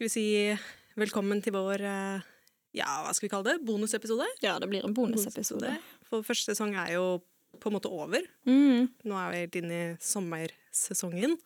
skal 0.00 0.08
vi 0.08 0.12
si 0.14 0.96
velkommen 0.96 1.42
til 1.44 1.52
vår 1.52 1.82
eh, 1.84 2.28
ja, 2.72 2.86
hva 3.04 3.10
skal 3.12 3.26
vi 3.26 3.32
kalle 3.34 3.50
det? 3.50 3.66
Bonusepisode? 3.68 4.24
Ja, 4.40 4.54
det 4.56 4.70
blir 4.70 4.86
en 4.86 4.94
bonusepisode. 4.96 5.74
For 6.08 6.24
første 6.24 6.54
sesong 6.54 6.72
er 6.72 6.94
jo 6.94 7.18
på 7.60 7.68
en 7.68 7.76
måte 7.76 7.92
over. 7.92 8.24
Mm. 8.48 8.88
Nå 9.04 9.18
er 9.20 9.28
vi 9.34 9.42
helt 9.42 9.60
inne 9.60 9.82
i 9.82 9.92
sommersesongen. 10.00 11.36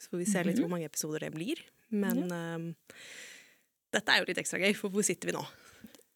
Så 0.00 0.14
får 0.14 0.22
vi 0.22 0.30
se 0.32 0.46
litt 0.48 0.62
hvor 0.62 0.72
mange 0.72 0.88
episoder 0.88 1.26
det 1.26 1.32
blir. 1.36 1.60
Men 1.92 2.24
eh, 2.32 2.90
dette 3.92 4.16
er 4.16 4.24
jo 4.24 4.30
litt 4.32 4.44
ekstra 4.46 4.64
gøy, 4.64 4.72
for 4.80 4.96
hvor 4.96 5.04
sitter 5.04 5.34
vi 5.34 5.36
nå? 5.36 5.44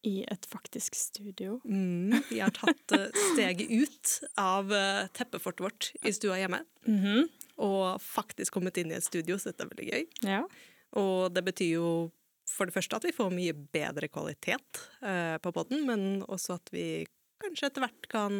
I 0.09 0.17
et 0.25 0.49
faktisk 0.49 0.97
studio. 0.97 1.59
Mm, 1.69 2.17
vi 2.33 2.41
har 2.41 2.57
tatt 2.57 2.97
eh, 2.97 3.25
steget 3.35 3.69
ut 3.69 4.19
av 4.41 4.73
eh, 4.73 5.05
teppefortet 5.13 5.69
vårt 5.69 5.93
i 6.01 6.17
stua 6.17 6.41
hjemme. 6.41 6.65
-hmm. 6.89 7.27
Og 7.61 8.01
faktisk 8.01 8.57
kommet 8.57 8.81
inn 8.81 8.89
i 8.89 8.97
et 8.97 9.05
studio, 9.05 9.37
så 9.37 9.53
dette 9.53 9.63
er 9.63 9.75
veldig 9.75 9.93
gøy. 9.93 10.07
Ja. 10.25 10.47
Og 10.93 11.33
det 11.33 11.43
betyr 11.43 11.73
jo 11.79 11.89
for 12.47 12.65
det 12.69 12.75
første 12.75 12.95
at 12.99 13.05
vi 13.07 13.11
får 13.15 13.31
mye 13.33 13.53
bedre 13.73 14.07
kvalitet 14.07 14.81
eh, 15.01 15.37
på 15.41 15.51
podden, 15.55 15.85
men 15.87 16.21
også 16.29 16.59
at 16.59 16.69
vi 16.71 17.05
kanskje 17.41 17.67
etter 17.71 17.83
hvert 17.83 18.07
kan 18.11 18.37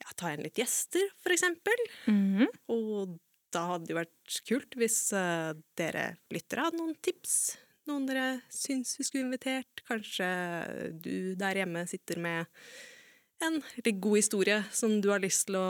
ja, 0.00 0.12
ta 0.16 0.30
inn 0.32 0.44
litt 0.46 0.56
gjester, 0.60 1.10
for 1.20 1.34
eksempel. 1.34 1.82
Mhm. 2.08 2.46
Og 2.72 3.18
da 3.50 3.64
hadde 3.72 3.88
det 3.88 3.92
jo 3.94 3.98
vært 3.98 4.38
kult 4.46 4.76
hvis 4.78 5.00
eh, 5.18 5.50
dere 5.76 6.04
lyttere 6.30 6.68
hadde 6.68 6.78
noen 6.78 6.94
tips. 7.02 7.58
Noen 7.90 8.06
dere 8.06 8.28
syns 8.52 8.94
vi 9.00 9.04
skulle 9.08 9.26
invitert. 9.26 9.82
Kanskje 9.88 10.30
du 11.02 11.34
der 11.40 11.58
hjemme 11.58 11.82
sitter 11.90 12.20
med 12.22 12.46
en 13.42 13.58
litt 13.80 13.98
god 14.04 14.20
historie 14.20 14.60
som 14.70 15.00
du 15.02 15.10
har 15.10 15.20
lyst 15.24 15.48
til 15.48 15.58
å 15.58 15.68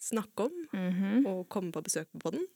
snakke 0.00 0.46
om, 0.46 0.54
Mhm. 0.72 1.26
og 1.26 1.48
komme 1.52 1.72
på 1.72 1.82
besøk 1.84 2.06
på 2.14 2.20
podden. 2.30 2.46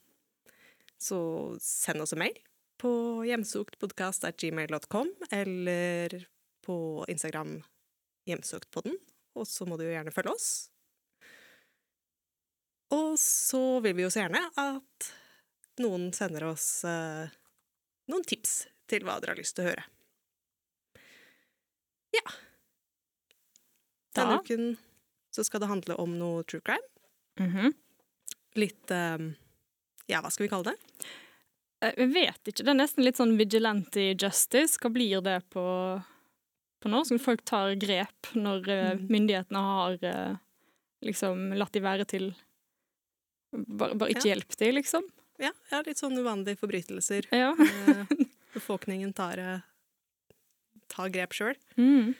Så 1.00 1.58
send 1.60 2.00
oss 2.00 2.12
en 2.14 2.20
mail 2.22 2.36
på 2.84 2.92
hjemsoktpodkast.gmail.com 3.30 5.08
eller 5.32 6.18
på 6.66 6.76
Instagram 7.08 7.56
hjemsoktpodden. 8.28 8.98
Og 9.34 9.46
så 9.48 9.64
må 9.68 9.76
du 9.80 9.86
jo 9.86 9.94
gjerne 9.94 10.12
følge 10.14 10.34
oss. 10.36 10.48
Og 12.94 13.16
så 13.18 13.62
vil 13.84 13.96
vi 13.98 14.04
jo 14.04 14.10
så 14.12 14.20
gjerne 14.26 14.42
at 14.60 15.08
noen 15.82 16.10
sender 16.14 16.44
oss 16.52 16.68
eh, 16.86 17.32
noen 18.12 18.24
tips 18.28 18.66
til 18.90 19.02
hva 19.08 19.16
dere 19.18 19.32
har 19.34 19.40
lyst 19.40 19.56
til 19.56 19.64
å 19.64 19.70
høre. 19.72 19.84
Ja. 22.14 22.24
Denne 24.14 24.36
Da. 24.36 24.42
uken 24.44 24.76
så 25.34 25.42
skal 25.48 25.64
det 25.64 25.72
handle 25.72 25.96
om 25.98 26.12
noe 26.20 26.44
true 26.46 26.62
crime. 26.62 26.86
Mhm. 27.40 27.72
Litt 28.60 28.90
eh, 28.94 29.18
Ja, 30.06 30.20
hva 30.20 30.30
skal 30.30 30.44
vi 30.46 30.52
kalle 30.52 30.74
det? 30.74 30.78
Eh, 31.84 31.92
Jeg 32.00 32.10
vet 32.14 32.50
ikke. 32.50 32.64
Det 32.64 32.72
er 32.72 32.78
nesten 32.80 33.04
litt 33.06 33.18
sånn 33.20 33.36
vigilante 33.38 34.08
justice. 34.20 34.78
Hva 34.80 34.90
blir 34.94 35.20
det 35.24 35.38
på, 35.54 35.64
på 36.82 36.92
norsk? 36.92 37.18
Folk 37.22 37.44
tar 37.48 37.74
grep 37.80 38.32
når 38.34 38.68
eh, 38.68 38.92
Mm. 38.94 39.06
myndighetene 39.10 39.62
har 39.68 39.98
eh, 40.10 40.36
liksom 41.04 41.52
latt 41.58 41.72
de 41.76 41.80
være 41.84 42.06
til 42.08 42.32
Bare, 43.54 43.94
bare 43.94 44.10
ikke 44.10 44.26
Ja. 44.26 44.34
hjelp 44.34 44.56
de, 44.58 44.72
liksom. 44.72 45.04
Ja, 45.38 45.52
ja 45.70 45.78
litt 45.86 46.00
sånn 46.00 46.16
uvanlige 46.18 46.58
forbrytelser. 46.58 47.28
Ja. 47.30 47.52
Befolkningen 48.54 49.12
tar, 49.14 49.38
tar 50.90 51.08
grep 51.14 51.30
sjøl. 51.36 51.54
Mm. 51.78 52.16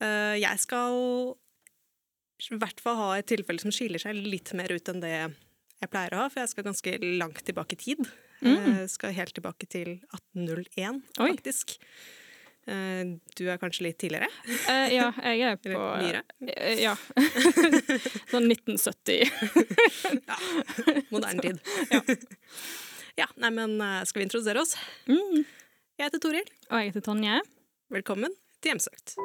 Jeg 0.00 0.58
skal 0.58 1.36
i 2.50 2.58
hvert 2.58 2.80
fall 2.82 2.96
ha 2.98 3.08
et 3.18 3.26
tilfelle 3.30 3.62
som 3.62 3.70
skiller 3.74 4.02
seg 4.02 4.18
litt 4.18 4.50
mer 4.58 4.70
ut 4.74 4.90
enn 4.90 4.98
det 5.02 5.12
jeg 5.14 5.90
pleier 5.92 6.14
å 6.14 6.24
ha, 6.24 6.28
for 6.28 6.42
jeg 6.42 6.50
skal 6.50 6.66
ganske 6.66 6.96
langt 7.22 7.44
tilbake 7.46 7.78
i 7.78 7.82
tid. 7.84 8.02
Mm. 8.44 8.78
Jeg 8.82 8.90
skal 8.92 9.12
helt 9.16 9.34
tilbake 9.34 9.66
til 9.70 9.96
1801, 10.14 11.02
Oi. 11.18 11.30
faktisk. 11.32 11.76
Eh, 12.68 13.14
du 13.38 13.44
er 13.48 13.56
kanskje 13.58 13.86
litt 13.88 13.98
tidligere? 13.98 14.28
Eh, 14.68 14.92
ja, 14.94 15.08
jeg 15.24 15.40
er 15.48 15.56
på 15.64 15.72
Eller 15.72 16.02
nyere? 16.04 16.22
eh, 16.54 16.82
Ja. 16.84 16.94
sånn 18.32 18.46
1970. 18.50 19.24
Ja, 20.28 20.38
moderne 21.10 21.40
tid. 21.48 21.58
ja. 23.22 23.26
nei, 23.40 23.50
men 23.50 23.80
eh, 23.80 24.02
skal 24.04 24.20
vi 24.22 24.28
introdusere 24.28 24.62
oss? 24.62 24.76
Mm. 25.08 25.42
Jeg 25.98 26.10
heter 26.10 26.22
Toril. 26.28 26.52
Og 26.70 26.76
jeg 26.82 26.92
heter 26.92 27.08
Tonje. 27.08 27.40
Velkommen 27.90 28.36
til 28.60 28.74
Hjemsøkt. 28.74 29.16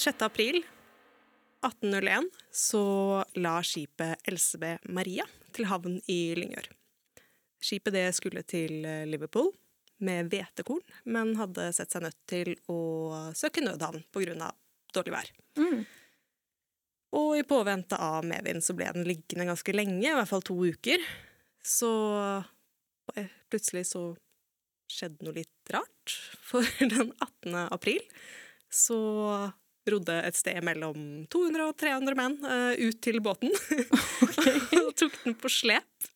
6. 0.00 0.22
april 0.22 0.64
1801 1.66 2.30
så 2.50 2.84
la 3.36 3.58
skipet 3.60 4.22
Elsebe 4.24 4.78
Maria 4.88 5.26
til 5.52 5.68
havn 5.68 5.98
i 6.08 6.32
Lyngør. 6.38 6.70
Skipet 7.60 7.92
det 7.92 8.06
skulle 8.16 8.40
til 8.48 8.86
eh, 8.88 9.04
Liverpool 9.04 9.50
med 10.00 10.30
hvetekorn, 10.32 10.80
men 11.12 11.34
hadde 11.36 11.68
sett 11.76 11.92
seg 11.92 12.06
nødt 12.06 12.16
til 12.32 12.54
å 12.72 12.78
søke 13.36 13.60
nødhavn 13.60 14.06
pga. 14.08 14.48
dårlig 14.94 15.12
vær. 15.18 15.30
Mm. 15.60 15.84
Og 17.20 17.36
i 17.36 17.44
påvente 17.44 18.00
av 18.00 18.24
medvind 18.24 18.64
så 18.64 18.72
ble 18.72 18.88
den 18.96 19.04
liggende 19.04 19.50
ganske 19.52 19.76
lenge, 19.76 20.08
i 20.08 20.16
hvert 20.16 20.32
fall 20.32 20.48
to 20.48 20.56
uker. 20.64 21.04
Så 21.60 21.92
eh, 23.20 23.28
plutselig 23.52 23.90
så 23.92 24.14
skjedde 24.88 25.28
noe 25.28 25.42
litt 25.42 25.76
rart. 25.76 26.20
For 26.40 26.64
den 26.80 27.12
18. 27.20 27.66
april 27.68 28.00
så 28.70 29.50
rodde 29.88 30.16
et 30.26 30.36
sted 30.36 30.60
mellom 30.66 31.24
200 31.32 31.66
og 31.66 31.76
300 31.80 32.18
menn 32.18 32.36
uh, 32.44 32.74
ut 32.76 33.00
til 33.02 33.20
båten. 33.24 33.52
og 34.84 34.92
tok 34.98 35.16
den 35.24 35.36
på 35.40 35.52
slep. 35.52 36.10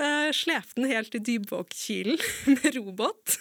Uh, 0.00 0.30
slepte 0.34 0.80
den 0.80 0.90
helt 0.90 1.14
i 1.14 1.22
Dybvågkilen 1.22 2.18
med 2.56 2.68
robåt. 2.78 3.38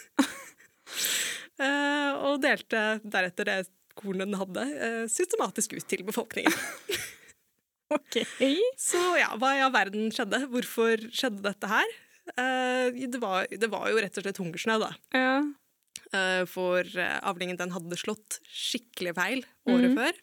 uh, 1.57 2.11
og 2.29 2.41
delte 2.43 2.99
deretter 3.03 3.49
det 3.49 3.61
kornet 3.97 4.29
den 4.29 4.39
hadde, 4.39 4.61
eh, 4.61 5.07
systematisk 5.11 5.75
ut 5.77 5.87
til 5.87 6.03
befolkningen. 6.07 6.53
OK. 7.91 8.21
Så 8.79 9.01
ja, 9.19 9.33
hva 9.39 9.55
i 9.57 9.63
all 9.65 9.73
verden 9.73 10.11
skjedde? 10.15 10.45
Hvorfor 10.51 11.09
skjedde 11.11 11.43
dette 11.43 11.71
her? 11.71 11.95
Eh, 12.31 13.01
det, 13.03 13.19
var, 13.19 13.49
det 13.51 13.69
var 13.71 13.89
jo 13.91 13.99
rett 13.99 14.17
og 14.17 14.25
slett 14.25 14.39
hungersnød, 14.41 14.85
da. 14.85 14.91
Ja. 15.17 15.33
Eh, 16.11 16.43
for 16.49 16.83
eh, 16.99 17.17
avlingen 17.23 17.59
den 17.59 17.71
hadde 17.75 17.99
slått 17.99 18.41
skikkelig 18.47 19.15
feil 19.17 19.45
året 19.69 19.93
mm. 19.93 19.97
før. 19.99 20.19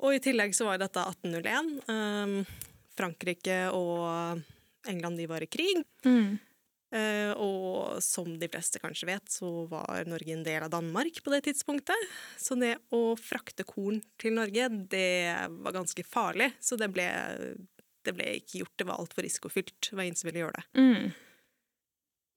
Og 0.00 0.16
i 0.16 0.22
tillegg 0.24 0.54
så 0.56 0.68
var 0.68 0.80
dette 0.80 1.02
1801. 1.02 1.72
Eh, 1.88 2.54
Frankrike 2.96 3.62
og 3.76 4.42
England 4.88 5.20
de 5.20 5.28
var 5.30 5.44
i 5.44 5.50
krig. 5.50 5.82
Mm. 6.04 6.38
Eh, 6.90 7.30
og 7.38 8.00
som 8.02 8.32
de 8.40 8.48
fleste 8.50 8.80
kanskje 8.82 9.08
vet, 9.12 9.30
så 9.30 9.48
var 9.70 10.08
Norge 10.10 10.34
en 10.34 10.44
del 10.46 10.64
av 10.66 10.72
Danmark 10.72 11.20
på 11.22 11.32
det 11.32 11.44
tidspunktet. 11.46 12.08
Så 12.40 12.58
det 12.58 12.76
å 12.96 13.14
frakte 13.20 13.66
korn 13.68 14.00
til 14.20 14.34
Norge, 14.36 14.68
det 14.90 15.36
var 15.60 15.76
ganske 15.76 16.04
farlig. 16.06 16.50
Så 16.60 16.78
det 16.80 16.90
ble, 16.92 17.06
det 18.04 18.16
ble 18.16 18.32
ikke 18.40 18.64
gjort. 18.64 18.76
Det 18.76 18.88
var 18.90 19.00
altfor 19.00 19.24
risikofylt. 19.26 19.76
Det 19.90 19.96
var 19.96 20.08
ingen 20.08 20.18
som 20.18 20.30
ville 20.30 20.42
gjøre 20.44 20.60
det. 20.60 20.66
Mm. 20.80 21.12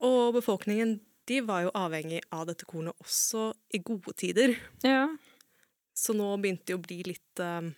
Og 0.03 0.35
befolkningen 0.37 0.99
de 1.29 1.39
var 1.47 1.65
jo 1.65 1.71
avhengig 1.77 2.21
av 2.35 2.47
dette 2.49 2.67
kornet 2.67 2.97
også 3.03 3.51
i 3.73 3.79
gode 3.83 4.15
tider. 4.19 4.55
Ja. 4.83 5.07
Så 5.95 6.15
nå 6.17 6.27
begynte 6.41 6.71
det 6.71 6.77
å 6.77 6.83
bli 6.83 6.99
litt 7.05 7.41
uh, 7.43 7.69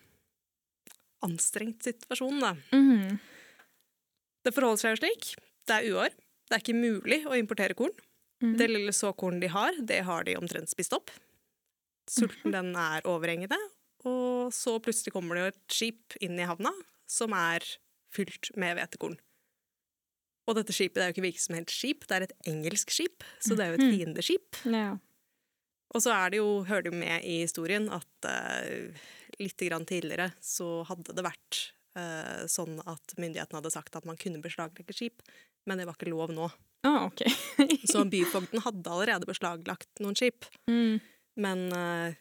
anstrengt 1.25 1.85
situasjon, 1.85 2.39
da. 2.41 2.55
Mm. 2.73 3.19
Det 4.45 4.53
forholder 4.55 4.81
seg 4.81 4.95
jo 4.95 5.01
slik. 5.03 5.31
Det 5.65 5.77
er 5.77 5.93
uår. 5.93 6.17
Det 6.45 6.57
er 6.57 6.63
ikke 6.63 6.77
mulig 6.77 7.21
å 7.27 7.37
importere 7.37 7.77
korn. 7.77 7.93
Mm. 8.43 8.55
Det 8.59 8.67
lille 8.69 8.93
såkornet 8.93 9.45
de 9.45 9.51
har, 9.53 9.77
det 9.81 10.01
har 10.05 10.25
de 10.27 10.37
omtrent 10.37 10.71
spist 10.71 10.93
opp. 10.95 11.13
Sulten 12.11 12.53
den 12.53 12.75
er 12.77 13.05
overhengende, 13.09 13.57
og 14.05 14.53
så 14.53 14.75
plutselig 14.83 15.15
kommer 15.15 15.37
det 15.37 15.41
jo 15.41 15.53
et 15.53 15.73
skip 15.73 16.17
inn 16.21 16.37
i 16.37 16.45
havna 16.45 16.69
som 17.09 17.33
er 17.33 17.65
fylt 18.13 18.51
med 18.59 18.77
hvetekorn. 18.77 19.17
Og 20.47 20.55
dette 20.59 20.73
skipet 20.75 20.99
det 20.99 21.03
er 21.03 21.09
jo 21.09 21.15
ikke 21.15 21.25
hvilket 21.25 21.41
som 21.47 21.55
helst 21.57 21.73
skip, 21.73 22.03
det 22.07 22.15
er 22.19 22.25
et 22.27 22.35
engelsk 22.51 22.91
skip, 22.93 23.23
så 23.41 23.55
det 23.57 23.65
er 23.65 23.71
jo 23.73 23.79
et 23.79 23.95
fiendeskip. 23.95 24.59
Mm. 24.65 24.75
Ja. 24.77 24.91
Og 25.95 26.03
så 26.03 26.11
er 26.13 26.33
det 26.33 26.37
jo, 26.41 26.49
hører 26.67 26.83
det 26.85 26.91
jo 26.93 26.99
med 26.99 27.23
i 27.25 27.39
historien 27.45 27.87
at 27.93 28.27
uh, 28.29 29.05
litt 29.39 29.57
grann 29.65 29.85
tidligere 29.89 30.31
så 30.43 30.83
hadde 30.89 31.15
det 31.15 31.23
vært 31.25 31.59
uh, 31.97 32.43
sånn 32.51 32.77
at 32.85 33.15
myndighetene 33.17 33.61
hadde 33.61 33.71
sagt 33.73 33.95
at 33.97 34.05
man 34.05 34.19
kunne 34.21 34.41
beslaglegge 34.43 34.93
skip, 34.97 35.23
men 35.65 35.79
det 35.81 35.87
var 35.89 35.97
ikke 35.97 36.11
lov 36.11 36.33
nå. 36.35 36.49
Ah, 36.85 37.07
OK. 37.07 37.23
Så 37.89 38.03
byfogden 38.05 38.61
hadde 38.61 38.91
allerede 38.91 39.25
beslaglagt 39.29 40.03
noen 40.03 40.17
skip, 40.19 40.45
Mm. 40.69 40.99
men 41.41 41.65
uh, 41.73 42.11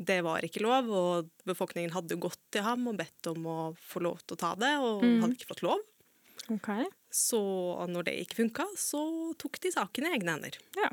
det 0.00 0.22
var 0.24 0.44
ikke 0.44 0.62
lov, 0.64 0.88
og 0.92 1.28
befolkningen 1.48 1.92
hadde 1.92 2.16
gått 2.20 2.40
til 2.52 2.64
ham 2.64 2.86
og 2.88 2.96
bedt 3.00 3.28
om 3.32 3.44
å 3.48 3.58
få 3.80 4.00
lov 4.04 4.22
til 4.24 4.36
å 4.36 4.40
ta 4.46 4.54
det, 4.60 4.72
og 4.80 5.02
Mm. 5.04 5.20
hadde 5.24 5.36
ikke 5.36 5.50
fått 5.52 5.64
lov. 5.66 5.82
OK. 6.52 6.70
Så 7.12 7.40
når 7.90 8.08
det 8.08 8.14
ikke 8.22 8.40
funka, 8.42 8.68
så 8.78 9.02
tok 9.40 9.58
de 9.64 9.72
saken 9.74 10.06
i 10.06 10.14
egne 10.16 10.36
hender. 10.36 10.58
Ja. 10.76 10.90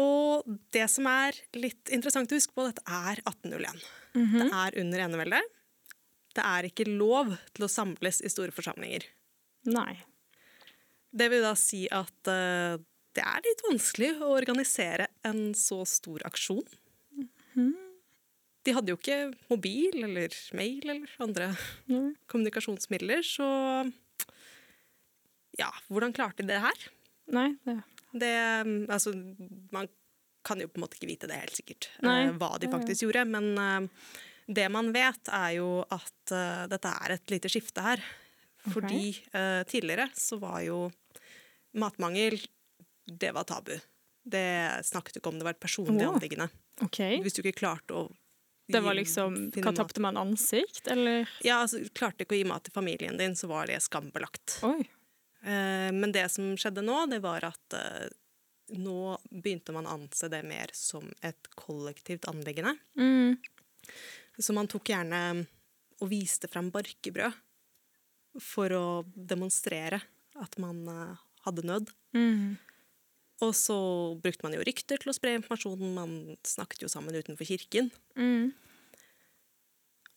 Og 0.00 0.46
det 0.72 0.86
som 0.88 1.06
er 1.10 1.36
litt 1.56 1.90
interessant 1.92 2.32
å 2.32 2.38
huske 2.38 2.54
på, 2.56 2.64
dette 2.68 2.84
er 2.86 3.20
1801. 3.26 3.82
Mhm. 4.16 4.38
Det 4.38 4.48
er 4.62 4.78
under 4.84 5.04
eneveldet. 5.06 5.58
Det 6.32 6.44
er 6.48 6.68
ikke 6.68 6.88
lov 6.88 7.34
til 7.52 7.66
å 7.66 7.72
samles 7.72 8.22
i 8.24 8.30
store 8.32 8.54
forsamlinger. 8.56 9.04
Nei. 9.68 10.00
Det 11.12 11.28
vil 11.28 11.44
da 11.44 11.52
si 11.60 11.84
at 11.92 12.30
uh, 12.32 12.80
det 13.12 13.24
er 13.24 13.44
litt 13.44 13.64
vanskelig 13.66 14.14
å 14.24 14.30
organisere 14.32 15.10
en 15.28 15.52
så 15.58 15.82
stor 15.88 16.24
aksjon. 16.24 16.64
De 18.62 18.74
hadde 18.76 18.92
jo 18.92 18.98
ikke 19.00 19.32
mobil 19.50 20.04
eller 20.06 20.34
mail 20.54 20.84
eller 20.86 21.14
andre 21.24 21.48
Mm. 21.90 22.12
kommunikasjonsmidler, 22.30 23.22
så 23.26 23.46
ja, 25.58 25.68
hvordan 25.92 26.14
klarte 26.16 26.42
de 26.42 26.48
det 26.52 26.60
her? 26.62 26.86
Nei, 27.32 27.48
det 27.66 27.80
Det, 28.12 28.30
altså, 28.92 29.14
man 29.72 29.88
kan 30.44 30.60
jo 30.60 30.68
på 30.68 30.76
en 30.76 30.82
måte 30.84 30.98
ikke 30.98 31.08
vite 31.08 31.28
det 31.30 31.38
helt 31.38 31.56
sikkert, 31.56 31.86
Nei. 32.04 32.26
eh, 32.26 32.34
hva 32.36 32.58
de 32.60 32.68
faktisk 32.68 33.06
gjorde. 33.06 33.22
Men 33.24 33.46
eh, 33.56 33.88
det 34.52 34.66
man 34.74 34.90
vet, 34.92 35.30
er 35.32 35.54
jo 35.56 35.68
at 35.88 36.34
eh, 36.34 36.66
dette 36.68 36.92
er 36.92 37.14
et 37.14 37.32
lite 37.32 37.48
skifte 37.48 37.80
her. 37.80 38.02
Okay. 38.62 38.72
Fordi 38.74 39.64
tidligere 39.66 40.04
så 40.14 40.36
var 40.38 40.60
jo 40.62 40.92
matmangel 41.74 42.36
Det 43.10 43.32
var 43.34 43.42
tabu. 43.42 43.72
Det 44.22 44.84
snakket 44.86 45.16
ikke 45.18 45.32
om, 45.32 45.38
det 45.40 45.44
var 45.48 45.56
et 45.56 45.64
personlig 45.64 46.06
oh. 46.06 46.12
anliggende. 46.14 46.46
Okay. 46.84 47.18
Hvis 47.24 47.34
du 47.34 47.40
ikke 47.42 47.58
klarte 47.58 47.96
å 47.96 48.04
Det 48.72 48.80
var 48.84 48.96
liksom 48.98 49.36
Hva 49.56 49.72
tapte 49.76 50.02
man? 50.04 50.16
Ansikt, 50.20 50.86
eller? 50.92 51.28
Ja, 51.44 51.60
altså, 51.62 51.82
klarte 51.94 52.24
ikke 52.24 52.36
å 52.36 52.40
gi 52.40 52.48
mat 52.48 52.66
til 52.66 52.74
familien 52.74 53.18
din, 53.20 53.36
så 53.38 53.50
var 53.50 53.70
det 53.70 53.78
skambelagt. 53.84 54.58
Oi. 54.66 54.80
Eh, 55.42 55.90
Men 55.92 56.12
det 56.14 56.28
som 56.32 56.52
skjedde 56.56 56.84
nå, 56.86 57.04
det 57.10 57.22
var 57.24 57.44
at 57.48 57.78
eh, 57.78 58.10
nå 58.78 59.16
begynte 59.30 59.74
man 59.74 59.88
å 59.88 59.96
anse 59.98 60.28
det 60.32 60.42
mer 60.46 60.70
som 60.76 61.08
et 61.20 61.50
kollektivt 61.58 62.28
anliggende. 62.30 62.76
Mm. 62.96 63.36
Så 64.38 64.54
man 64.56 64.70
tok 64.70 64.88
gjerne 64.92 65.44
og 66.00 66.08
viste 66.10 66.48
fram 66.50 66.70
barkebrød 66.74 67.34
for 68.40 68.72
å 68.72 68.86
demonstrere 69.14 70.00
at 70.40 70.56
man 70.62 70.86
eh, 70.88 71.24
hadde 71.44 71.66
nød. 71.68 71.90
Mm. 72.16 72.56
Og 73.42 73.54
så 73.58 73.76
brukte 74.22 74.46
man 74.46 74.54
jo 74.54 74.62
rykter 74.62 75.00
til 75.02 75.10
å 75.10 75.14
spre 75.16 75.34
informasjonen. 75.38 75.94
Man 75.96 76.12
snakket 76.46 76.84
jo 76.84 76.90
sammen 76.92 77.16
utenfor 77.16 77.48
kirken. 77.48 77.90
Mm. 78.14 78.52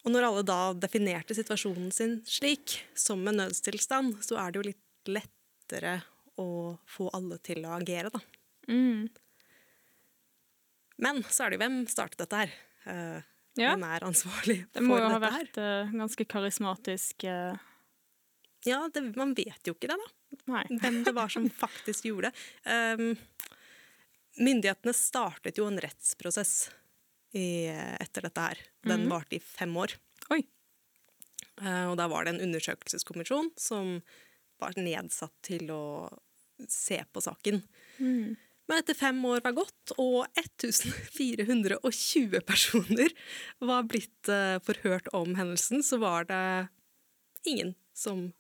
Og 0.06 0.14
når 0.14 0.28
alle 0.28 0.46
da 0.46 0.60
definerte 0.78 1.34
situasjonen 1.34 1.90
sin 1.96 2.20
slik, 2.30 2.78
som 2.94 3.26
en 3.26 3.42
nødstilstand, 3.42 4.20
så 4.26 4.38
er 4.38 4.52
det 4.52 4.60
jo 4.60 4.68
litt 4.68 5.10
lettere 5.10 6.00
å 6.38 6.76
få 6.86 7.10
alle 7.18 7.40
til 7.42 7.66
å 7.66 7.74
agere, 7.80 8.12
da. 8.14 8.22
Mm. 8.70 9.08
Men 11.02 11.24
så 11.26 11.46
er 11.46 11.52
det 11.52 11.58
jo 11.58 11.64
hvem 11.66 11.80
startet 11.90 12.22
dette 12.22 12.44
her? 12.44 12.60
Uh, 12.86 13.24
Ja. 13.56 13.72
Hvem 13.72 13.86
er 13.88 14.04
ansvarlig 14.04 14.58
for 14.66 14.68
dette 14.68 14.76
her? 14.76 14.82
Det 14.82 14.84
må 14.84 14.98
jo 15.00 15.10
ha 15.14 15.20
vært 15.24 15.58
uh, 15.64 15.94
ganske 15.96 16.28
karismatisk 16.28 17.24
uh... 17.24 17.56
Ja, 18.68 18.82
det, 18.92 19.04
man 19.16 19.36
vet 19.38 19.68
jo 19.68 19.76
ikke 19.76 19.92
det, 19.92 19.96
da. 20.02 20.10
Nei. 20.52 20.64
Hvem 20.82 21.04
det 21.08 21.16
var 21.16 21.32
som 21.32 21.48
faktisk 21.50 22.10
gjorde 22.10 22.32
det. 22.32 22.48
Um, 22.68 23.16
myndighetene 24.42 24.94
startet 24.96 25.60
jo 25.60 25.68
en 25.70 25.80
rettsprosess 25.82 26.56
i, 27.36 27.68
etter 28.00 28.28
dette 28.28 28.50
her. 28.50 28.62
Den 28.86 29.06
mm. 29.06 29.12
varte 29.14 29.38
i 29.38 29.44
fem 29.44 29.76
år. 29.80 29.96
Oi. 30.36 30.42
Uh, 31.62 31.92
og 31.92 31.98
da 32.00 32.10
var 32.12 32.26
det 32.26 32.36
en 32.36 32.46
undersøkelseskommisjon 32.50 33.54
som 33.60 34.00
var 34.62 34.76
nedsatt 34.80 35.36
til 35.46 35.70
å 35.74 35.86
se 36.72 37.02
på 37.12 37.24
saken. 37.24 37.62
Mm. 38.00 38.36
Men 38.66 38.82
etter 38.82 38.98
fem 38.98 39.20
år 39.30 39.44
var 39.46 39.54
gått, 39.58 39.94
og 40.02 40.26
1420 40.40 42.40
personer 42.48 43.12
var 43.62 43.86
blitt 43.90 44.30
eh, 44.32 44.58
forhørt 44.66 45.12
om 45.14 45.36
hendelsen, 45.38 45.84
så 45.86 46.00
var 46.02 46.26
det 46.32 46.46
ingen 47.46 47.76
som 47.94 48.32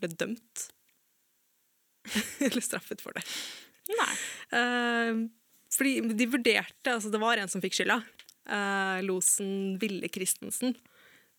ble 0.00 0.10
dømt 0.12 0.66
eller 2.46 2.64
straffet 2.64 3.02
for 3.04 3.16
det. 3.16 3.24
Nei. 3.90 4.12
Uh, 4.54 5.26
fordi 5.74 6.14
de 6.18 6.26
vurderte 6.30 6.92
Altså, 6.92 7.10
det 7.10 7.20
var 7.22 7.40
en 7.40 7.50
som 7.50 7.62
fikk 7.62 7.76
skylda. 7.78 8.00
Uh, 8.50 8.98
losen 9.06 9.76
Ville 9.82 10.10
Christensen. 10.12 10.76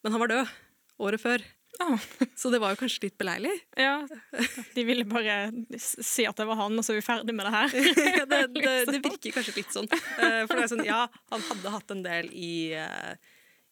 Men 0.04 0.16
han 0.16 0.24
var 0.24 0.32
død 0.32 0.54
året 1.02 1.22
før, 1.24 1.44
Oh. 1.80 1.98
så 2.36 2.50
det 2.50 2.60
var 2.62 2.74
jo 2.74 2.80
kanskje 2.82 3.08
litt 3.08 3.18
beleilig. 3.18 3.52
ja. 3.80 4.04
De 4.76 4.84
ville 4.86 5.06
bare 5.08 5.52
si 5.80 6.26
at 6.28 6.38
det 6.38 6.46
var 6.50 6.60
han, 6.60 6.78
og 6.78 6.86
så 6.86 6.94
er 6.94 7.00
vi 7.00 7.06
ferdig 7.06 7.36
med 7.36 7.48
det 7.48 7.54
her. 7.56 7.76
Ja, 8.20 8.26
det, 8.28 8.42
det, 8.58 8.74
det 8.92 9.00
virker 9.06 9.38
kanskje 9.38 9.56
litt 9.56 9.74
sånn. 9.74 9.88
Eh, 9.92 10.44
for 10.46 10.58
det 10.58 10.66
er 10.66 10.72
sånn, 10.74 10.86
ja, 10.86 11.06
han 11.32 11.46
hadde 11.48 11.74
hatt 11.74 11.94
en 11.96 12.04
del 12.06 12.30
i, 12.36 12.54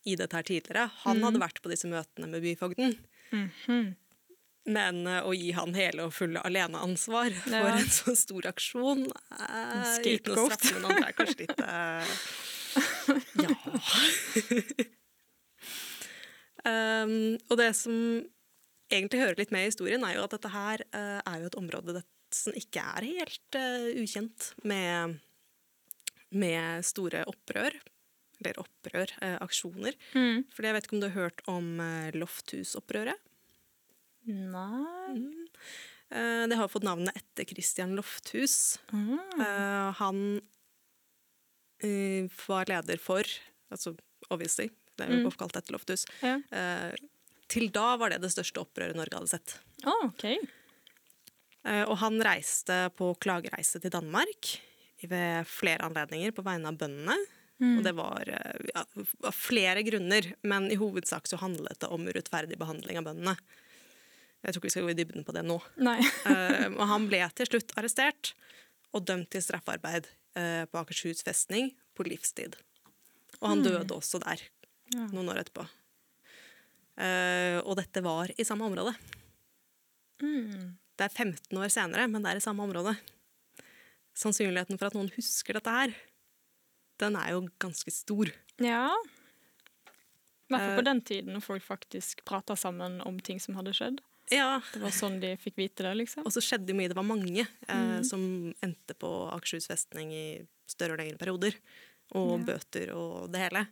i 0.07 0.15
dette 0.19 0.39
her 0.39 0.47
tidligere. 0.47 0.87
Han 1.03 1.21
hadde 1.27 1.43
vært 1.43 1.61
på 1.63 1.71
disse 1.71 1.89
møtene 1.91 2.31
med 2.31 2.45
byfogden. 2.45 2.95
Mhm. 3.35 3.89
Men 4.69 4.99
eh, 5.09 5.23
å 5.25 5.31
gi 5.33 5.49
han 5.57 5.73
hele 5.73 6.03
og 6.05 6.13
fulle 6.13 6.41
aleneansvar 6.45 7.33
for 7.41 7.55
Ja. 7.57 7.75
en 7.79 7.89
så 7.89 8.13
stor 8.19 8.45
aksjon 8.51 9.05
eh, 9.07 9.15
uten 9.41 9.81
å 9.81 9.95
Scapegoat. 9.95 10.53
straffe 10.59 10.79
noen 10.83 10.91
andre 10.93 11.09
er 11.09 11.15
kanskje 11.17 11.39
litt 11.43 11.59
eh, 11.65 12.05
Ja. 13.45 13.49
um, 17.03 17.37
og 17.49 17.55
det 17.59 17.69
som 17.77 17.95
egentlig 18.91 19.21
hører 19.23 19.39
litt 19.41 19.51
med 19.53 19.65
i 19.65 19.69
historien, 19.71 20.03
er 20.05 20.17
jo 20.17 20.25
at 20.25 20.33
dette 20.35 20.51
her 20.53 20.83
uh, 20.93 21.19
er 21.23 21.43
jo 21.43 21.49
et 21.51 21.57
område 21.59 21.97
det, 21.99 22.03
som 22.33 22.53
ikke 22.57 22.81
er 22.97 23.07
helt 23.09 23.57
uh, 23.57 23.89
ukjent 24.01 24.51
med, 24.69 25.17
med 26.33 26.85
store 26.87 27.23
opprør. 27.29 27.77
Eller 28.39 28.55
opprør, 28.61 29.11
uh, 29.21 29.35
aksjoner. 29.43 29.97
Mm. 30.15 30.45
For 30.55 30.65
jeg 30.65 30.77
vet 30.77 30.85
ikke 30.87 30.95
om 30.97 31.01
du 31.03 31.09
har 31.09 31.17
hørt 31.25 31.41
om? 31.51 31.71
Lofthus-opprøret? 32.15 33.19
Nei 34.29 35.19
Mm. 36.09 36.49
Det 36.49 36.55
har 36.57 36.67
fått 36.73 36.81
navnet 36.87 37.13
etter 37.15 37.45
Christian 37.45 37.91
Lofthus. 37.97 38.79
mm. 38.91 39.19
Eh, 39.41 39.91
han 39.99 40.21
eh, 41.83 42.25
var 42.47 42.65
leder 42.69 42.97
for 43.01 43.23
Altså, 43.69 43.91
obviously, 44.33 44.71
det 44.97 45.05
er 45.05 45.11
jo 45.13 45.19
Mm. 45.19 45.27
oppkalt 45.29 45.55
etter 45.59 45.73
Lofthus. 45.75 46.05
Ja. 46.23 46.39
Eh, 46.51 46.95
til 47.47 47.69
da 47.69 47.95
var 47.97 48.09
det 48.09 48.21
det 48.21 48.31
største 48.33 48.57
opprøret 48.63 48.95
Norge 48.97 49.13
hadde 49.13 49.29
sett. 49.29 49.59
Oh, 49.85 50.07
OK. 50.07 50.23
Eh, 51.65 51.83
og 51.87 51.97
han 52.01 52.17
reiste 52.19 52.89
på 52.97 53.11
klagereise 53.21 53.79
til 53.79 53.91
Danmark 53.91 54.55
ved 55.03 55.45
flere 55.45 55.85
anledninger 55.85 56.31
på 56.33 56.41
vegne 56.43 56.65
av 56.65 56.77
bøndene. 56.81 57.15
Mm. 57.61 57.77
Og 57.77 57.83
det 57.83 57.93
var 57.95 58.23
eh, 58.27 58.65
ja, 58.73 58.83
flere 59.31 59.83
grunner, 59.85 60.33
men 60.41 60.71
i 60.71 60.75
hovedsak 60.81 61.27
så 61.27 61.37
handlet 61.37 61.77
det 61.79 61.89
om 61.91 62.07
urettferdig 62.07 62.57
behandling 62.57 62.97
av 62.97 63.03
bøndene. 63.05 63.37
Jeg 64.39 64.53
tror 64.53 64.61
ikke 64.61 64.69
vi 64.69 64.73
skal 64.75 64.85
gå 64.87 64.93
i 64.93 64.97
dybden 64.99 65.25
på 65.27 65.35
det 65.35 65.43
nå. 65.43 65.57
Og 66.79 66.85
han 66.87 67.07
ble 67.11 67.19
til 67.35 67.49
slutt 67.49 67.73
arrestert 67.79 68.33
og 68.95 69.03
dømt 69.05 69.29
til 69.33 69.43
straffarbeid 69.43 70.07
uh, 70.39 70.63
på 70.71 70.79
Akershus 70.79 71.21
festning 71.27 71.73
på 71.97 72.05
livstid. 72.07 72.55
Og 73.41 73.51
han 73.51 73.65
døde 73.65 73.93
også 73.95 74.21
der 74.23 74.41
Ja. 74.89 75.03
noen 75.13 75.27
år 75.29 75.43
etterpå. 75.43 75.67
Uh, 76.99 77.59
og 77.61 77.75
dette 77.77 78.01
var 78.01 78.31
i 78.33 78.45
samme 78.47 78.65
område. 78.65 78.95
Mm. 80.23 80.73
Det 80.97 81.05
er 81.05 81.13
15 81.13 81.59
år 81.61 81.69
senere, 81.71 82.07
men 82.09 82.23
det 82.25 82.31
er 82.31 82.39
i 82.41 82.43
samme 82.43 82.65
område. 82.65 82.95
Sannsynligheten 84.17 84.79
for 84.79 84.89
at 84.89 84.97
noen 84.97 85.11
husker 85.15 85.55
dette 85.55 85.71
her, 85.71 85.93
den 86.99 87.15
er 87.15 87.35
jo 87.35 87.45
ganske 87.61 87.93
stor. 87.93 88.31
Ja. 88.59 88.89
I 90.49 90.51
hvert 90.51 90.65
fall 90.65 90.79
på 90.81 90.87
den 90.89 91.01
tiden 91.05 91.35
når 91.37 91.45
folk 91.45 91.63
faktisk 91.63 92.25
prata 92.27 92.57
sammen 92.57 92.97
om 93.05 93.19
ting 93.23 93.39
som 93.39 93.55
hadde 93.59 93.75
skjedd. 93.77 94.01
Ja, 94.31 94.61
Det 94.73 94.79
var 94.83 94.91
sånn 94.93 95.19
de 95.19 95.31
fikk 95.41 95.55
vite 95.57 95.81
det, 95.87 95.95
liksom. 96.03 96.25
Og 96.27 96.31
så 96.35 96.41
skjedde 96.45 96.69
jo 96.69 96.75
mye. 96.77 96.87
Det 96.91 96.97
var 96.97 97.07
mange 97.07 97.41
eh, 97.41 97.75
Mm. 97.75 98.03
som 98.05 98.53
endte 98.61 98.93
på 98.93 99.09
Akershus 99.33 99.65
festning 99.67 100.11
i 100.13 100.47
større 100.69 100.93
og 100.93 100.99
lengre 101.01 101.17
perioder. 101.17 101.55
Og 102.13 102.39
Ja. 102.39 102.45
bøter 102.53 102.91
og 102.95 103.31
det 103.31 103.39
hele. 103.41 103.67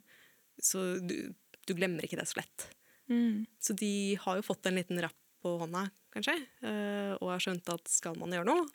Så 0.62 1.00
du, 1.06 1.34
du 1.68 1.74
glemmer 1.78 2.02
ikke 2.06 2.18
det 2.18 2.28
så 2.28 2.38
lett. 2.42 2.68
Mm. 3.10 3.46
Så 3.62 3.76
de 3.78 4.16
har 4.16 4.36
jo 4.38 4.42
fått 4.42 4.66
en 4.66 4.76
liten 4.76 5.00
rapp 5.02 5.14
på 5.44 5.60
hånda, 5.62 5.92
kanskje, 6.12 6.34
eh, 6.66 7.14
og 7.22 7.30
har 7.30 7.40
skjønt 7.40 7.70
at 7.70 7.88
skal 7.88 8.16
man 8.18 8.32
gjøre 8.34 8.46
noe, 8.50 8.66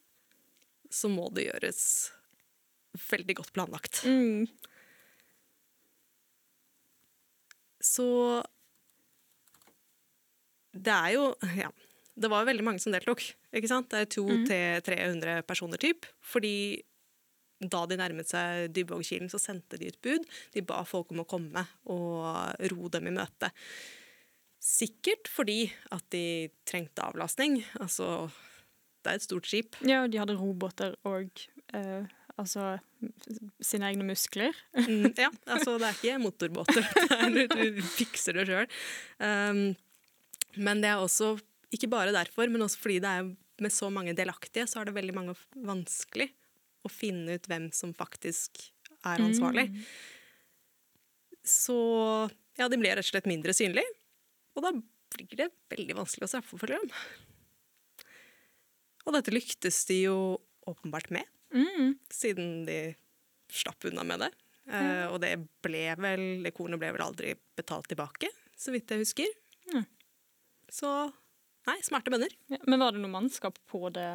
så 0.88 1.10
må 1.10 1.26
det 1.34 1.48
gjøres 1.50 2.12
veldig 3.10 3.34
godt 3.36 3.52
planlagt. 3.52 4.04
Mm. 4.06 4.46
Så 7.82 8.44
det 10.74 10.92
er 10.92 11.12
jo 11.16 11.34
Ja. 11.56 11.70
Det 12.18 12.28
var 12.28 12.44
veldig 12.44 12.64
mange 12.64 12.78
som 12.80 12.92
deltok. 12.92 13.22
ikke 13.54 13.68
sant? 13.68 13.88
Det 13.88 14.02
er 14.02 14.22
Mhm. 14.22 14.46
200-300 14.46 15.42
personer, 15.46 15.78
typ. 15.78 16.04
Fordi 16.20 16.82
da 17.62 17.86
de 17.86 17.96
nærmet 17.96 18.26
seg 18.28 18.68
Dybvågkilen, 18.74 19.30
så 19.30 19.38
sendte 19.40 19.78
de 19.78 19.86
ut 19.88 20.02
bud. 20.02 20.26
De 20.52 20.60
ba 20.60 20.82
folk 20.84 21.10
om 21.10 21.20
å 21.22 21.26
komme 21.26 21.66
og 21.86 22.54
ro 22.70 22.88
dem 22.88 23.06
i 23.06 23.10
møte. 23.10 23.50
Sikkert 24.62 25.26
fordi 25.26 25.72
at 25.90 26.04
de 26.10 26.50
trengte 26.68 27.02
avlastning. 27.02 27.64
Altså, 27.80 28.30
det 29.02 29.10
er 29.10 29.14
et 29.18 29.22
stort 29.26 29.46
skip. 29.50 29.76
Ja, 29.82 30.04
og 30.04 30.10
de 30.12 30.18
hadde 30.18 30.36
robåter 30.38 30.94
og 31.08 31.30
eh, 31.74 32.04
altså 32.38 32.78
sine 33.60 33.88
egne 33.90 34.04
muskler. 34.06 34.52
Mm, 34.78 35.14
ja, 35.18 35.30
altså 35.46 35.78
det 35.80 35.88
er 35.88 35.96
ikke 35.98 36.20
motorbåter. 36.22 36.86
Er, 37.10 37.48
du 37.48 37.82
fikser 37.96 38.38
det 38.38 38.46
sjøl. 38.52 38.68
Um, 39.18 39.64
men 40.56 40.82
det 40.82 40.90
er 40.92 41.00
også, 41.00 41.34
ikke 41.72 41.88
bare 41.92 42.12
derfor, 42.14 42.48
men 42.52 42.62
også 42.64 42.78
fordi 42.82 42.98
det 43.04 43.08
er 43.08 43.30
med 43.62 43.72
så 43.72 43.90
mange 43.92 44.14
delaktige, 44.16 44.66
så 44.68 44.80
er 44.80 44.88
det 44.88 44.94
veldig 44.96 45.14
mange 45.14 45.34
vanskelig 45.54 46.28
å 46.84 46.90
finne 46.90 47.36
ut 47.38 47.46
hvem 47.46 47.70
som 47.72 47.92
faktisk 47.94 48.58
er 49.06 49.22
ansvarlig. 49.22 49.68
Mm. 49.70 49.82
Så 51.46 51.76
ja, 52.58 52.68
de 52.68 52.78
blir 52.78 52.94
rett 52.94 53.06
og 53.06 53.10
slett 53.12 53.28
mindre 53.30 53.54
synlige. 53.56 53.88
Og 54.56 54.64
da 54.66 54.72
blir 55.16 55.38
det 55.38 55.48
veldig 55.72 55.96
vanskelig 55.98 56.26
å 56.26 56.32
straffeforfølge 56.32 56.80
dem. 56.82 56.92
Og 59.06 59.16
dette 59.16 59.34
lyktes 59.34 59.80
de 59.88 60.02
jo 60.04 60.18
åpenbart 60.70 61.10
med, 61.10 61.26
Mm. 61.52 61.98
siden 62.08 62.64
de 62.64 62.94
slapp 63.50 63.84
unna 63.84 64.02
med 64.04 64.20
det. 64.20 64.30
Eh, 64.72 65.06
og 65.12 65.20
det 65.20 65.34
ble 65.60 65.94
vel, 65.98 66.42
det 66.42 66.54
kornet 66.54 66.78
ble 66.80 66.92
vel 66.94 67.02
aldri 67.02 67.34
betalt 67.58 67.88
tilbake, 67.90 68.30
så 68.56 68.72
vidt 68.72 68.88
jeg 68.88 69.02
husker. 69.02 69.26
Ja. 69.74 69.82
Så 70.72 70.88
nei, 71.68 71.78
smarte 71.84 72.10
bønder. 72.14 72.32
Ja, 72.50 72.58
men 72.66 72.80
var 72.80 72.94
det 72.96 73.02
noe 73.04 73.12
mannskap 73.12 73.58
på 73.70 73.90
det 73.92 74.06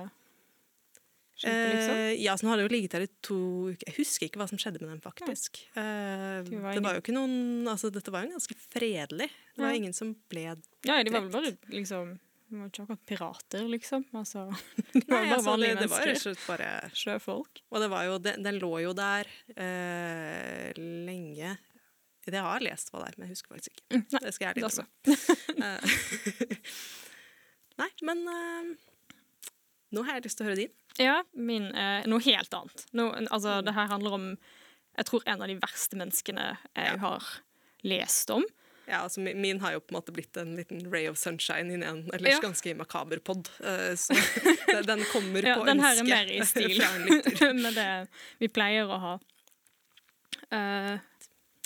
skipet, 1.37 1.73
liksom? 1.75 1.95
Eh, 2.01 2.13
ja, 2.25 2.33
så 2.33 2.47
nå 2.47 2.53
hadde 2.55 2.65
jo 2.65 2.71
ligget 2.73 2.95
der 2.97 3.05
i 3.05 3.09
to 3.23 3.37
uker. 3.69 3.85
Jeg 3.91 3.97
husker 3.99 4.25
ikke 4.27 4.41
hva 4.41 4.47
som 4.49 4.57
skjedde 4.61 4.81
med 4.81 4.89
dem, 4.95 5.01
faktisk. 5.05 5.59
Eh, 5.77 6.41
Det 6.49 6.61
var 6.63 6.73
det 6.73 6.81
var 6.87 6.97
jo 6.97 7.03
ikke 7.05 7.13
noen 7.17 7.67
Altså, 7.69 7.91
dette 7.93 8.09
var 8.13 8.25
jo 8.25 8.33
ganske 8.33 8.57
fredelig. 8.73 9.29
Det 9.53 9.61
var 9.61 9.69
Ja. 9.75 9.77
ingen 9.83 9.93
som 9.93 10.15
ble 10.29 10.47
Ja, 10.87 11.03
de 11.03 11.13
var 11.13 11.21
vel 11.27 11.29
bare 11.35 11.53
liksom 11.69 12.17
De 12.49 12.55
var 12.61 12.69
ikke 12.71 12.83
akkurat 12.87 13.05
pirater, 13.05 13.67
liksom. 13.69 14.05
Altså, 14.15 14.47
de 14.93 15.01
var 15.05 15.21
Nei, 15.21 15.29
bare 15.29 15.35
altså, 15.37 15.49
vanlige 15.51 15.75
det, 15.75 15.79
det 15.85 15.89
var 15.91 16.05
jo 16.07 16.13
slutt 16.15 16.25
mennesker. 16.25 16.47
bare 16.47 16.91
Sjøfolk. 16.95 17.61
Og 17.69 17.81
det 17.83 17.89
var 17.91 18.03
jo, 18.07 18.17
den, 18.23 18.43
den 18.49 18.59
lå 18.63 18.73
jo 18.87 18.93
der 18.97 19.27
eh, 19.57 20.71
lenge 20.79 21.57
Jeg 22.33 22.43
har 22.43 22.59
lest 22.65 22.89
hva 22.91 22.99
det 23.03 23.07
er, 23.11 23.15
men 23.17 23.27
jeg 23.27 23.35
husker 23.37 23.53
faktisk 23.55 23.71
ikke. 23.73 23.85
Mm, 23.95 24.03
nei, 24.11 24.21
det 24.25 24.33
skal 24.35 24.45
jeg 24.45 24.51
ærlig 24.51 24.63
innrømme. 24.67 24.87
Eh, 25.67 26.57
Nei, 27.77 27.89
men 28.01 28.21
uh, 28.25 28.69
nå 29.93 30.03
har 30.07 30.17
jeg 30.17 30.25
lyst 30.27 30.39
til 30.39 30.45
å 30.45 30.49
høre 30.49 30.59
din. 30.63 30.71
Ja, 30.97 31.17
min 31.37 31.67
uh, 31.77 32.01
Noe 32.09 32.23
helt 32.25 32.53
annet. 32.57 32.85
No, 32.97 33.11
altså, 33.29 33.59
det 33.65 33.73
her 33.77 33.89
handler 33.91 34.15
om 34.17 34.25
Jeg 34.97 35.05
tror 35.11 35.25
en 35.29 35.43
av 35.45 35.51
de 35.51 35.57
verste 35.61 35.99
menneskene 35.99 36.47
jeg 36.73 36.87
Ja. 36.89 36.95
har 37.03 37.27
lest 37.85 38.31
om. 38.33 38.45
Ja, 38.87 39.01
altså 39.03 39.19
min, 39.21 39.37
min 39.43 39.59
har 39.61 39.73
jo 39.75 39.81
på 39.83 39.91
en 39.91 39.97
måte 39.99 40.13
blitt 40.15 40.37
en 40.41 40.55
liten 40.57 40.79
ray 40.89 41.05
of 41.11 41.17
sunshine 41.21 41.69
i 41.69 41.77
en 41.85 42.05
ellers 42.15 42.37
Ja. 42.37 42.41
ganske 42.41 42.73
makaber 42.79 43.19
pod. 43.19 43.49
Uh, 43.61 43.93
så 43.99 44.15
den- 44.73 44.87
den 44.87 45.03
kommer 45.11 45.45
Ja, 45.45 45.57
på 45.59 45.65
den 45.69 45.83
her 45.83 45.99
er 46.01 46.07
mer 46.07 46.31
i 46.33 46.39
stil 46.47 46.81
med 47.61 47.77
det 47.77 47.89
vi 48.41 48.47
pleier 48.49 48.89
å 48.89 48.97
ha. 49.03 49.13
Uh, 50.49 50.97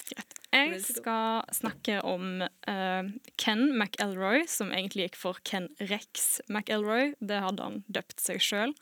greit. 0.10 0.40
Jeg 0.51 0.81
skal 0.84 1.46
snakke 1.55 2.01
om 2.03 2.43
uh, 2.43 3.03
Ken 3.39 3.63
McElroy, 3.72 4.43
som 4.51 4.74
egentlig 4.75 5.10
gikk 5.10 5.20
for 5.20 5.39
Ken 5.48 5.70
Rex 5.79 6.41
McElroy. 6.51 7.13
Det 7.24 7.39
hadde 7.43 7.67
han 7.70 7.79
døpt 7.88 8.20
seg 8.20 8.43
sjøl. 8.43 8.75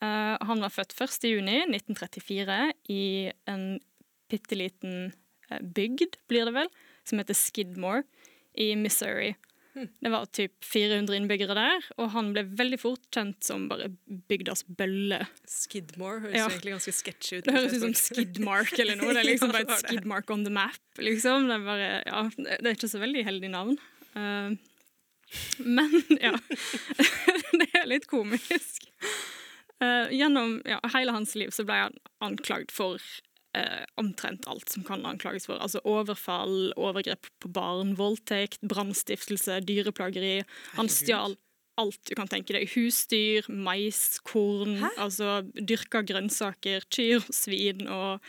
han 0.00 0.62
var 0.64 0.72
født 0.72 0.94
1. 0.96 1.26
juni 1.28 1.58
1934 1.68 2.54
i 2.88 3.02
en 3.52 3.64
bitte 4.30 4.58
liten 4.58 5.12
eh, 5.50 5.60
bygd, 5.60 6.18
blir 6.30 6.48
det 6.48 6.56
vel, 6.56 6.70
som 7.04 7.20
heter 7.20 7.38
Skidmore 7.38 8.04
i 8.54 8.72
Missouri. 8.78 9.34
Det 10.00 10.10
var 10.12 10.26
typ 10.34 10.64
400 10.64 11.16
innbyggere 11.20 11.54
der, 11.56 11.86
og 11.98 12.10
han 12.14 12.32
ble 12.34 12.44
veldig 12.58 12.78
fort 12.82 13.06
kjent 13.14 13.38
som 13.46 13.68
bare 13.70 13.88
bygdas 14.30 14.64
bølle. 14.66 15.22
Skidmore 15.48 16.20
høres 16.26 16.36
Ja. 16.38 16.48
egentlig 16.48 16.74
ganske 16.76 16.94
sketchy 16.96 17.38
ut. 17.38 17.44
Det 17.48 17.54
høres 17.56 17.76
ut 17.76 17.84
som 17.86 17.94
Skidmark 17.94 18.72
eller 18.78 18.96
noe. 19.00 19.12
Det 19.14 19.22
er 19.24 19.28
liksom 19.30 19.52
bare 19.54 19.66
et. 19.68 19.84
Skidmark 19.88 20.30
on 20.34 20.44
the 20.44 20.52
map. 20.54 20.80
Liksom. 20.98 21.48
Det, 21.50 21.56
er 21.60 21.64
bare, 21.66 21.90
ja, 22.06 22.22
det 22.60 22.66
er 22.66 22.76
ikke 22.78 22.92
så 22.92 23.00
veldig 23.02 23.24
heldig 23.28 23.50
navn. 23.54 23.78
Eh, 24.14 24.58
men 25.64 25.90
ja, 26.26 26.34
det 27.60 27.68
er 27.78 27.86
litt 27.90 28.06
komisk. 28.10 28.88
Eh, 29.80 30.10
gjennom 30.12 30.58
ja, 30.68 30.80
hele 30.94 31.14
hans 31.16 31.34
liv 31.38 31.52
så 31.56 31.64
ble 31.64 31.78
han 31.86 31.94
anklagd 32.20 32.72
for 32.74 33.00
eh, 33.54 33.84
omtrent 34.00 34.46
alt 34.50 34.68
som 34.70 34.84
kan 34.86 35.04
anklages 35.08 35.46
for. 35.48 35.58
Altså 35.58 35.80
overfall, 35.84 36.72
overgrep 36.76 37.26
på 37.42 37.50
barn, 37.52 37.94
voldtekt, 37.98 38.60
brannstiftelse, 38.62 39.60
dyreplageri. 39.66 40.42
Han 40.78 40.88
stjal 40.92 41.36
alt 41.80 42.00
du 42.10 42.14
kan 42.18 42.28
tenke 42.28 42.52
deg. 42.52 42.68
Husdyr, 42.74 43.46
mais, 43.48 44.18
korn, 44.28 44.76
Hæ? 44.82 44.90
altså 45.00 45.40
dyrka 45.56 46.02
grønnsaker, 46.04 46.84
kyr, 46.92 47.24
svin 47.32 47.86
og 47.88 48.20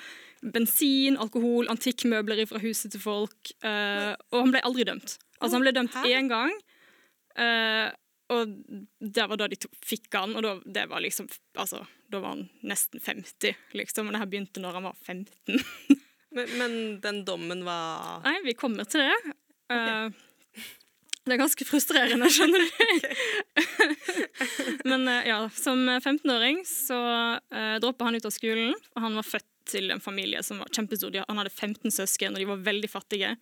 bensin, 0.41 1.17
alkohol, 1.21 1.67
antikkmøbler 1.69 2.45
fra 2.49 2.61
huset 2.63 2.91
til 2.95 3.01
folk. 3.03 3.51
eh, 3.63 4.13
og 4.31 4.39
han 4.45 4.51
ble 4.55 4.61
aldri 4.65 4.85
dømt. 4.87 5.17
Altså 5.41 5.57
Han 5.57 5.65
ble 5.65 5.73
dømt 5.75 5.93
Hæ? 5.93 6.05
én 6.15 6.29
gang, 6.29 6.53
eh, 7.37 7.91
og 8.31 8.47
det 9.01 9.25
var 9.27 9.37
da 9.41 9.47
de 9.51 9.57
fikk 9.83 10.07
han, 10.15 10.35
og 10.37 10.43
da, 10.45 10.53
det 10.65 10.87
var 10.89 11.01
liksom 11.03 11.27
Altså, 11.59 11.81
da 12.11 12.21
var 12.23 12.35
han 12.35 12.47
nesten 12.67 13.01
50, 13.03 13.55
liksom, 13.77 14.09
og 14.09 14.15
det 14.15 14.21
her 14.23 14.31
begynte 14.31 14.63
når 14.63 14.79
han 14.79 14.89
var 14.89 14.97
15. 15.07 15.61
Men, 16.31 16.51
men 16.55 16.75
den 17.03 17.17
dommen 17.27 17.65
var 17.67 18.21
Nei, 18.23 18.37
vi 18.45 18.53
kommer 18.55 18.87
til 18.87 19.01
det. 19.03 19.33
Eh, 19.67 20.13
det 21.27 21.35
er 21.35 21.41
ganske 21.41 21.65
frustrerende, 21.67 22.29
skjønner 22.31 22.63
du. 22.63 23.09
Men 24.89 25.07
eh, 25.07 25.27
ja, 25.29 25.37
som 25.53 25.83
15-åring 25.89 26.63
så 26.65 26.97
uh, 27.37 27.75
droppa 27.83 28.07
han 28.07 28.17
ut 28.17 28.25
av 28.25 28.33
skolen. 28.33 28.73
og 28.95 29.03
Han 29.05 29.19
var 29.19 29.27
født 29.27 29.47
til 29.69 29.93
en 29.93 30.01
familie 30.01 30.41
som 30.43 30.63
var 30.63 30.71
kjempestor. 30.73 31.19
Han 31.27 31.41
hadde 31.41 31.53
15 31.53 31.93
søsken, 31.93 32.33
og 32.33 32.41
de 32.41 32.49
var 32.49 32.63
veldig 32.65 32.89
fattige. 32.89 33.35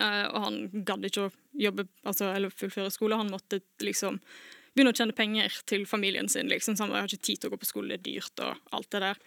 Uh, 0.00 0.26
og 0.32 0.38
han 0.46 0.58
gadd 0.86 1.06
ikke 1.06 1.28
å 1.28 1.34
jobbe 1.58 1.86
altså, 2.02 2.32
eller 2.34 2.54
fullføre 2.54 2.90
skole. 2.94 3.18
Han 3.20 3.30
måtte 3.30 3.60
liksom 3.84 4.18
begynne 4.80 4.94
å 4.94 5.00
tjene 5.00 5.16
penger 5.16 5.58
til 5.68 5.84
familien 5.88 6.30
sin. 6.32 6.48
Liksom. 6.50 6.78
sånn, 6.78 6.94
han 6.94 7.04
har 7.04 7.10
ikke 7.10 7.28
tid 7.28 7.42
til 7.42 7.50
å 7.50 7.54
gå 7.54 7.60
på 7.60 7.68
skole, 7.68 7.92
det 7.92 8.00
er 8.00 8.06
dyrt 8.08 8.42
og 8.46 8.72
alt 8.76 8.90
det 8.94 9.02
der. 9.04 9.20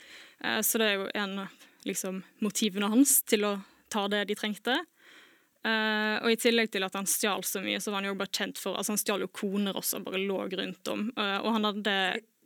Eh, 0.43 0.59
så 0.65 0.81
det 0.81 0.89
er 0.89 0.97
jo 0.97 1.11
en 1.23 1.37
av 1.45 1.69
liksom, 1.87 2.23
motivene 2.43 2.89
hans 2.91 3.21
til 3.29 3.45
å 3.47 3.53
ta 3.93 4.07
det 4.11 4.25
de 4.31 4.37
trengte. 4.39 4.79
Eh, 5.63 6.17
og 6.19 6.27
i 6.33 6.39
tillegg 6.39 6.73
til 6.73 6.83
at 6.83 6.95
han 6.97 7.07
stjal 7.07 7.45
så 7.47 7.61
mye, 7.63 7.79
så 7.79 7.93
var 7.93 8.01
han 8.01 8.09
jo 8.09 8.19
bare 8.19 8.33
kjent 8.35 8.59
for 8.59 8.75
Altså 8.75 8.91
han 8.91 8.99
stjal 8.99 9.23
jo 9.23 9.31
koner 9.31 9.77
også, 9.79 10.01
bare 10.03 10.19
lå 10.19 10.41
rundt 10.51 10.91
om. 10.91 11.07
Eh, 11.15 11.37
og 11.39 11.51
han 11.55 11.69
hadde 11.69 11.97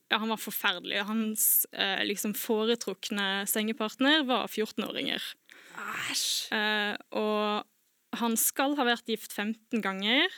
ja, 0.08 0.22
han 0.22 0.32
var 0.32 0.40
forferdelig. 0.40 1.02
Hans 1.08 1.66
eh, 1.72 2.04
liksom 2.08 2.36
foretrukne 2.38 3.44
sengepartner 3.50 4.24
var 4.28 4.48
14-åringer. 4.48 5.24
Æsj! 5.78 6.28
Eh, 6.56 6.94
og 7.20 8.20
han 8.22 8.38
skal 8.40 8.78
ha 8.80 8.86
vært 8.88 9.10
gift 9.12 9.34
15 9.36 9.84
ganger. 9.84 10.32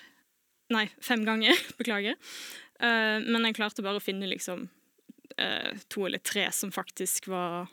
Nei, 0.70 0.90
fem 1.02 1.26
ganger, 1.26 1.58
beklager. 1.78 2.16
Uh, 2.82 3.20
men 3.26 3.46
jeg 3.50 3.58
klarte 3.58 3.86
bare 3.86 4.00
å 4.00 4.04
finne 4.04 4.30
liksom 4.30 4.68
uh, 4.70 5.72
to 5.92 6.06
eller 6.08 6.22
tre 6.24 6.48
som 6.56 6.72
faktisk 6.72 7.28
var 7.34 7.68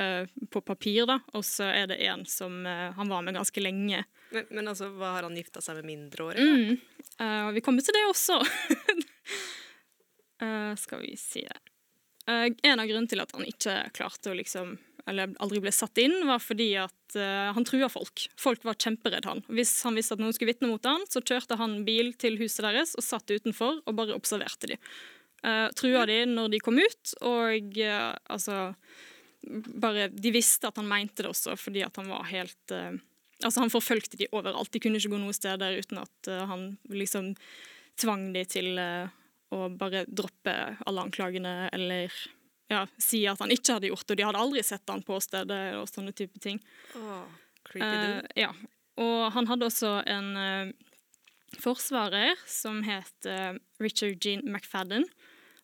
uh, 0.00 0.24
på 0.50 0.62
papir, 0.66 1.06
da. 1.08 1.20
Og 1.38 1.44
så 1.46 1.64
er 1.70 1.86
det 1.92 2.00
en 2.10 2.26
som 2.28 2.64
han 2.66 3.10
var 3.10 3.24
med 3.26 3.38
ganske 3.38 3.62
lenge. 3.62 4.04
Men, 4.34 4.44
men 4.50 4.72
altså, 4.72 4.90
hva 4.94 5.08
har 5.16 5.26
han 5.26 5.38
gifta 5.38 5.62
seg 5.64 5.80
med 5.80 5.90
mindreårige? 5.90 6.44
Mm. 6.44 6.70
Vi 7.52 7.60
kommer 7.60 7.84
til 7.84 7.92
det 7.92 8.06
også. 8.08 8.38
Skal 10.80 11.02
vi 11.02 11.10
si 11.20 11.42
det. 11.44 11.58
En 12.30 12.80
av 12.80 12.88
grunnene 12.88 13.10
til 13.10 13.20
at 13.20 13.34
han 13.34 13.44
ikke 13.44 13.74
klarte 13.92 14.30
å 14.30 14.38
liksom 14.38 14.78
eller 15.08 15.34
aldri 15.42 15.62
ble 15.64 15.72
satt 15.74 16.00
inn, 16.02 16.16
var 16.28 16.42
fordi 16.42 16.72
at 16.82 17.16
uh, 17.18 17.52
han 17.56 17.66
trua 17.68 17.88
folk. 17.92 18.26
Folk 18.40 18.64
var 18.66 18.78
kjemperedd 18.80 19.28
han. 19.28 19.44
Hvis 19.48 19.74
han 19.86 19.96
visste 19.98 20.16
at 20.16 20.22
noen 20.22 20.34
skulle 20.36 20.52
vitne 20.52 20.72
mot 20.72 20.88
han, 20.88 21.06
så 21.10 21.22
kjørte 21.22 21.58
han 21.60 21.80
bil 21.86 22.12
til 22.20 22.40
huset 22.40 22.64
deres 22.66 22.96
og 22.98 23.06
satt 23.06 23.30
utenfor 23.30 23.80
og 23.84 23.96
bare 23.98 24.16
observerte 24.16 24.72
de. 24.72 24.80
Uh, 25.40 25.68
trua 25.76 26.04
de 26.08 26.22
når 26.28 26.52
de 26.52 26.60
kom 26.60 26.80
ut, 26.80 27.14
og 27.24 27.80
uh, 27.80 28.12
altså 28.28 28.72
bare, 29.42 30.08
De 30.08 30.32
visste 30.34 30.68
at 30.68 30.76
han 30.80 30.88
mente 30.88 31.24
det 31.24 31.30
også, 31.30 31.56
fordi 31.58 31.84
at 31.86 31.96
han 32.00 32.10
var 32.10 32.28
helt 32.30 32.74
eh, 32.74 32.98
Altså, 33.40 33.62
han 33.62 33.72
forfølgte 33.72 34.18
de 34.20 34.26
overalt. 34.36 34.68
De 34.68 34.82
kunne 34.84 34.98
ikke 35.00 35.14
gå 35.14 35.18
noe 35.22 35.32
sted 35.32 35.62
der 35.62 35.78
uten 35.80 36.02
at 36.02 36.28
eh, 36.28 36.42
han 36.44 36.74
liksom 36.92 37.30
tvang 37.96 38.26
de 38.34 38.42
til 38.44 38.76
eh, 38.76 39.08
å 39.56 39.70
bare 39.80 40.02
droppe 40.04 40.52
alle 40.84 41.04
anklagene 41.06 41.54
eller 41.72 42.12
ja, 42.70 42.84
si 43.02 43.24
at 43.26 43.40
han 43.42 43.50
ikke 43.50 43.76
hadde 43.76 43.90
gjort 43.90 44.06
det. 44.06 44.14
Og 44.14 44.20
de 44.20 44.26
hadde 44.28 44.42
aldri 44.44 44.62
sett 44.66 44.92
han 44.92 45.02
på 45.06 45.18
stedet 45.22 45.62
og 45.78 45.88
sånne 45.90 46.14
type 46.16 46.38
ting. 46.42 46.60
Åh, 46.98 47.24
creepy. 47.66 47.88
Eh, 47.88 48.46
ja. 48.46 48.52
Og 49.00 49.30
han 49.34 49.50
hadde 49.50 49.66
også 49.66 49.96
en 50.10 50.30
eh, 50.38 50.72
forsvarer 51.58 52.38
som 52.48 52.82
het 52.86 53.28
eh, 53.28 53.58
Richard 53.82 54.22
Jean 54.22 54.46
McFadden. 54.46 55.08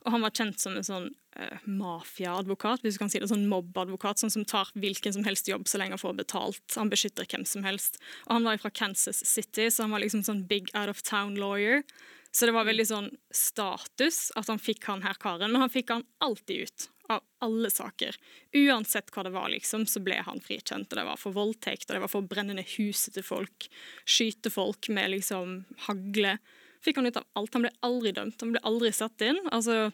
Og 0.07 0.13
han 0.15 0.23
var 0.23 0.35
kjent 0.39 0.61
som 0.63 0.77
en 0.79 0.85
sånn 0.87 1.07
uh, 1.35 1.63
mafiaadvokat, 1.67 2.85
hvis 2.85 2.95
du 2.95 3.01
kan 3.03 3.09
si 3.11 3.19
det, 3.19 3.27
sånn 3.27 3.49
mobbadvokat, 3.51 4.21
sånn 4.23 4.31
som 4.31 4.45
tar 4.47 4.69
hvilken 4.79 5.17
som 5.17 5.27
helst 5.27 5.51
jobb 5.51 5.67
så 5.67 5.81
lenge 5.81 5.97
han 5.97 6.03
får 6.03 6.15
betalt. 6.21 6.63
Han 6.79 6.93
beskytter 6.93 7.27
hvem 7.27 7.43
som 7.43 7.67
helst. 7.67 7.99
Og 8.29 8.37
han 8.37 8.47
var 8.47 8.61
fra 8.63 8.71
Kansas 8.71 9.25
City, 9.27 9.67
så 9.67 9.83
han 9.83 9.97
var 9.97 10.05
liksom 10.05 10.23
sånn 10.23 10.45
big 10.47 10.71
out 10.79 10.93
of 10.93 11.03
town 11.03 11.35
lawyer. 11.43 11.83
Så 12.31 12.47
det 12.47 12.55
var 12.55 12.69
veldig 12.69 12.87
sånn 12.87 13.11
status 13.35 14.29
at 14.39 14.51
han 14.53 14.63
fikk 14.63 14.87
han 14.87 15.03
her 15.03 15.19
karen, 15.19 15.51
men 15.51 15.65
han 15.65 15.73
fikk 15.73 15.91
han 15.95 16.07
alltid 16.23 16.69
ut. 16.69 16.89
Av 17.13 17.23
alle 17.45 17.71
saker. 17.71 18.17
Uansett 18.57 19.11
hva 19.15 19.25
det 19.27 19.33
var, 19.35 19.49
liksom, 19.53 19.87
så 19.87 20.03
ble 20.05 20.19
han 20.27 20.41
frikjent. 20.43 20.91
Og 20.91 20.99
det 21.01 21.07
var 21.09 21.21
for 21.21 21.37
voldtekt, 21.37 21.89
og 21.89 21.97
det 21.97 22.03
var 22.05 22.13
for 22.13 22.25
å 22.25 22.29
brenne 22.29 22.57
ned 22.59 22.69
huset 22.77 23.17
til 23.17 23.27
folk, 23.27 23.69
skyte 24.09 24.53
folk 24.53 24.91
med 24.93 25.15
liksom 25.15 25.59
hagle. 25.87 26.37
Fikk 26.85 27.01
han 27.01 27.11
ut 27.11 27.19
av 27.19 27.27
alt. 27.39 27.57
Han 27.57 27.67
ble 27.67 27.73
aldri 27.87 28.13
dømt. 28.17 28.39
Han 28.43 28.55
ble 28.55 28.63
aldri 28.69 28.93
satt 28.95 29.27
inn. 29.27 29.41
Altså, 29.51 29.91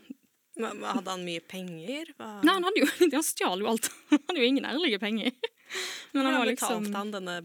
Men, 0.60 0.82
Hadde 0.84 1.08
han 1.08 1.24
mye 1.24 1.40
penger? 1.40 2.12
Hva, 2.18 2.34
nei, 2.44 2.52
han, 2.58 2.68
hadde 2.68 2.82
jo, 2.84 2.88
han 3.16 3.26
stjal 3.26 3.64
jo 3.64 3.72
alt. 3.72 3.88
Han 4.12 4.22
hadde 4.28 4.42
jo 4.42 4.52
ingen 4.52 4.68
ærlige 4.68 5.00
penger. 5.02 5.32
Men 6.12 6.28
han 6.28 6.36
var 6.36 6.50
liksom 6.50 6.84
betalte 6.84 6.98
han 6.98 7.12
denne 7.14 7.36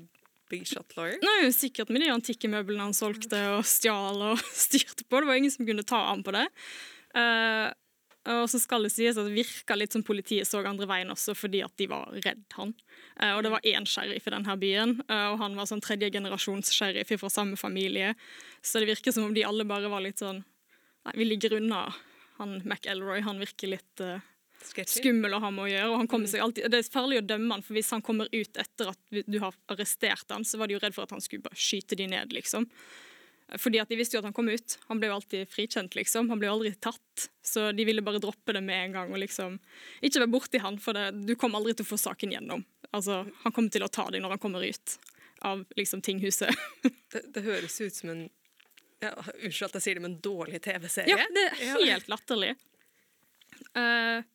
big 0.49 0.67
shot 0.67 0.95
lawyer? 0.97 1.19
Nei, 1.23 1.51
sikkert 1.55 1.91
med 1.91 2.03
de 2.03 2.11
antikke 2.11 2.49
møblene 2.51 2.87
han 2.87 2.95
solgte 2.95 3.39
og 3.55 3.65
stjal 3.67 4.21
og 4.33 4.43
styrte 4.67 5.07
på. 5.07 5.21
Det 5.21 5.29
var 5.29 5.39
ingen 5.39 5.53
som 5.53 5.67
kunne 5.67 5.87
ta 5.87 6.01
ham 6.09 6.23
på 6.23 6.35
det. 6.35 6.45
Eh, 7.15 7.67
og 8.27 8.49
så 8.51 8.59
skal 8.59 8.83
det 8.83 8.91
sies 8.91 9.17
at 9.17 9.27
det 9.27 9.35
virka 9.35 9.77
litt 9.77 9.95
som 9.95 10.03
politiet 10.03 10.47
så 10.47 10.59
andre 10.67 10.87
veien 10.89 11.11
også, 11.13 11.35
fordi 11.37 11.61
at 11.63 11.73
de 11.79 11.87
var 11.91 12.11
redd 12.25 12.43
han. 12.57 12.73
Eh, 13.21 13.33
og 13.35 13.43
det 13.45 13.53
var 13.53 13.67
én 13.67 13.87
sheriff 13.87 14.27
i 14.27 14.33
denne 14.33 14.57
byen, 14.59 14.97
eh, 15.07 15.27
og 15.31 15.39
han 15.41 15.55
var 15.55 15.69
sånn 15.69 15.83
tredje 15.83 16.11
generasjons 16.17 16.73
sheriff 16.75 17.13
fra 17.21 17.31
samme 17.31 17.59
familie. 17.59 18.15
Så 18.61 18.81
det 18.81 18.91
virker 18.91 19.15
som 19.15 19.29
om 19.29 19.35
de 19.35 19.45
alle 19.47 19.67
bare 19.67 19.91
var 19.91 20.03
litt 20.05 20.23
sånn 20.23 20.43
Nei, 21.07 21.13
vi 21.21 21.25
ligger 21.29 21.53
unna 21.55 21.85
han 22.35 22.57
McElroy. 22.67 23.21
Han 23.23 23.37
virker 23.39 23.69
litt 23.71 24.01
uh, 24.03 24.19
skummel 24.85 25.37
å 25.37 25.39
ha 25.39 25.51
med 25.53 25.63
å 25.63 25.69
gjøre. 25.69 25.91
og 25.93 26.01
han 26.01 26.09
kommer 26.11 26.27
seg 26.27 26.43
alltid, 26.43 26.67
Det 26.71 26.81
er 26.81 26.89
farlig 26.91 27.21
å 27.21 27.27
dømme 27.29 27.55
han, 27.55 27.63
for 27.63 27.77
hvis 27.77 27.93
han 27.95 28.03
kommer 28.03 28.27
ut 28.33 28.59
etter 28.59 28.91
at 28.91 28.99
du 29.23 29.37
har 29.39 29.55
arrestert 29.71 30.33
han, 30.33 30.43
så 30.43 30.59
var 30.59 30.67
de 30.67 30.75
jo 30.75 30.81
redd 30.83 30.97
for 30.97 31.07
at 31.07 31.15
han 31.15 31.23
skulle 31.23 31.45
bare 31.45 31.55
skyte 31.55 31.95
de 31.95 32.09
ned, 32.11 32.35
liksom. 32.35 32.67
Fordi 33.55 33.79
at 33.79 33.87
de 33.87 33.95
visste 33.95 34.17
jo 34.17 34.19
at 34.19 34.27
han 34.27 34.35
kom 34.35 34.49
ut. 34.51 34.75
Han 34.89 34.99
ble 34.99 35.07
jo 35.07 35.17
alltid 35.17 35.47
frikjent, 35.47 35.95
liksom. 35.95 36.27
Han 36.33 36.39
ble 36.39 36.49
jo 36.49 36.55
aldri 36.57 36.73
tatt. 36.83 37.27
Så 37.45 37.69
de 37.71 37.85
ville 37.87 38.03
bare 38.03 38.19
droppe 38.19 38.55
det 38.55 38.61
med 38.65 38.89
en 38.89 38.97
gang 38.97 39.13
og 39.13 39.21
liksom 39.21 39.55
Ikke 40.03 40.19
være 40.19 40.33
borti 40.33 40.59
han, 40.59 40.79
for 40.83 40.97
det, 40.97 41.13
du 41.23 41.31
kommer 41.39 41.61
aldri 41.61 41.77
til 41.77 41.87
å 41.87 41.91
få 41.93 41.99
saken 42.01 42.33
gjennom. 42.35 42.65
Altså, 42.91 43.21
han 43.43 43.55
kommer 43.55 43.71
til 43.71 43.85
å 43.87 43.91
ta 43.91 44.09
deg 44.11 44.23
når 44.23 44.35
han 44.35 44.43
kommer 44.43 44.65
ut 44.67 44.97
av 45.47 45.63
liksom 45.79 46.03
tinghuset. 46.03 46.51
Det, 47.07 47.21
det 47.31 47.39
høres 47.45 47.77
ut 47.79 47.95
som 47.95 48.09
en 48.11 48.25
ja, 48.99 49.13
Unnskyld 49.15 49.69
at 49.69 49.75
jeg 49.77 49.83
sier 49.85 49.95
det, 49.95 50.01
men 50.03 50.17
en 50.17 50.23
dårlig 50.25 50.59
TV-serie. 50.65 51.13
Ja, 51.13 51.27
det 51.31 51.43
er 51.53 51.77
helt 51.85 52.09
latterlig. 52.11 52.49
Eh, 53.79 54.25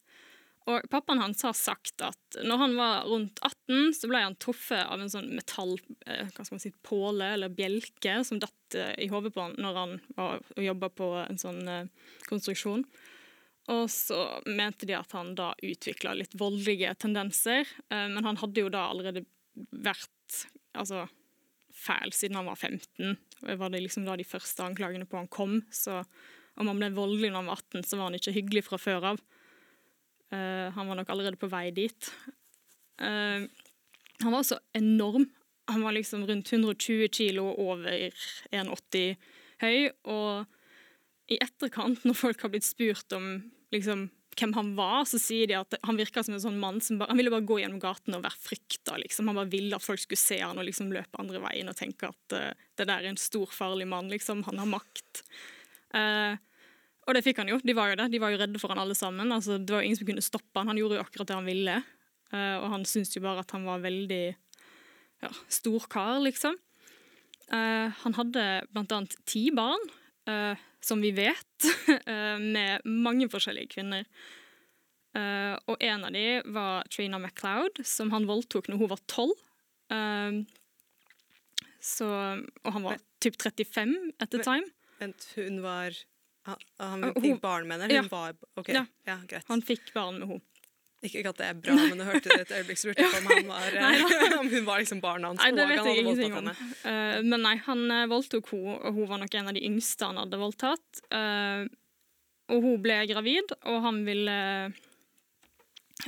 og 0.70 0.86
pappaen 0.90 1.20
hans 1.22 1.42
har 1.42 1.54
sagt 1.58 2.02
at 2.06 2.36
når 2.46 2.60
han 2.60 2.74
var 2.78 3.06
rundt 3.10 3.40
18, 3.42 3.94
så 3.98 4.10
ble 4.10 4.20
han 4.22 4.36
truffet 4.40 4.84
av 4.84 5.00
en 5.02 5.10
sånn 5.10 5.32
metall, 5.34 5.74
eh, 6.06 6.28
hva 6.30 6.44
skal 6.44 6.56
man 6.56 6.62
si, 6.62 6.72
påle 6.86 7.32
eller 7.34 7.54
bjelke 7.54 8.20
som 8.26 8.38
datt 8.42 8.76
eh, 8.78 8.92
i 9.02 9.08
hodet 9.10 9.32
på 9.34 9.42
han 9.42 9.56
når 9.58 9.80
han 9.80 9.96
var 10.18 10.44
jobba 10.62 10.92
på 10.94 11.08
en 11.24 11.40
sånn 11.40 11.62
eh, 11.68 12.12
konstruksjon. 12.28 12.84
Og 13.72 13.84
så 13.90 14.18
mente 14.46 14.86
de 14.86 14.94
at 14.98 15.14
han 15.14 15.34
da 15.38 15.52
utvikla 15.62 16.14
litt 16.18 16.34
voldelige 16.38 16.96
tendenser, 16.98 17.68
men 17.94 18.26
han 18.26 18.40
hadde 18.40 18.64
jo 18.64 18.72
da 18.74 18.88
allerede 18.90 19.22
vært 19.70 20.40
altså, 20.74 21.04
fæl 21.70 22.10
siden 22.10 22.40
han 22.40 22.48
var 22.50 22.58
15. 22.58 23.14
Det 23.38 23.56
var 23.60 23.70
liksom 23.70 24.08
da 24.08 24.16
de 24.18 24.26
første 24.26 24.66
anklagene 24.66 25.06
på 25.06 25.20
han 25.20 25.30
kom, 25.30 25.60
så 25.70 26.00
om 26.58 26.72
han 26.72 26.80
ble 26.80 26.90
voldelig 26.96 27.30
når 27.30 27.38
han 27.38 27.52
var 27.52 27.62
18, 27.62 27.86
så 27.86 28.00
var 28.00 28.10
han 28.10 28.18
ikke 28.18 28.34
hyggelig 28.34 28.66
fra 28.66 28.80
før 28.82 29.08
av. 29.12 29.22
Eh, 30.32 30.68
han 30.72 30.88
var 30.88 30.98
nok 30.98 31.12
allerede 31.12 31.40
på 31.40 31.50
vei 31.52 31.68
dit. 31.76 32.10
Eh, 33.00 33.44
han 34.22 34.32
var 34.32 34.40
også 34.40 34.58
enorm. 34.78 35.28
Han 35.70 35.84
var 35.84 35.94
liksom 35.96 36.26
rundt 36.26 36.52
120 36.52 37.08
kilo 37.12 37.50
over 37.60 38.10
1,80 38.50 39.16
høy. 39.62 39.92
Og 40.10 41.32
i 41.32 41.38
etterkant, 41.40 42.04
når 42.06 42.18
folk 42.18 42.42
har 42.44 42.52
blitt 42.52 42.66
spurt 42.66 43.14
om 43.16 43.28
liksom, 43.74 44.08
hvem 44.38 44.54
han 44.56 44.72
var, 44.76 45.04
så 45.08 45.20
sier 45.20 45.50
de 45.50 45.58
at 45.58 45.76
han 45.84 45.98
virka 46.00 46.24
som 46.24 46.36
en 46.36 46.44
sånn 46.44 46.60
mann 46.60 46.80
som 46.84 46.98
bare, 47.00 47.12
han 47.12 47.20
ville 47.20 47.32
bare 47.32 47.46
gå 47.48 47.60
gjennom 47.60 47.82
gaten 47.82 48.16
og 48.16 48.24
være 48.24 48.40
frykta. 48.40 48.96
Liksom. 49.02 49.28
Han 49.30 49.40
bare 49.42 49.52
ville 49.52 49.76
at 49.76 49.84
folk 49.84 50.02
skulle 50.02 50.20
se 50.20 50.40
han 50.42 50.60
og 50.60 50.68
liksom 50.68 50.92
løpe 50.94 51.20
andre 51.20 51.42
veien 51.44 51.70
og 51.70 51.78
tenke 51.78 52.10
at 52.10 52.36
uh, 52.36 52.64
det 52.78 52.88
der 52.88 53.04
er 53.04 53.12
en 53.12 53.20
stor, 53.20 53.52
farlig 53.52 53.88
mann. 53.90 54.10
Liksom. 54.12 54.44
Han 54.48 54.62
har 54.62 54.72
makt. 54.72 55.22
Uh, 55.92 56.40
og 57.06 57.16
det 57.16 57.24
fikk 57.26 57.42
han 57.42 57.50
jo. 57.50 57.58
De 57.62 57.74
var 57.76 57.92
jo 57.92 57.98
det. 57.98 58.08
De 58.12 58.20
var 58.22 58.32
jo 58.32 58.40
redde 58.40 58.60
for 58.62 58.72
han 58.72 58.80
alle 58.82 58.96
sammen. 58.98 59.32
Altså, 59.34 59.58
det 59.58 59.74
var 59.74 59.82
jo 59.82 59.90
ingen 59.90 59.98
som 59.98 60.08
kunne 60.08 60.24
stoppe 60.24 60.60
han. 60.60 60.70
Han 60.70 60.78
gjorde 60.80 60.98
jo 60.98 61.04
akkurat 61.04 61.30
det 61.30 61.38
han 61.38 61.48
ville. 61.50 61.78
Uh, 62.32 62.56
og 62.62 62.68
han 62.76 62.86
syntes 62.88 63.16
jo 63.16 63.24
bare 63.24 63.42
at 63.42 63.54
han 63.56 63.66
var 63.68 63.82
veldig 63.82 64.24
ja, 65.22 65.32
stor 65.52 65.88
kar, 65.90 66.16
liksom. 66.24 66.56
han 67.52 68.14
hadde 68.16 68.44
blant 68.72 68.94
annet 68.96 69.12
ti 69.28 69.42
barn 69.54 69.82
som 70.82 71.02
vi 71.04 71.12
vet, 71.14 71.66
med 72.56 72.86
mange 72.88 73.28
forskjellige 73.30 73.74
kvinner. 73.76 74.08
Uh, 75.12 75.58
og 75.68 75.76
en 75.84 76.06
av 76.08 76.14
dem 76.14 76.54
var 76.54 76.88
Trina 76.88 77.18
MacLeod, 77.20 77.82
som 77.84 78.12
han 78.14 78.24
voldtok 78.28 78.70
når 78.70 78.80
hun 78.80 78.90
var 78.94 79.02
tolv. 79.12 79.42
Uh, 79.92 80.40
og 82.06 82.70
han 82.72 82.86
var 82.86 83.02
typ 83.20 83.36
35 83.36 83.92
at 84.22 84.32
the 84.32 84.40
time. 84.40 84.64
Vent, 85.02 85.26
hun 85.36 85.60
var 85.64 85.96
Han, 86.48 86.62
han 86.78 87.12
fikk 87.22 87.42
barn 87.42 87.68
med 87.68 87.84
henne? 87.84 87.92
Hun 87.92 88.08
ja. 88.08 88.08
var 88.10 88.34
okay. 88.58 88.74
Ja. 88.74 88.86
ja, 89.06 89.20
greit. 89.30 89.46
Han 89.48 89.62
fikk 89.62 89.92
barn 89.94 90.18
med 90.18 90.28
henne. 90.28 90.46
Ikke 91.02 91.32
at 91.32 91.38
det 91.40 91.46
er 91.48 91.56
bra, 91.58 91.74
men 91.74 91.98
du 91.98 92.04
hørte 92.06 92.30
et 92.36 92.50
øyeblikk 92.54 92.78
så 92.78 92.92
lurte 92.92 93.08
på 93.10 93.18
om, 93.18 93.24
han 93.32 93.48
var, 93.48 93.74
eh, 93.74 94.36
om 94.38 94.46
hun 94.52 94.66
var 94.68 94.82
liksom 94.84 95.00
barna 95.02 95.32
hans. 95.32 95.40
Nei, 95.42 95.50
det 95.56 95.64
vet 95.66 95.88
jeg 95.88 96.02
ingenting 96.04 96.36
om. 96.38 96.50
Uh, 96.52 97.16
men 97.26 97.42
nei, 97.42 97.56
han 97.66 97.82
uh, 97.90 98.04
voldtok 98.10 98.52
henne, 98.52 98.76
og 98.78 99.00
hun 99.00 99.08
var 99.10 99.18
nok 99.24 99.34
en 99.34 99.50
av 99.50 99.56
de 99.56 99.64
yngste 99.66 100.06
han 100.06 100.20
hadde 100.22 100.38
voldtatt. 100.38 101.02
Uh, 101.10 101.66
og 102.54 102.62
hun 102.68 102.78
ble 102.84 103.00
gravid, 103.10 103.54
og 103.66 103.82
han 103.86 104.02
ville 104.06 104.38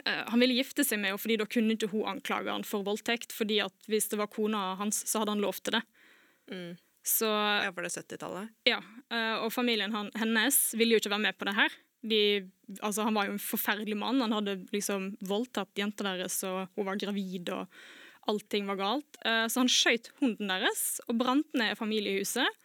Han 0.04 0.42
ville 0.42 0.56
gifte 0.56 0.82
seg 0.82 0.98
med 0.98 1.12
henne, 1.12 1.20
fordi 1.22 1.36
da 1.38 1.46
kunne 1.46 1.74
ikke 1.76 1.90
hun 1.92 2.08
anklage 2.16 2.50
han 2.50 2.64
for 2.66 2.86
voldtekt. 2.86 3.34
fordi 3.34 3.60
at 3.62 3.90
hvis 3.90 4.08
det 4.10 4.18
var 4.18 4.26
kona 4.26 4.72
hans, 4.80 5.04
så 5.06 5.22
hadde 5.22 5.36
han 5.36 5.42
lov 5.44 5.60
til 5.62 5.76
det. 5.76 5.82
Mm. 6.50 6.72
Så 7.04 7.28
Ja, 7.28 7.70
var 7.74 7.84
det 7.84 7.92
70-tallet? 7.92 8.52
ja, 8.64 8.78
uh, 9.12 9.44
Og 9.44 9.52
familien 9.52 9.92
hennes 10.16 10.60
ville 10.74 10.96
jo 10.96 11.02
ikke 11.02 11.12
være 11.12 11.26
med 11.26 11.36
på 11.38 11.44
det 11.50 11.54
her. 11.58 11.74
De, 12.04 12.20
altså, 12.80 13.04
han 13.04 13.14
var 13.16 13.28
jo 13.28 13.34
en 13.36 13.42
forferdelig 13.42 13.96
mann. 13.96 14.20
Han 14.24 14.32
hadde 14.32 14.58
liksom 14.72 15.10
voldtatt 15.24 15.72
jenta 15.76 16.04
deres, 16.04 16.38
og 16.48 16.68
hun 16.76 16.88
var 16.88 17.00
gravid, 17.00 17.48
og 17.52 17.68
allting 18.28 18.66
var 18.68 18.76
galt. 18.80 19.18
Eh, 19.24 19.46
så 19.48 19.62
han 19.62 19.68
skjøt 19.72 20.10
hunden 20.20 20.48
deres 20.48 21.00
og 21.08 21.16
brant 21.20 21.48
ned 21.56 21.76
familiehuset. 21.80 22.60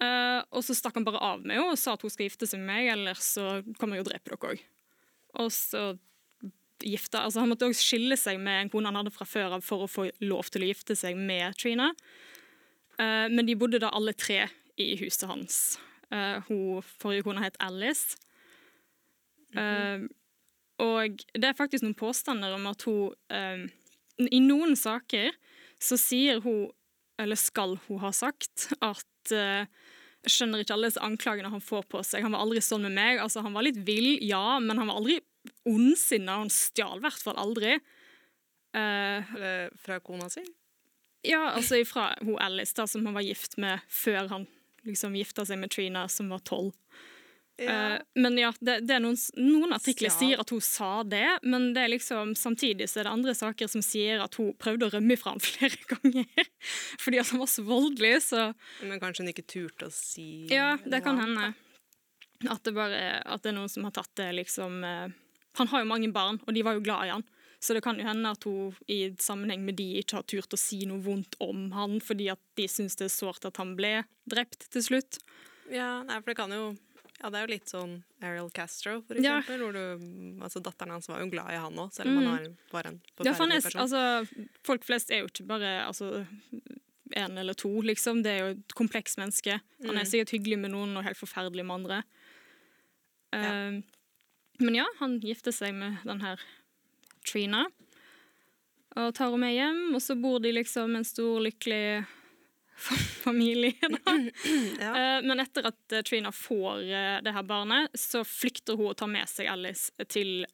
Eh, 0.00 0.40
og 0.56 0.64
så 0.64 0.76
stakk 0.76 0.96
han 0.96 1.04
bare 1.04 1.20
av 1.20 1.42
med 1.44 1.56
henne 1.58 1.72
og 1.74 1.80
sa 1.80 1.92
at 1.96 2.04
hun 2.04 2.12
skal 2.12 2.28
gifte 2.28 2.48
seg 2.48 2.60
med 2.62 2.70
meg, 2.72 2.92
ellers 2.94 3.32
så 3.36 3.48
kommer 3.80 3.98
jeg 3.98 4.06
og 4.06 4.10
dreper 4.12 4.36
dere 4.36 4.52
òg. 4.54 4.62
Og 5.44 5.50
så 5.52 5.82
gifta 6.80 7.26
Altså, 7.26 7.42
han 7.42 7.50
måtte 7.52 7.68
òg 7.68 7.76
skille 7.76 8.16
seg 8.16 8.38
med 8.40 8.62
en 8.62 8.70
kone 8.72 8.88
han 8.88 8.96
hadde 8.96 9.12
fra 9.12 9.26
før 9.28 9.58
av 9.58 9.64
for 9.64 9.84
å 9.84 9.90
få 9.90 10.06
lov 10.24 10.48
til 10.48 10.64
å 10.64 10.70
gifte 10.70 10.96
seg 10.96 11.16
med 11.16 11.56
Trina. 11.60 11.90
Eh, 13.00 13.26
men 13.32 13.48
de 13.48 13.56
bodde 13.58 13.80
da 13.82 13.92
alle 13.96 14.14
tre 14.16 14.44
i 14.80 14.92
huset 15.00 15.28
hans. 15.30 15.60
Eh, 16.12 16.40
hun 16.48 16.82
forrige 17.00 17.24
kona 17.26 17.44
het 17.46 17.58
Alice. 17.62 18.18
Eh, 19.56 20.06
og 20.80 21.22
det 21.34 21.48
er 21.48 21.56
faktisk 21.58 21.84
noen 21.84 21.98
påstander 21.98 22.54
om 22.54 22.68
at 22.70 22.84
hun 22.86 23.16
I 24.30 24.38
noen 24.44 24.76
saker 24.76 25.32
så 25.80 25.96
sier 25.96 26.42
hun, 26.44 26.68
eller 27.20 27.38
skal 27.40 27.78
hun 27.86 28.00
ha 28.02 28.10
sagt, 28.12 28.66
at 28.84 29.32
jeg 29.32 30.32
skjønner 30.34 30.60
ikke 30.60 30.74
alle 30.76 30.90
disse 30.90 31.00
anklagene 31.04 31.52
han 31.52 31.64
får 31.64 31.86
på 31.88 32.02
seg. 32.04 32.24
Han 32.26 32.34
var 32.36 32.44
aldri 32.44 32.60
sånn 32.64 32.84
med 32.84 32.92
meg. 32.98 33.20
Altså, 33.22 33.40
han 33.44 33.56
var 33.56 33.64
litt 33.64 33.80
vill, 33.86 34.18
ja, 34.20 34.58
men 34.60 34.76
han 34.76 34.90
var 34.90 35.00
aldri 35.00 35.16
ondsinna. 35.68 36.42
Han 36.42 36.52
stjal 36.52 37.00
i 37.00 37.04
hvert 37.06 37.24
fall 37.24 37.40
aldri. 37.40 37.78
Uh, 38.76 39.72
fra 39.80 39.96
kona 40.04 40.28
si? 40.32 40.44
Ja, 41.22 41.42
altså 41.50 41.80
ifra 41.80 42.10
hun 42.20 42.38
Alice, 42.40 42.74
da, 42.76 42.86
som 42.86 43.06
han 43.06 43.16
var 43.16 43.26
gift 43.26 43.58
med 43.60 43.82
før 43.88 44.28
han 44.32 44.46
liksom 44.88 45.16
gifta 45.16 45.44
seg 45.46 45.60
med 45.60 45.72
Trina, 45.72 46.06
som 46.08 46.30
var 46.32 46.40
tolv. 46.46 46.72
Eh, 47.60 47.98
men 48.14 48.38
ja, 48.38 48.52
det, 48.60 48.78
det 48.88 48.94
er 48.96 49.02
noen, 49.04 49.18
noen 49.36 49.74
artikler 49.76 50.08
ja. 50.08 50.14
sier 50.16 50.40
at 50.40 50.52
hun 50.52 50.62
sa 50.64 51.02
det, 51.04 51.26
men 51.44 51.74
det 51.76 51.82
er 51.84 51.92
liksom, 51.92 52.32
samtidig 52.38 52.88
så 52.88 53.02
er 53.02 53.08
det 53.08 53.12
andre 53.12 53.34
saker 53.36 53.68
som 53.68 53.84
sier 53.84 54.22
at 54.24 54.38
hun 54.40 54.54
prøvde 54.56 54.88
å 54.88 54.94
rømme 54.94 55.18
fra 55.20 55.34
ham 55.34 55.42
flere 55.44 55.76
ganger. 55.90 56.46
Fordi 57.02 57.20
at 57.20 57.32
han 57.34 57.42
var 57.42 57.50
så 57.52 57.64
voldelig, 57.66 58.14
så 58.30 58.46
Men 58.80 59.02
kanskje 59.02 59.26
hun 59.26 59.34
ikke 59.34 59.48
turte 59.50 59.90
å 59.90 59.94
si 59.94 60.46
ja, 60.48 60.72
det 60.86 61.02
kan 61.04 61.20
hende. 61.20 61.52
At 62.48 62.64
det 62.64 62.72
bare 62.72 63.20
at 63.20 63.44
det 63.44 63.52
er 63.52 63.58
noen 63.58 63.68
som 63.68 63.84
har 63.84 63.92
tatt 63.92 64.14
det 64.16 64.30
liksom 64.38 64.80
eh, 64.86 65.12
Han 65.60 65.68
har 65.68 65.82
jo 65.82 65.90
mange 65.90 66.08
barn, 66.14 66.40
og 66.46 66.56
de 66.56 66.64
var 66.64 66.78
jo 66.78 66.86
glad 66.86 67.10
i 67.10 67.12
han. 67.12 67.26
Så 67.60 67.74
det 67.76 67.82
kan 67.84 67.98
jo 68.00 68.06
hende 68.08 68.30
at 68.32 68.44
hun 68.48 68.74
i 68.88 69.10
sammenheng 69.20 69.60
med 69.66 69.76
de 69.76 69.98
ikke 70.00 70.16
har 70.16 70.22
turt 70.24 70.54
å 70.56 70.58
si 70.58 70.78
noe 70.88 71.02
vondt 71.04 71.34
om 71.44 71.66
han, 71.76 71.98
fordi 72.00 72.30
at 72.32 72.40
de 72.56 72.64
syns 72.72 72.96
det 72.96 73.04
er 73.10 73.12
sårt 73.12 73.44
at 73.44 73.56
han 73.60 73.74
ble 73.76 73.98
drept 74.32 74.70
til 74.72 74.80
slutt. 74.86 75.18
Ja, 75.70 76.02
nei, 76.02 76.16
for 76.22 76.32
det 76.32 76.36
kan 76.40 76.50
jo 76.56 76.76
Ja, 77.22 77.28
det 77.28 77.36
er 77.36 77.42
jo 77.44 77.50
litt 77.52 77.68
sånn 77.68 77.90
Ariel 78.24 78.48
Castro, 78.50 79.02
for 79.04 79.14
Ja. 79.20 79.42
eksempel. 79.42 79.60
Hvor 79.60 79.72
du, 79.76 80.40
altså, 80.42 80.62
datteren 80.64 80.88
hans 80.94 81.06
var 81.06 81.20
jo 81.20 81.26
glad 81.28 81.50
i 81.52 81.58
han 81.60 81.74
òg, 81.76 81.92
selv 81.92 82.08
om 82.08 82.16
han 82.24 82.56
var, 82.72 82.86
en 82.88 83.00
forferdelig 83.12 83.26
Ja, 83.26 83.32
er, 83.58 83.60
person. 83.60 83.80
altså, 83.82 84.46
folk 84.64 84.84
flest 84.88 85.10
er 85.12 85.18
jo 85.20 85.26
ikke 85.28 85.46
bare 85.46 85.84
altså, 85.86 86.26
en 87.12 87.36
eller 87.36 87.52
to, 87.52 87.68
liksom. 87.82 88.22
Det 88.22 88.30
er 88.32 88.38
jo 88.38 88.50
et 88.56 88.72
komplekst 88.74 89.18
menneske. 89.18 89.60
Han 89.84 89.98
er 89.98 90.04
Mm. 90.04 90.08
sikkert 90.08 90.30
hyggelig 90.32 90.58
med 90.60 90.70
noen 90.70 90.96
og 90.96 91.04
helt 91.04 91.18
forferdelig 91.18 91.66
med 91.66 91.74
andre. 91.84 92.02
Ja. 93.34 93.68
Uh, 93.68 93.82
Men 94.60 94.74
ja, 94.76 94.86
han 94.98 95.20
gifter 95.20 95.52
seg 95.52 95.74
med 95.74 95.98
den 96.04 96.20
her 96.20 96.38
Trina 97.26 97.66
og 98.98 99.14
tar 99.14 99.28
henne 99.30 99.38
med 99.38 99.54
hjem, 99.54 99.82
og 99.94 100.02
så 100.02 100.16
bor 100.18 100.40
de 100.42 100.50
liksom 100.54 100.96
en 100.98 101.06
stor, 101.06 101.38
lykkelig 101.44 102.04
familie. 103.24 103.76
Da. 103.80 104.16
Ja. 104.80 104.90
Eh, 104.96 105.22
Men 105.22 105.40
etter 105.40 105.68
at 105.70 105.92
eh, 105.92 106.02
Trina 106.06 106.32
får 106.32 106.82
eh, 106.82 107.16
det 107.22 107.34
her 107.36 107.46
barnet, 107.46 107.90
så 107.94 108.24
flykter 108.26 108.78
hun 108.80 108.90
og 108.90 108.98
tar 108.98 109.10
med 109.12 109.28
seg 109.30 109.50
Alice 109.52 109.92
til 110.08 110.44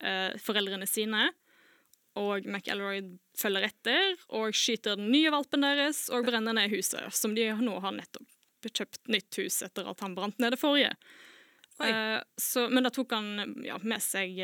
foreldrene 0.42 0.88
sine. 0.90 1.30
Og 2.16 2.46
McElroy 2.48 3.02
følger 3.36 3.68
etter 3.68 4.14
og 4.36 4.56
skyter 4.56 4.96
den 4.96 5.10
nye 5.12 5.32
valpen 5.32 5.64
deres 5.64 6.06
og 6.08 6.24
brenner 6.28 6.56
ned 6.56 6.72
huset, 6.72 7.04
som 7.12 7.34
de 7.36 7.50
nå 7.60 7.76
har 7.84 7.92
nettopp 7.96 8.32
kjøpt 8.66 9.06
nytt 9.12 9.36
hus 9.38 9.60
etter 9.62 9.86
at 9.86 10.00
han 10.02 10.16
brant 10.16 10.40
ned 10.42 10.56
det 10.56 10.58
forrige. 10.58 10.94
Så, 12.40 12.64
men 12.72 12.82
da 12.82 12.90
tok 12.90 13.12
han 13.14 13.60
ja, 13.62 13.76
med 13.84 14.02
seg 14.02 14.40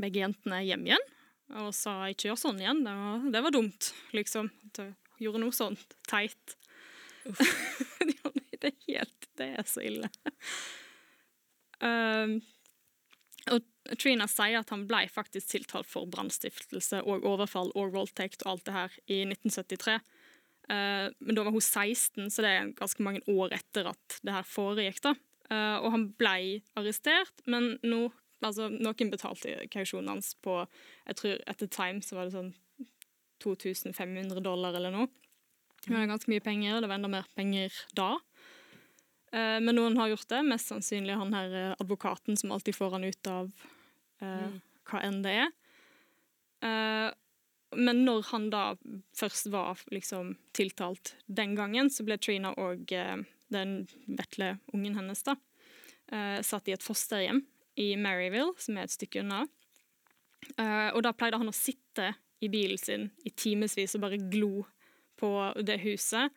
begge 0.00 0.22
jentene 0.22 0.62
hjem 0.66 0.88
igjen 0.88 1.06
og 1.54 1.70
sa 1.76 2.08
ikke 2.10 2.30
gjør 2.30 2.40
sånn 2.40 2.58
igjen, 2.58 2.82
det 2.82 2.92
var, 2.98 3.26
det 3.34 3.42
var 3.44 3.54
dumt, 3.54 3.90
liksom. 4.16 4.48
At 4.66 4.80
jeg 4.82 5.26
gjorde 5.26 5.42
noe 5.44 5.54
sånt 5.54 5.96
teit. 6.10 6.56
Det 8.56 8.70
er 8.70 8.76
helt 8.86 9.26
Det 9.36 9.46
er 9.60 9.66
så 9.68 9.82
ille. 9.84 10.08
Um, 11.84 12.38
og 13.52 13.66
Trina 14.00 14.24
sier 14.30 14.62
at 14.62 14.72
han 14.72 14.86
ble 14.88 15.02
faktisk 15.12 15.52
tiltalt 15.52 15.88
for 15.90 16.08
brannstiftelse 16.10 17.02
og 17.04 17.26
overfall 17.28 17.68
og 17.76 17.92
voldtekt 17.94 18.46
og 18.46 18.54
alt 18.54 18.64
det 18.66 18.74
her 18.74 18.96
i 19.06 19.20
1973. 19.28 19.98
Uh, 20.66 21.12
men 21.20 21.36
da 21.36 21.44
var 21.46 21.54
hun 21.54 21.62
16, 21.62 22.30
så 22.32 22.42
det 22.42 22.52
er 22.54 22.72
ganske 22.78 23.06
mange 23.06 23.22
år 23.30 23.54
etter 23.60 23.92
at 23.92 24.18
det 24.26 24.34
her 24.34 24.48
foregikk. 24.48 25.02
da. 25.04 25.14
Uh, 25.52 25.76
og 25.84 25.92
han 25.94 26.08
ble 26.18 26.38
arrestert, 26.80 27.44
men 27.46 27.76
nå, 27.86 28.08
altså, 28.44 28.68
noen 28.72 29.12
betalte 29.12 29.54
kausjonen 29.72 30.16
hans 30.16 30.34
på 30.44 30.58
jeg 31.06 31.18
tror 31.20 31.42
etter 31.46 31.70
time 31.72 32.04
så 32.04 32.18
var 32.18 32.28
det 32.28 32.36
sånn 32.36 32.52
2500 33.44 34.40
dollar 34.40 34.76
eller 34.76 34.94
noe. 34.94 35.08
Det 35.84 35.92
var 35.94 36.08
ganske 36.10 36.30
mye 36.32 36.42
penger, 36.42 36.80
det 36.80 36.88
var 36.88 36.98
enda 36.98 37.10
mer 37.12 37.28
penger 37.36 37.74
da. 37.94 38.16
Eh, 39.32 39.58
men 39.62 39.76
noen 39.76 39.98
har 40.00 40.10
gjort 40.10 40.28
det, 40.32 40.42
mest 40.48 40.72
sannsynlig 40.72 41.18
han 41.18 41.34
her 41.36 41.54
eh, 41.54 41.74
advokaten 41.78 42.38
som 42.38 42.54
alltid 42.54 42.76
får 42.76 42.96
han 42.96 43.06
ut 43.06 43.30
av 43.30 43.52
eh, 44.24 44.58
hva 44.88 45.02
enn 45.06 45.22
det 45.24 45.36
er. 45.44 45.54
Eh, 46.66 47.08
men 47.76 48.04
når 48.06 48.28
han 48.30 48.48
da 48.50 48.64
først 49.18 49.50
var 49.52 49.82
liksom 49.92 50.36
tiltalt 50.56 51.14
den 51.26 51.56
gangen, 51.58 51.90
så 51.92 52.06
ble 52.06 52.18
Trina 52.18 52.54
og 52.62 52.92
eh, 52.94 53.18
den 53.52 53.76
vetle 54.06 54.56
ungen 54.74 54.96
hennes 54.98 55.22
da, 55.26 55.36
eh, 56.10 56.40
satt 56.46 56.70
i 56.70 56.74
et 56.74 56.86
fosterhjem 56.86 57.44
i 57.76 57.92
Maryville, 58.00 58.54
som 58.60 58.78
er 58.78 58.88
et 58.88 58.94
stykke 58.94 59.22
unna. 59.22 59.44
Uh, 60.56 60.92
og 60.94 61.02
da 61.04 61.12
pleide 61.16 61.40
han 61.40 61.50
å 61.50 61.54
sitte 61.54 62.12
i 62.44 62.50
bilen 62.52 62.78
sin 62.78 63.08
i 63.26 63.32
timevis 63.32 63.96
og 63.96 64.04
bare 64.04 64.20
glo 64.20 64.66
på 65.18 65.30
det 65.66 65.78
huset. 65.84 66.32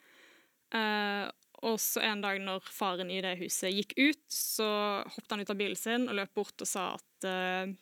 Uh, 0.74 1.28
og 1.68 1.76
så 1.82 2.04
en 2.08 2.24
dag 2.24 2.40
når 2.42 2.64
faren 2.72 3.12
i 3.12 3.20
det 3.24 3.36
huset 3.42 3.74
gikk 3.74 3.98
ut, 4.00 4.24
så 4.32 4.70
hoppet 5.04 5.34
han 5.34 5.44
ut 5.44 5.52
av 5.52 5.60
bilen 5.60 5.80
sin 5.80 6.08
og 6.08 6.16
løp 6.22 6.32
bort 6.40 6.64
og 6.64 6.70
sa 6.70 6.86
at 6.94 7.28
eh, 7.28 7.74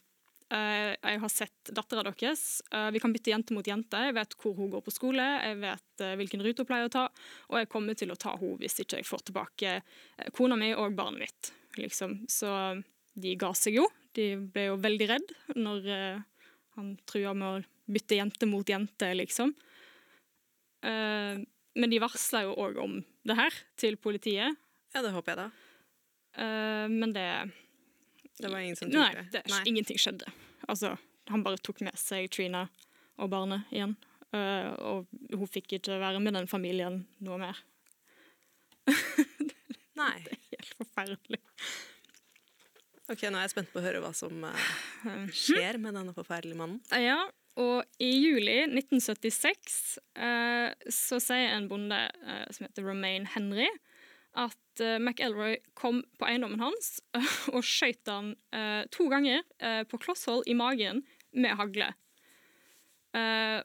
jeg 0.49 1.19
har 1.21 1.29
sett 1.29 1.69
dattera 1.77 2.01
deres. 2.07 2.63
Vi 2.89 3.01
kan 3.03 3.13
bytte 3.13 3.29
jente 3.29 3.53
mot 3.53 3.69
jente. 3.69 4.01
Jeg 4.07 4.15
vet 4.17 4.33
hvor 4.41 4.57
hun 4.57 4.71
går 4.73 4.81
på 4.81 4.95
skole, 4.95 5.27
jeg 5.43 5.59
vet 5.61 6.05
hvilken 6.17 6.41
rute 6.41 6.65
hun 6.65 6.71
pleier 6.71 6.89
å 6.89 6.95
ta, 6.95 7.05
og 7.51 7.59
jeg 7.61 7.69
kommer 7.69 7.99
til 8.01 8.15
å 8.15 8.17
ta 8.17 8.33
henne 8.39 8.57
hvis 8.63 8.81
ikke 8.81 9.03
jeg 9.03 9.09
får 9.11 9.27
tilbake 9.29 9.75
kona 10.33 10.57
mi 10.57 10.71
og 10.73 10.97
barnet 10.97 11.27
mitt. 11.27 11.51
Liksom. 11.77 12.23
Så 12.33 12.49
de 13.17 13.33
ga 13.39 13.51
seg 13.57 13.79
jo. 13.79 13.85
De 14.17 14.31
ble 14.53 14.69
jo 14.69 14.79
veldig 14.81 15.07
redd 15.09 15.33
når 15.57 15.87
uh, 15.89 16.47
han 16.77 16.93
trua 17.09 17.33
med 17.37 17.47
å 17.47 17.93
bytte 17.97 18.17
jente 18.19 18.49
mot 18.49 18.67
jente, 18.69 19.09
liksom. 19.17 19.53
Uh, 20.85 21.41
men 21.77 21.93
de 21.93 22.01
varsla 22.01 22.43
jo 22.45 22.55
òg 22.61 22.77
om 22.81 22.97
det 23.27 23.37
her 23.37 23.61
til 23.79 23.97
politiet. 24.01 24.57
ja, 24.93 25.01
det 25.01 25.13
håper 25.13 25.33
jeg 25.33 25.39
da. 25.41 25.47
Uh, 26.37 26.85
men 26.93 27.13
det 27.15 27.29
Det 28.37 28.51
var 28.53 28.61
ingen 28.61 28.77
som 28.77 28.89
Nei, 28.93 29.09
tok 29.09 29.31
det, 29.31 29.39
det. 29.39 29.43
Nei. 29.49 29.63
ingenting 29.65 29.97
skjedde. 29.97 30.29
Altså, 30.69 30.93
han 31.31 31.43
bare 31.45 31.57
tok 31.57 31.81
med 31.81 31.97
seg 31.97 32.29
Trina 32.29 32.67
og 33.17 33.31
barnet 33.33 33.65
igjen. 33.73 33.95
Og 34.37 35.07
hun 35.31 35.49
fikk 35.49 35.79
ikke 35.79 35.97
være 35.97 36.19
med 36.21 36.35
den 36.37 36.45
familien 36.51 36.99
noe 37.25 37.39
mer. 37.41 37.57
Nei. 39.97 40.17
Det 40.27 40.35
er 40.35 40.43
Helt 40.51 40.75
forferdelig. 40.77 41.39
Ok, 43.07 43.21
nå 43.31 43.37
er 43.39 43.45
jeg 43.45 43.53
spent 43.55 43.69
på 43.71 43.79
å 43.79 43.85
høre 43.85 44.01
hva 44.03 44.13
som 44.15 44.43
eh, 44.43 44.63
Mhm. 45.07 45.27
skjer 45.31 45.77
med 45.79 45.95
denne 45.95 46.13
forferdelige 46.15 46.57
mannen. 46.59 46.81
Ja, 46.91 47.21
og 47.57 47.85
i 48.03 48.09
juli 48.19 48.57
1976 48.67 49.97
eh, 50.19 50.73
så 50.91 51.19
sier 51.23 51.53
en 51.55 51.69
bonde 51.71 51.95
eh, 51.95 52.43
som 52.51 52.67
heter 52.67 52.83
Romaine 52.85 53.25
Henry, 53.33 53.69
at 54.37 54.57
McElroy 55.01 55.55
kom 55.73 56.03
på 56.19 56.27
eiendommen 56.27 56.59
hans 56.61 56.99
og 57.55 57.63
skjøt 57.65 58.05
han 58.11 58.35
to 58.93 59.07
ganger 59.09 59.41
på 59.89 59.97
klosshold 60.03 60.43
i 60.45 60.53
magen 60.53 60.99
med 61.33 61.55
hagle. 61.57 61.87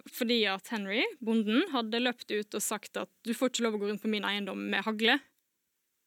Fordi 0.08 0.38
at 0.48 0.70
Henry, 0.72 1.02
bonden, 1.20 1.66
hadde 1.74 2.00
løpt 2.00 2.32
ut 2.32 2.56
og 2.56 2.64
sagt 2.64 2.96
at 2.96 3.10
du 3.28 3.34
får 3.36 3.52
ikke 3.52 3.66
lov 3.66 3.76
å 3.76 3.82
gå 3.82 3.90
rundt 3.90 4.00
på 4.06 4.08
min 4.14 4.24
eiendom 4.24 4.64
med 4.72 4.80
hagle. 4.86 5.18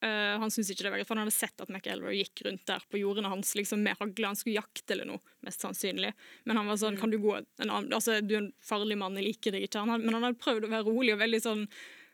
Eh, 0.04 0.36
han 0.42 0.52
syntes 0.52 0.74
ikke 0.74 0.86
det 0.86 0.92
var 0.92 1.00
greit, 1.00 1.08
for 1.08 1.16
han 1.16 1.26
hadde 1.26 1.36
sett 1.36 1.62
at 1.64 1.72
McElroy 1.72 2.18
gikk 2.20 2.44
rundt 2.48 2.66
der 2.68 2.84
på 2.92 3.00
jordene 3.00 3.32
hans 3.32 3.54
liksom 3.58 3.84
med 3.86 3.98
hagle. 4.00 4.32
Han 4.32 4.40
skulle 4.40 4.60
jakte 4.60 4.96
eller 4.96 5.10
noe, 5.10 5.36
mest 5.46 5.64
sannsynlig. 5.64 6.14
Men 6.46 6.60
han 6.60 6.72
var 6.72 6.80
sånn, 6.82 7.00
kan 7.00 7.14
du 7.14 7.20
gå 7.24 7.38
en 7.40 7.70
annen 7.70 7.94
Altså, 7.96 8.20
du 8.22 8.36
er 8.36 8.42
en 8.44 8.56
farlig 8.64 8.98
mann, 9.00 9.16
jeg 9.20 9.30
liker 9.32 9.56
deg 9.56 9.68
ikke. 9.68 9.86
Han 9.86 9.96
hadde, 9.96 10.08
men 10.08 10.18
han 10.18 10.28
hadde 10.28 10.42
prøvd 10.42 10.68
å 10.68 10.74
være 10.74 10.90
rolig 10.90 11.16
og 11.16 11.22
veldig 11.24 11.44
sånn 11.46 11.70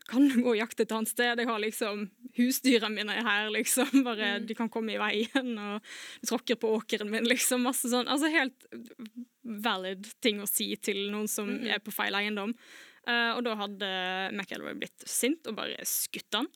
kan 0.09 0.25
du 0.27 0.39
gå 0.41 0.53
og 0.53 0.57
jakte 0.57 0.83
et 0.83 0.93
annet 0.95 1.11
sted? 1.11 1.39
Jeg 1.39 1.47
har 1.47 1.59
liksom 1.61 2.07
husdyrene 2.35 2.95
mine 2.95 3.15
er 3.19 3.25
her, 3.25 3.49
liksom. 3.53 4.01
Bare 4.07 4.33
de 4.43 4.55
kan 4.57 4.71
komme 4.71 4.95
i 4.95 4.99
veien, 4.99 5.51
og 5.55 5.91
tråkker 6.27 6.57
på 6.59 6.73
åkeren 6.79 7.11
min, 7.11 7.27
liksom. 7.29 7.63
Masse 7.67 7.91
sånn. 7.91 8.09
Altså 8.11 8.31
helt 8.33 8.65
valid 9.41 10.09
ting 10.23 10.41
å 10.41 10.49
si 10.49 10.71
til 10.81 11.05
noen 11.13 11.29
som 11.31 11.53
er 11.63 11.81
på 11.83 11.93
feil 11.93 12.17
eiendom. 12.17 12.55
Uh, 13.07 13.33
og 13.33 13.45
da 13.47 13.55
hadde 13.57 13.87
McElroy 14.35 14.75
blitt 14.77 15.07
sint 15.09 15.47
og 15.49 15.57
bare 15.57 15.85
skutt 15.89 16.37
han. 16.37 16.49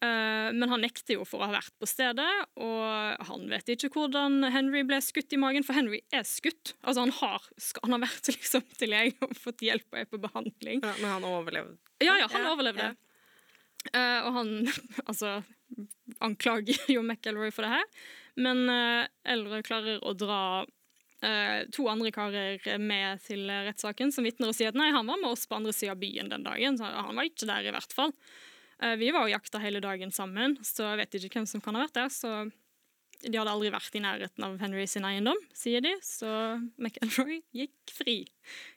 Eh, 0.00 0.48
men 0.56 0.64
han 0.72 0.80
nekter 0.80 1.18
jo 1.18 1.26
for 1.28 1.42
å 1.42 1.48
ha 1.50 1.58
vært 1.58 1.74
på 1.76 1.88
stedet, 1.88 2.28
og 2.56 3.26
han 3.28 3.42
vet 3.50 3.68
ikke 3.74 3.90
hvordan 3.92 4.46
Henry 4.54 4.80
ble 4.88 4.96
skutt 5.04 5.34
i 5.36 5.40
magen, 5.40 5.66
for 5.66 5.76
Henry 5.76 6.00
er 6.16 6.24
skutt. 6.24 6.72
Altså 6.80 7.04
Han 7.04 7.12
har, 7.18 7.44
han 7.84 7.96
har 7.98 8.02
vært 8.06 8.30
liksom 8.34 8.64
til 8.80 8.94
lege 8.94 9.28
og 9.28 9.36
fått 9.36 9.60
hjelp 9.66 9.84
og 9.92 10.00
er 10.00 10.08
på 10.08 10.22
behandling. 10.24 10.80
Ja, 10.80 10.94
men 11.02 11.10
han 11.18 11.28
overlevde. 11.28 11.76
Ja, 12.00 12.16
ja, 12.22 12.30
han 12.32 12.46
Ja, 12.48 12.54
overlevde. 12.56 12.90
ja. 12.90 12.96
Eh, 13.96 14.18
og 14.28 14.34
han 14.36 14.50
altså 15.10 15.38
anklager 16.24 16.80
jo 16.96 17.04
McElroy 17.04 17.52
for 17.52 17.64
det 17.68 17.74
her, 17.78 17.88
men 18.40 18.64
uh, 18.70 19.04
Elroy 19.28 19.64
klarer 19.66 20.00
å 20.06 20.16
dra 20.16 20.42
Uh, 21.20 21.66
to 21.68 21.84
andre 21.92 22.08
karer 22.16 22.78
med 22.80 23.20
til 23.20 23.42
rettssaken 23.44 24.08
som 24.08 24.24
vitner 24.24 24.48
og 24.48 24.54
sier 24.56 24.70
at 24.70 24.76
nei, 24.80 24.86
han 24.88 25.04
var 25.04 25.18
med 25.20 25.28
oss 25.34 25.42
på 25.44 25.52
andre 25.58 25.74
sida 25.76 25.92
av 25.92 25.98
byen 26.00 26.30
den 26.32 26.46
dagen, 26.46 26.78
så 26.80 26.88
han 26.88 27.12
var 27.18 27.26
ikke 27.28 27.44
der 27.44 27.66
i 27.68 27.74
hvert 27.74 27.92
fall. 27.92 28.14
Eh, 28.82 28.96
vi 28.96 29.10
var 29.12 29.26
og 29.26 29.32
jakta 29.32 29.60
hele 29.60 29.82
dagen 29.84 30.12
sammen, 30.12 30.56
så 30.64 30.88
jeg 30.92 31.00
vet 31.02 31.16
ikke 31.18 31.40
hvem 31.40 31.48
som 31.48 31.62
kan 31.64 31.76
ha 31.76 31.84
vært 31.84 31.98
der. 31.98 32.12
så 32.12 32.50
de 33.20 33.36
hadde 33.36 33.52
aldri 33.52 33.68
vært 33.68 33.96
i 33.98 34.00
nærheten 34.00 34.44
av 34.46 34.54
Henry 34.62 34.86
sin 34.88 35.04
eiendom, 35.04 35.36
sier 35.52 35.82
de, 35.84 35.90
så 36.00 36.30
McElroy 36.80 37.42
gikk 37.52 37.92
fri. 37.92 38.22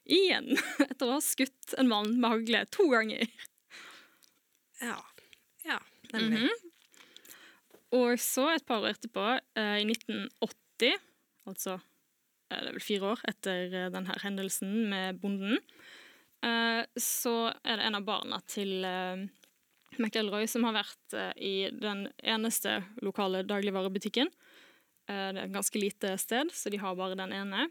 Igjen, 0.03 0.49
etter 0.89 1.07
å 1.07 1.15
ha 1.15 1.21
skutt 1.23 1.77
en 1.79 1.87
mann 1.87 2.17
med 2.17 2.27
hagle 2.33 2.65
to 2.73 2.89
ganger. 2.91 3.23
Ja. 4.83 4.97
ja 5.63 5.79
nemlig. 6.11 6.49
Mhm. 6.49 6.69
Og 7.93 8.17
så, 8.19 8.49
et 8.49 8.65
par 8.67 8.81
år 8.81 8.97
etterpå, 8.97 9.23
eh, 9.55 9.79
i 9.79 9.87
1980, 9.87 10.99
altså 11.47 11.77
eh, 11.77 12.57
det 12.57 12.65
er 12.65 12.71
vel 12.73 12.83
fire 12.83 13.11
år 13.13 13.23
etter 13.29 13.77
denne 13.93 14.17
hendelsen 14.25 14.73
med 14.91 15.21
bonden, 15.23 15.61
så 16.99 17.33
er 17.63 17.77
det 17.79 17.85
en 17.87 17.95
av 17.95 18.03
barna 18.03 18.41
til 18.51 18.83
McElroy 19.99 20.47
som 20.49 20.65
har 20.67 20.75
vært 20.77 21.15
eh, 21.17 21.31
i 21.37 21.55
den 21.71 22.07
eneste 22.23 22.81
lokale 23.03 23.43
dagligvarebutikken. 23.47 24.31
Eh, 25.09 25.29
det 25.33 25.39
er 25.39 25.45
et 25.47 25.55
ganske 25.55 25.79
lite 25.79 26.15
sted, 26.21 26.51
så 26.53 26.71
de 26.71 26.81
har 26.81 26.97
bare 26.99 27.17
den 27.19 27.33
ene. 27.35 27.67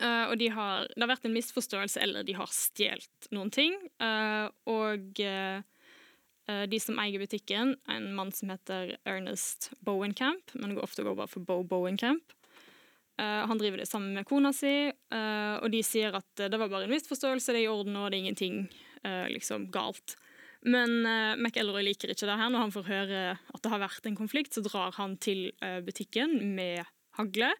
Eh, 0.00 0.24
og 0.30 0.36
de 0.40 0.48
har, 0.54 0.88
det 0.92 1.04
har 1.04 1.12
vært 1.12 1.28
en 1.28 1.36
misforståelse, 1.36 2.00
eller 2.00 2.26
de 2.28 2.36
har 2.38 2.52
stjålet 2.52 3.32
noen 3.34 3.52
ting. 3.52 3.76
og 4.66 5.20
de 6.68 6.78
som 6.82 6.98
eier 6.98 7.22
butikken, 7.22 7.76
en 7.88 8.08
mann 8.16 8.32
som 8.34 8.50
heter 8.50 8.96
Ernest 9.08 9.70
Bowenkamp, 9.80 10.50
men 10.58 10.74
går 10.74 10.84
ofte 10.84 11.04
går 11.06 11.14
bare 11.16 11.30
for 11.30 11.44
Bo 11.46 11.62
Bowenkamp. 11.62 12.34
Eh, 13.20 13.46
han 13.46 13.60
driver 13.60 13.78
det 13.78 13.86
sammen 13.86 14.16
med 14.16 14.26
kona 14.26 14.50
si, 14.52 14.90
og 14.90 15.68
de 15.70 15.82
sier 15.86 16.16
at 16.18 16.42
det 16.42 16.58
var 16.58 16.68
bare 16.72 16.88
en 16.88 16.92
misforståelse, 16.92 17.54
det 17.54 17.62
er 17.62 17.68
i 17.68 17.70
orden, 17.70 17.96
og 17.96 18.10
det 18.10 18.18
er 18.18 18.24
ingenting 18.24 18.66
liksom 19.32 19.70
galt. 19.74 20.16
Men 20.62 21.02
uh, 21.02 21.34
McElroy 21.34 21.82
liker 21.88 22.12
ikke 22.12 22.28
det 22.28 22.38
her. 22.38 22.52
Når 22.52 22.66
han 22.66 22.74
får 22.74 22.88
høre 22.90 23.20
at 23.34 23.62
det 23.62 23.72
har 23.72 23.82
vært 23.82 24.06
en 24.08 24.18
konflikt, 24.18 24.54
så 24.54 24.62
drar 24.64 24.94
han 24.98 25.18
til 25.22 25.50
uh, 25.62 25.80
butikken 25.84 26.38
med 26.54 26.84
hagle. 27.18 27.50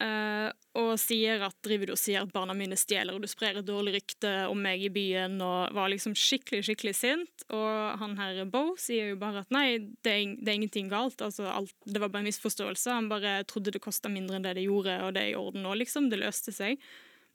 Uh, 0.00 0.48
og 0.80 0.94
sier 0.96 1.42
at 1.44 1.56
driver 1.60 1.90
du 1.90 1.92
og 1.92 2.00
sier 2.00 2.22
at 2.24 2.30
barna 2.32 2.54
mine 2.56 2.76
stjeler, 2.78 3.12
og 3.12 3.20
du 3.20 3.28
sprer 3.28 3.58
et 3.60 3.66
dårlig 3.68 3.98
rykte 3.98 4.30
om 4.48 4.56
meg 4.64 4.80
i 4.86 4.92
byen, 4.92 5.34
og 5.44 5.74
var 5.76 5.90
liksom 5.92 6.14
skikkelig, 6.16 6.62
skikkelig 6.70 6.94
sint. 6.96 7.44
Og 7.52 8.00
han 8.00 8.16
her 8.18 8.40
Bo 8.48 8.78
sier 8.80 9.12
jo 9.12 9.20
bare 9.20 9.44
at 9.44 9.52
nei, 9.52 9.66
det 10.00 10.14
er, 10.14 10.34
det 10.40 10.48
er 10.50 10.60
ingenting 10.62 10.88
galt, 10.92 11.20
altså 11.20 11.50
alt, 11.52 11.76
det 11.84 12.00
var 12.00 12.08
bare 12.08 12.24
en 12.24 12.30
misforståelse. 12.30 12.96
Han 12.96 13.10
bare 13.12 13.42
trodde 13.50 13.74
det 13.76 13.84
kosta 13.84 14.08
mindre 14.12 14.40
enn 14.40 14.48
det 14.48 14.56
det 14.56 14.64
gjorde, 14.70 14.96
og 15.04 15.12
det 15.14 15.26
er 15.26 15.34
i 15.34 15.38
orden 15.38 15.66
nå, 15.68 15.76
liksom. 15.82 16.08
Det 16.08 16.22
løste 16.22 16.54
seg. 16.54 16.80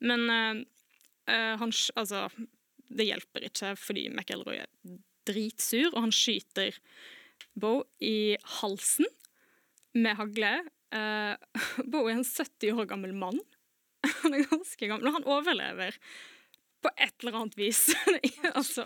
Men 0.02 0.26
eh, 0.32 1.54
han 1.62 1.72
Altså, 1.96 2.26
det 2.88 3.08
hjelper 3.10 3.48
ikke, 3.48 3.74
fordi 3.80 4.08
McElroy 4.12 4.62
er 4.64 4.98
dritsur, 5.26 5.92
og 5.94 6.08
han 6.08 6.16
skyter 6.16 6.78
Bo 7.56 7.80
i 8.04 8.36
halsen 8.60 9.10
med 9.98 10.18
hagle. 10.22 10.58
Uh, 10.96 11.34
Bo 11.92 12.06
er 12.06 12.14
en 12.14 12.22
70 12.24 12.70
år 12.72 12.86
gammel 12.88 13.12
mann. 13.12 13.42
Han 14.22 14.36
er 14.38 14.46
ganske 14.48 14.88
gammel, 14.88 15.10
og 15.10 15.18
han 15.18 15.26
overlever 15.28 15.98
på 16.86 16.92
et 16.96 17.24
eller 17.24 17.40
annet 17.40 17.58
vis. 17.58 17.82
altså, 18.54 18.86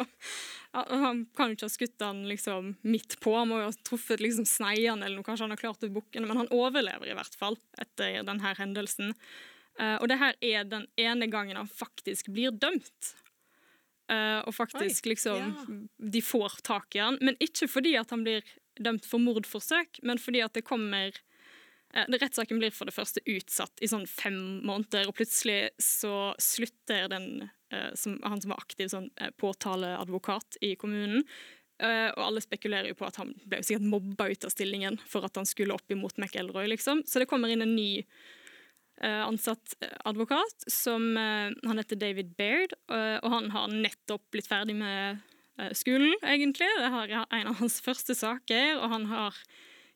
han 0.71 1.25
kan 1.35 1.51
jo 1.51 1.57
ikke 1.57 1.67
ha 1.67 1.73
skutt 1.73 2.05
han 2.05 2.23
liksom 2.29 2.71
midt 2.87 3.17
på, 3.21 3.35
han 3.35 3.51
må 3.51 3.59
jo 3.59 3.67
ha 3.67 3.75
truffet 3.85 4.23
liksom 4.23 4.47
sneiene 4.47 5.05
eller 5.05 5.19
noe, 5.19 5.27
kanskje 5.27 5.45
han 5.45 5.53
har 5.53 5.61
klart 5.61 5.83
å 5.83 5.91
bukke 5.91 6.23
men 6.23 6.39
han 6.39 6.51
overlever 6.55 7.11
i 7.11 7.17
hvert 7.19 7.35
fall 7.37 7.59
etter 7.81 8.21
denne 8.25 8.55
hendelsen. 8.57 9.11
Uh, 9.79 9.97
og 9.99 10.07
det 10.11 10.19
her 10.23 10.39
er 10.39 10.67
den 10.71 10.87
ene 10.99 11.27
gangen 11.31 11.59
han 11.59 11.69
faktisk 11.71 12.31
blir 12.35 12.55
dømt. 12.55 13.13
Eh, 14.09 14.39
og 14.47 14.55
faktisk 14.57 15.05
Oi, 15.05 15.13
liksom 15.13 15.37
ja. 15.37 15.77
De 16.17 16.21
får 16.25 16.61
tak 16.65 16.95
i 16.97 17.01
han, 17.03 17.19
men 17.21 17.37
ikke 17.43 17.67
fordi 17.69 17.93
at 17.99 18.09
han 18.13 18.25
blir 18.25 18.45
dømt 18.79 19.05
for 19.05 19.21
mordforsøk, 19.21 20.01
men 20.07 20.21
fordi 20.21 20.41
at 20.41 20.55
det 20.57 20.65
kommer 20.65 21.13
eh, 21.13 22.07
Rettssaken 22.09 22.61
blir 22.61 22.73
for 22.73 22.89
det 22.89 22.95
første 22.95 23.21
utsatt 23.29 23.83
i 23.85 23.91
sånn 23.91 24.07
fem 24.09 24.39
måneder, 24.65 25.09
og 25.09 25.17
plutselig 25.19 25.75
så 25.83 26.31
slutter 26.41 27.05
den 27.13 27.45
eh, 27.45 27.93
som, 27.93 28.17
han 28.25 28.41
som 28.41 28.55
var 28.55 28.65
aktiv 28.65 28.89
sånn, 28.89 29.11
påtaleadvokat 29.37 30.61
i 30.65 30.73
kommunen. 30.79 31.25
Og 31.79 32.17
alle 32.19 32.41
spekulerer 32.43 32.89
jo 32.89 32.95
på 32.99 33.05
at 33.07 33.15
han 33.21 33.29
ble 33.47 33.61
sikkert 33.63 33.85
mobba 33.87 34.25
ut 34.27 34.43
av 34.43 34.51
stillingen 34.51 34.97
for 35.07 35.23
at 35.23 35.37
han 35.39 35.45
skulle 35.47 35.71
opp 35.71 35.93
imot 35.93 36.17
McElroy, 36.19 36.65
liksom. 36.73 37.05
Så 37.07 37.21
det 37.21 37.27
kommer 37.31 37.47
inn 37.53 37.63
en 37.63 37.71
ny 37.71 38.01
ansatt 39.07 39.75
eh, 39.79 39.95
advokat 40.09 40.65
som 40.67 41.17
eh, 41.17 41.51
Han 41.63 41.77
heter 41.77 41.99
David 41.99 42.35
Baird, 42.37 42.75
eh, 42.91 43.17
og 43.23 43.31
han 43.31 43.49
har 43.55 43.71
nettopp 43.71 44.25
blitt 44.33 44.49
ferdig 44.49 44.75
med 44.79 45.25
skolen, 45.75 46.13
egentlig. 46.23 46.69
Det 46.79 46.87
er 46.87 47.25
en 47.35 47.49
av 47.51 47.57
hans 47.59 47.81
første 47.83 48.15
saker, 48.15 48.77
og 48.79 48.93
han 48.93 49.09
har 49.09 49.35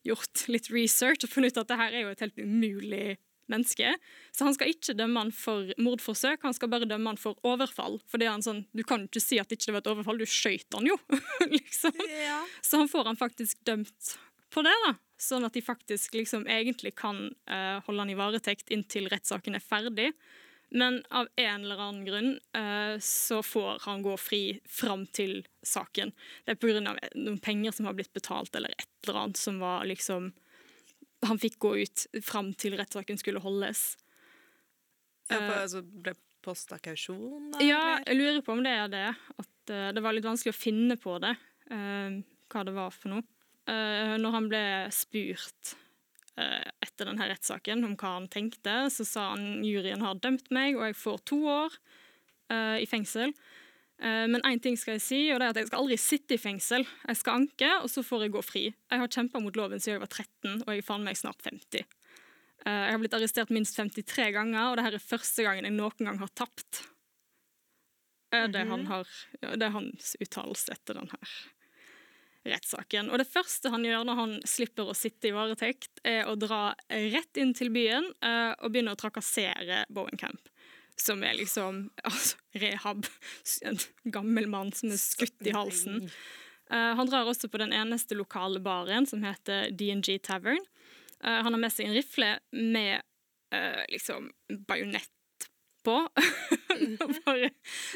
gjort 0.04 0.42
litt 0.52 0.68
research 0.74 1.24
og 1.24 1.32
funnet 1.32 1.56
ut 1.56 1.62
at 1.62 1.70
det 1.70 1.78
her 1.80 1.96
er 1.96 2.04
jo 2.04 2.10
et 2.12 2.24
helt 2.26 2.42
umulig 2.42 3.06
menneske. 3.48 3.94
Så 4.36 4.44
han 4.44 4.58
skal 4.58 4.74
ikke 4.74 4.96
dømme 5.00 5.24
han 5.24 5.32
for 5.36 5.72
mordforsøk, 5.80 6.44
han 6.44 6.56
skal 6.56 6.72
bare 6.74 6.89
dømme 6.89 7.13
han 7.13 7.22
for 7.22 7.39
overfall. 7.48 8.02
For 8.12 8.20
det 8.20 8.28
er 8.28 8.36
han 8.36 8.46
sånn, 8.46 8.66
Du 8.76 8.84
kan 8.88 9.08
ikke 9.08 9.24
si 9.24 9.39
at 9.39 9.48
det 9.48 9.62
ikke 9.62 9.78
var 9.78 9.86
et 9.86 9.92
overfall, 9.94 10.20
du 10.20 10.28
skøyt 10.28 10.68
han 10.76 10.92
jo! 10.92 11.00
liksom. 11.56 11.96
Ja. 12.12 12.44
Så 12.60 12.84
han 12.84 12.92
får 12.92 13.12
han 13.13 13.20
faktisk 13.20 13.63
dømt 13.68 14.16
på 14.54 14.68
det, 14.68 14.76
da. 14.88 14.96
Sånn 15.24 15.46
at 15.48 15.56
de 15.56 15.64
faktisk 15.64 16.18
liksom 16.18 16.48
egentlig 16.52 16.94
kan 17.00 17.30
uh, 17.48 17.80
holde 17.86 18.04
han 18.04 18.12
i 18.12 18.18
varetekt 18.20 18.74
inntil 18.74 19.08
rettssaken 19.12 19.56
er 19.56 19.64
ferdig. 19.64 20.10
Men 20.74 21.04
av 21.14 21.28
en 21.38 21.64
eller 21.64 21.78
annen 21.78 22.06
grunn 22.08 22.32
uh, 22.58 23.00
så 23.00 23.44
får 23.46 23.84
han 23.86 24.02
gå 24.04 24.16
fri 24.18 24.42
fram 24.66 25.06
til 25.14 25.44
saken. 25.62 26.12
Det 26.44 26.56
er 26.56 26.60
pga. 26.60 26.82
noen 27.14 27.38
penger 27.40 27.76
som 27.78 27.88
har 27.88 27.96
blitt 27.98 28.14
betalt, 28.14 28.56
eller 28.58 28.74
et 28.74 28.90
eller 29.06 29.20
annet 29.22 29.40
som 29.40 29.60
var 29.62 29.86
liksom 29.90 30.32
Han 31.24 31.40
fikk 31.40 31.56
gå 31.64 31.70
ut 31.86 32.02
fram 32.26 32.50
til 32.60 32.74
rettssaken 32.76 33.16
skulle 33.22 33.40
holdes. 33.40 33.94
Ja, 35.30 35.38
for, 35.38 35.54
Eh, 35.54 35.62
altså, 35.62 35.82
ble 35.82 36.18
posta 36.44 36.80
kausjon, 36.84 37.54
da? 37.54 37.62
Ja, 37.64 37.84
jeg 38.04 38.18
lurer 38.18 38.42
på 38.44 38.58
om 38.58 38.64
det 38.66 38.74
er 38.76 38.90
det. 38.92 39.06
At 39.40 39.72
uh, 39.72 39.94
det 39.96 40.04
var 40.04 40.18
litt 40.18 40.28
vanskelig 40.28 40.52
å 40.52 40.58
finne 40.58 40.98
på 41.00 41.16
det. 41.24 41.32
Uh, 41.72 42.20
hva 42.52 42.66
det 42.68 42.76
var 42.76 42.92
for 42.92 43.14
noe. 43.14 43.24
Eh, 43.69 44.13
når 44.19 44.36
han 44.36 44.47
ble 44.52 44.63
spurt 44.91 45.73
uh, 46.36 46.69
etter 46.84 47.08
denne 47.08 47.28
rettssaken 47.30 47.86
om 47.88 47.93
hva 47.95 48.17
han 48.17 48.30
tenkte, 48.32 48.89
så 48.91 49.06
sa 49.08 49.28
han 49.34 49.63
juryen 49.63 50.04
har 50.04 50.19
dømt 50.19 50.52
meg, 50.52 50.76
og 50.76 50.89
jeg 50.89 50.99
får 50.99 51.21
to 51.32 51.39
år 51.47 51.78
uh, 52.52 52.78
i 52.82 52.89
fengsel. 52.89 53.36
Men 54.04 54.41
én 54.43 54.60
ting 54.60 54.73
skal 54.76 54.97
jeg 54.97 55.04
si, 55.06 55.17
og 55.32 55.38
det 55.39 55.45
er 55.45 55.54
at 55.54 55.58
jeg 55.62 55.67
skal 55.69 55.80
aldri 55.80 55.95
sitte 56.02 56.36
i 56.36 56.41
fengsel. 56.41 56.84
Jeg 57.08 57.15
skal 57.15 57.38
anke, 57.39 57.69
og 57.86 57.88
så 57.93 58.02
får 58.04 58.26
jeg 58.26 58.34
gå 58.34 58.41
fri. 58.43 58.63
Jeg 58.91 58.99
har 58.99 59.12
kjempa 59.15 59.39
mot 59.39 59.56
loven 59.56 59.80
siden 59.80 59.95
jeg 59.95 60.02
var 60.02 60.10
13, 60.12 60.63
og 60.65 60.71
jeg 60.73 60.82
er 60.82 60.88
faen 60.89 61.06
meg 61.06 61.19
snart 61.21 61.45
50. 61.45 61.86
Eh, 62.65 62.71
Jeg 62.71 62.91
har 62.91 62.99
blitt 62.99 63.15
arrestert 63.15 63.54
minst 63.54 63.78
53 63.80 64.34
ganger, 64.36 64.71
og 64.71 64.80
dette 64.80 64.99
er 64.99 65.06
første 65.06 65.45
gangen 65.45 65.69
jeg 65.69 65.76
noen 65.78 66.10
gang 66.10 66.19
har 66.19 66.32
tapt. 66.36 66.84
Det, 68.34 68.65
han 68.65 68.88
har, 68.89 69.10
ja, 69.43 69.54
det 69.62 69.67
er 69.67 69.76
hans 69.76 70.15
uttalelse 70.23 70.73
etter 70.73 70.97
denne 70.97 71.19
rettssaken. 72.48 73.10
Og 73.12 73.22
det 73.22 73.28
første 73.30 73.72
han 73.74 73.86
gjør 73.88 74.06
når 74.08 74.20
han 74.20 74.36
slipper 74.48 74.90
å 74.90 74.98
sitte 74.98 75.30
i 75.30 75.36
varetekt, 75.36 76.02
er 76.08 76.28
å 76.30 76.36
dra 76.40 76.74
rett 76.90 77.40
inn 77.40 77.54
til 77.58 77.72
byen 77.74 78.10
eh, 78.24 78.52
og 78.60 78.74
begynne 78.74 78.96
å 78.96 79.00
trakassere 79.00 79.84
Bowen 79.94 80.20
Camp. 80.20 80.50
Som 81.00 81.24
er 81.26 81.38
liksom 81.40 81.88
altså, 82.10 82.40
rehab. 82.60 83.08
En 83.66 83.80
gammel 84.04 84.50
mann 84.52 84.74
som 84.76 84.94
er 84.94 85.02
skutt 85.02 85.48
i 85.48 85.56
halsen. 85.56 86.04
Eh, 86.72 86.92
han 87.00 87.10
drar 87.10 87.30
også 87.30 87.50
på 87.52 87.62
den 87.62 87.74
eneste 87.76 88.18
lokale 88.20 88.62
baren, 88.64 89.08
som 89.10 89.24
heter 89.26 89.72
DNG 89.72 90.20
Tavern. 90.26 90.62
Eh, 91.24 91.40
han 91.40 91.52
har 91.52 91.62
med 91.62 91.74
seg 91.74 91.90
en 91.90 91.98
rifle 92.00 92.38
med 92.52 93.10
liksom 93.94 94.32
bajonett 94.66 95.46
på. 95.86 96.00
og 97.04 97.13
bare 97.26 97.50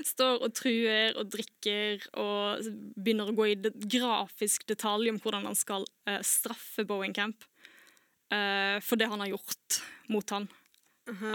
står 0.06 0.46
og 0.46 0.54
truer 0.58 1.18
og 1.18 1.32
drikker 1.34 2.08
og 2.20 2.70
begynner 2.96 3.32
å 3.32 3.38
gå 3.38 3.50
i 3.52 3.58
det, 3.60 3.74
grafisk 3.98 4.68
detalj 4.70 5.12
om 5.14 5.20
hvordan 5.24 5.50
han 5.50 5.58
skal 5.58 5.88
uh, 6.10 6.22
straffe 6.26 6.86
Bowen 6.88 7.16
Camp 7.16 7.46
uh, 8.34 8.78
for 8.84 9.00
det 9.00 9.10
han 9.12 9.24
har 9.24 9.34
gjort 9.36 9.82
mot 10.14 10.36
han. 10.36 10.50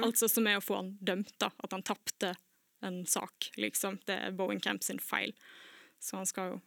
Altså 0.03 0.29
som 0.29 0.47
er 0.49 0.59
å 0.59 0.65
få 0.65 0.77
han 0.83 0.95
dømt, 1.01 1.33
da. 1.41 1.49
At 1.65 1.73
han 1.73 1.85
tapte 1.87 2.35
en 2.85 3.07
sak, 3.09 3.53
liksom. 3.57 4.01
Det 4.05 4.19
er 4.27 4.35
Bowen 4.37 4.61
Camp 4.61 4.85
sin 4.85 5.01
feil. 5.01 5.33
Så 6.03 6.19
han 6.19 6.29
skal 6.29 6.55
jo 6.55 6.59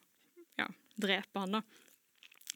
ja, 0.57 0.67
drepe 1.01 1.43
han, 1.43 1.59
da. 1.59 1.61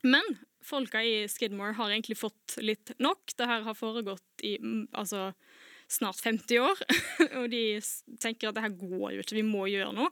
Men 0.01 0.23
folka 0.63 1.03
i 1.03 1.27
Skidmore 1.27 1.75
har 1.77 1.91
egentlig 1.91 2.17
fått 2.19 2.57
litt 2.63 2.93
nok. 3.03 3.33
Det 3.35 3.47
her 3.49 3.65
har 3.67 3.77
foregått 3.77 4.43
i 4.47 4.55
altså, 4.91 5.31
snart 5.89 6.21
50 6.23 6.61
år, 6.61 6.81
og 7.41 7.49
de 7.51 7.63
tenker 8.21 8.49
at 8.49 8.57
det 8.57 8.65
her 8.65 8.77
går 8.77 9.15
jo 9.15 9.23
ikke, 9.23 9.39
vi 9.39 9.45
må 9.47 9.65
gjøre 9.71 9.93
noe. 9.95 10.11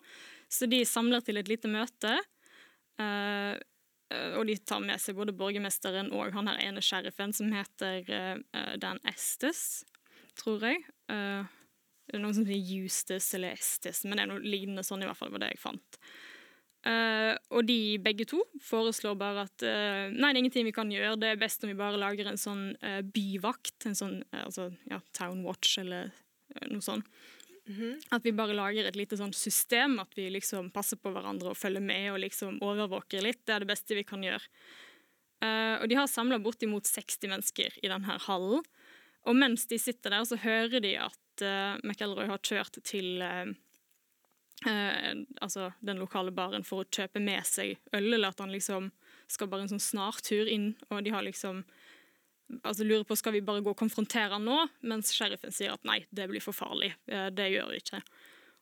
Så 0.50 0.70
de 0.70 0.82
samler 0.88 1.24
til 1.26 1.40
et 1.40 1.50
lite 1.52 1.70
møte, 1.72 2.14
eh, 3.02 3.58
og 4.38 4.48
de 4.48 4.56
tar 4.64 4.80
med 4.80 5.02
seg 5.04 5.18
både 5.18 5.36
borgermesteren 5.36 6.14
og 6.16 6.32
han 6.32 6.48
her 6.48 6.62
ene 6.64 6.84
sheriffen 6.86 7.34
som 7.36 7.52
heter 7.52 8.08
eh, 8.08 8.74
Dan 8.80 9.02
Estes, 9.12 9.84
tror 10.40 10.64
jeg. 10.64 10.86
Eh, 11.12 11.44
det 12.08 12.16
er 12.16 12.24
noen 12.24 12.38
som 12.38 12.48
sier 12.48 12.64
Justus 12.64 13.28
eller 13.36 13.58
Estes, 13.58 14.06
men 14.06 14.16
det 14.16 14.24
er 14.24 14.32
noe 14.32 14.44
lignende 14.44 14.86
sånn 14.88 15.04
i 15.04 15.10
hvert 15.10 15.20
fall, 15.20 15.34
var 15.34 15.44
det 15.44 15.52
jeg 15.52 15.64
fant. 15.66 16.00
Eh, 16.88 17.34
og 17.52 17.66
de 17.68 17.98
begge 18.00 18.28
to 18.30 18.40
foreslår 18.64 19.18
bare 19.20 19.48
at 19.48 19.64
uh, 19.66 20.08
nei, 20.14 20.30
det 20.30 20.38
er 20.38 20.40
ingenting 20.44 20.68
vi 20.70 20.76
kan 20.76 20.92
gjøre, 20.92 21.18
det 21.20 21.34
er 21.34 21.42
best 21.42 21.66
om 21.66 21.72
vi 21.72 21.80
bare 21.80 22.00
lager 22.00 22.30
en 22.30 22.40
sånn 22.40 22.70
uh, 22.80 23.02
byvakt, 23.04 23.90
en 23.90 23.98
sånn 23.98 24.22
altså, 24.46 24.70
ja, 24.88 25.02
Town 25.18 25.42
Watch 25.44 25.80
eller 25.82 26.14
noe 26.72 26.84
sånt. 26.86 27.10
At 28.16 28.24
vi 28.24 28.32
bare 28.32 28.56
lager 28.56 28.88
et 28.88 28.96
lite 28.96 29.18
sånn 29.20 29.34
system, 29.36 29.98
at 30.00 30.14
vi 30.16 30.30
liksom 30.32 30.70
passer 30.72 30.96
på 31.02 31.12
hverandre 31.12 31.52
og 31.52 31.60
følger 31.60 31.84
med 31.84 32.14
og 32.14 32.22
liksom 32.24 32.62
overvåker 32.64 33.26
litt. 33.26 33.42
Det 33.44 33.58
er 33.58 33.66
det 33.66 33.68
beste 33.74 33.98
vi 33.98 34.06
kan 34.08 34.24
gjøre. 34.24 34.40
Og 35.82 35.84
de 35.92 35.98
har 36.00 36.08
samla 36.08 36.40
bortimot 36.40 36.88
60 36.88 37.28
mennesker 37.28 37.76
i 37.84 37.92
denne 37.92 38.16
hallen. 38.24 38.64
Og 39.28 39.36
mens 39.36 39.68
de 39.68 39.76
sitter 39.84 40.16
der, 40.16 40.24
så 40.24 40.40
hører 40.40 40.80
de 40.80 40.94
at 41.10 41.44
uh, 41.44 41.76
McElroy 41.84 42.32
har 42.32 42.40
kjørt 42.40 42.80
til 42.88 43.20
eh, 44.66 45.12
altså 45.42 45.72
den 45.80 46.00
lokale 46.02 46.34
baren 46.34 46.66
for 46.66 46.84
å 46.84 46.90
kjøpe 46.90 47.22
med 47.24 47.46
seg 47.48 47.76
øl, 47.94 48.14
eller 48.14 48.32
at 48.32 48.42
han 48.42 48.54
liksom 48.54 48.92
skal 49.28 49.52
bare 49.52 49.66
en 49.66 49.76
sånn 49.76 49.84
snartur 49.84 50.50
inn, 50.50 50.72
og 50.90 51.04
de 51.04 51.14
har 51.14 51.26
liksom 51.26 51.66
altså 52.64 52.86
lurer 52.88 53.04
på 53.04 53.18
skal 53.20 53.36
vi 53.36 53.44
bare 53.44 53.60
gå 53.60 53.74
og 53.74 53.80
konfrontere 53.80 54.32
han 54.38 54.48
nå, 54.48 54.62
mens 54.88 55.12
sheriffen 55.16 55.52
sier 55.52 55.74
at 55.76 55.84
nei, 55.88 56.00
det 56.16 56.30
blir 56.32 56.44
for 56.44 56.56
farlig, 56.56 56.94
eh, 57.12 57.28
det 57.36 57.52
gjør 57.52 57.74
vi 57.74 57.82
ikke. 57.84 58.02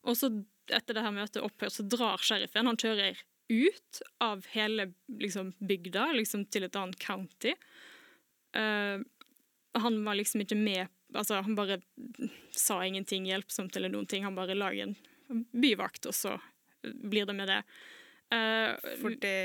Og 0.09 0.17
så 0.17 0.31
etter 0.73 0.97
det 0.97 1.05
her 1.05 1.13
møtet 1.13 1.43
opphør, 1.45 1.71
så 1.71 1.85
drar 1.85 2.23
sheriffen, 2.25 2.65
han 2.65 2.79
kjører 2.81 3.19
ut 3.49 4.01
av 4.25 4.45
hele 4.55 4.89
liksom, 5.21 5.53
bygda, 5.59 6.11
liksom 6.17 6.47
til 6.49 6.65
et 6.65 6.77
annet 6.79 6.97
county. 7.01 7.53
Uh, 8.57 9.03
han 9.75 9.99
var 10.05 10.17
liksom 10.17 10.41
ikke 10.41 10.57
med, 10.57 10.87
altså 11.13 11.41
han 11.45 11.57
bare 11.57 11.77
sa 12.55 12.79
ingenting 12.85 13.27
hjelpsomt 13.29 13.75
eller 13.75 13.91
noen 13.93 14.07
ting, 14.09 14.23
han 14.25 14.37
bare 14.37 14.55
la 14.57 14.71
en 14.73 14.95
byvakt, 15.53 16.05
og 16.09 16.15
så 16.15 16.35
blir 16.83 17.25
det 17.25 17.35
med 17.37 17.49
det. 17.49 17.61
Uh, 18.33 18.73
For 19.01 19.15
det 19.21 19.37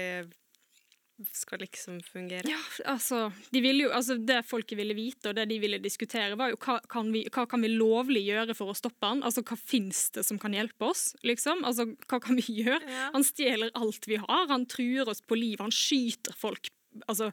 skal 1.37 1.61
liksom 1.61 1.99
fungere. 2.01 2.49
Ja, 2.49 2.59
altså, 2.89 3.33
de 3.53 3.61
ville 3.61 3.85
jo, 3.85 3.91
altså 3.93 4.17
Det 4.17 4.41
folket 4.49 4.79
ville 4.79 4.95
vite, 4.97 5.31
og 5.31 5.37
det 5.37 5.47
de 5.51 5.59
ville 5.61 5.81
diskutere, 5.83 6.37
var 6.39 6.53
jo 6.53 6.59
hva 6.65 6.79
kan 6.91 7.11
vi, 7.13 7.27
hva 7.33 7.45
kan 7.51 7.61
vi 7.65 7.73
lovlig 7.75 8.23
gjøre 8.29 8.57
for 8.57 8.73
å 8.73 8.77
stoppe 8.79 9.07
han? 9.07 9.23
Altså, 9.27 9.45
Hva 9.45 9.59
fins 9.61 10.07
det 10.17 10.25
som 10.27 10.41
kan 10.41 10.57
hjelpe 10.57 10.89
oss? 10.89 11.11
liksom? 11.27 11.65
Altså, 11.69 11.91
Hva 12.09 12.21
kan 12.25 12.41
vi 12.41 12.63
gjøre? 12.63 12.81
Ja. 12.89 13.11
Han 13.17 13.27
stjeler 13.27 13.73
alt 13.77 14.09
vi 14.09 14.21
har, 14.23 14.47
han 14.49 14.67
truer 14.71 15.09
oss 15.13 15.21
på 15.21 15.39
livet, 15.39 15.65
han 15.67 15.75
skyter 15.75 16.37
folk. 16.37 16.73
altså 17.07 17.31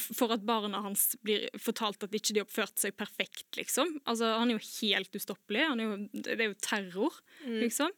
for 0.00 0.32
at 0.32 0.44
barna 0.46 0.80
hans 0.86 1.12
blir 1.24 1.48
fortalt 1.60 2.04
at 2.06 2.14
ikke 2.16 2.32
de 2.32 2.40
har 2.40 2.48
oppført 2.48 2.80
seg 2.80 2.96
perfekt, 2.96 3.48
liksom. 3.58 3.98
Altså, 4.08 4.30
Han 4.38 4.50
er 4.50 4.58
jo 4.58 4.68
helt 4.80 5.18
ustoppelig. 5.18 5.66
Han 5.68 5.82
er 5.82 5.90
jo, 5.90 5.98
det 6.12 6.38
er 6.38 6.48
jo 6.48 6.60
terror, 6.64 7.18
liksom. 7.44 7.92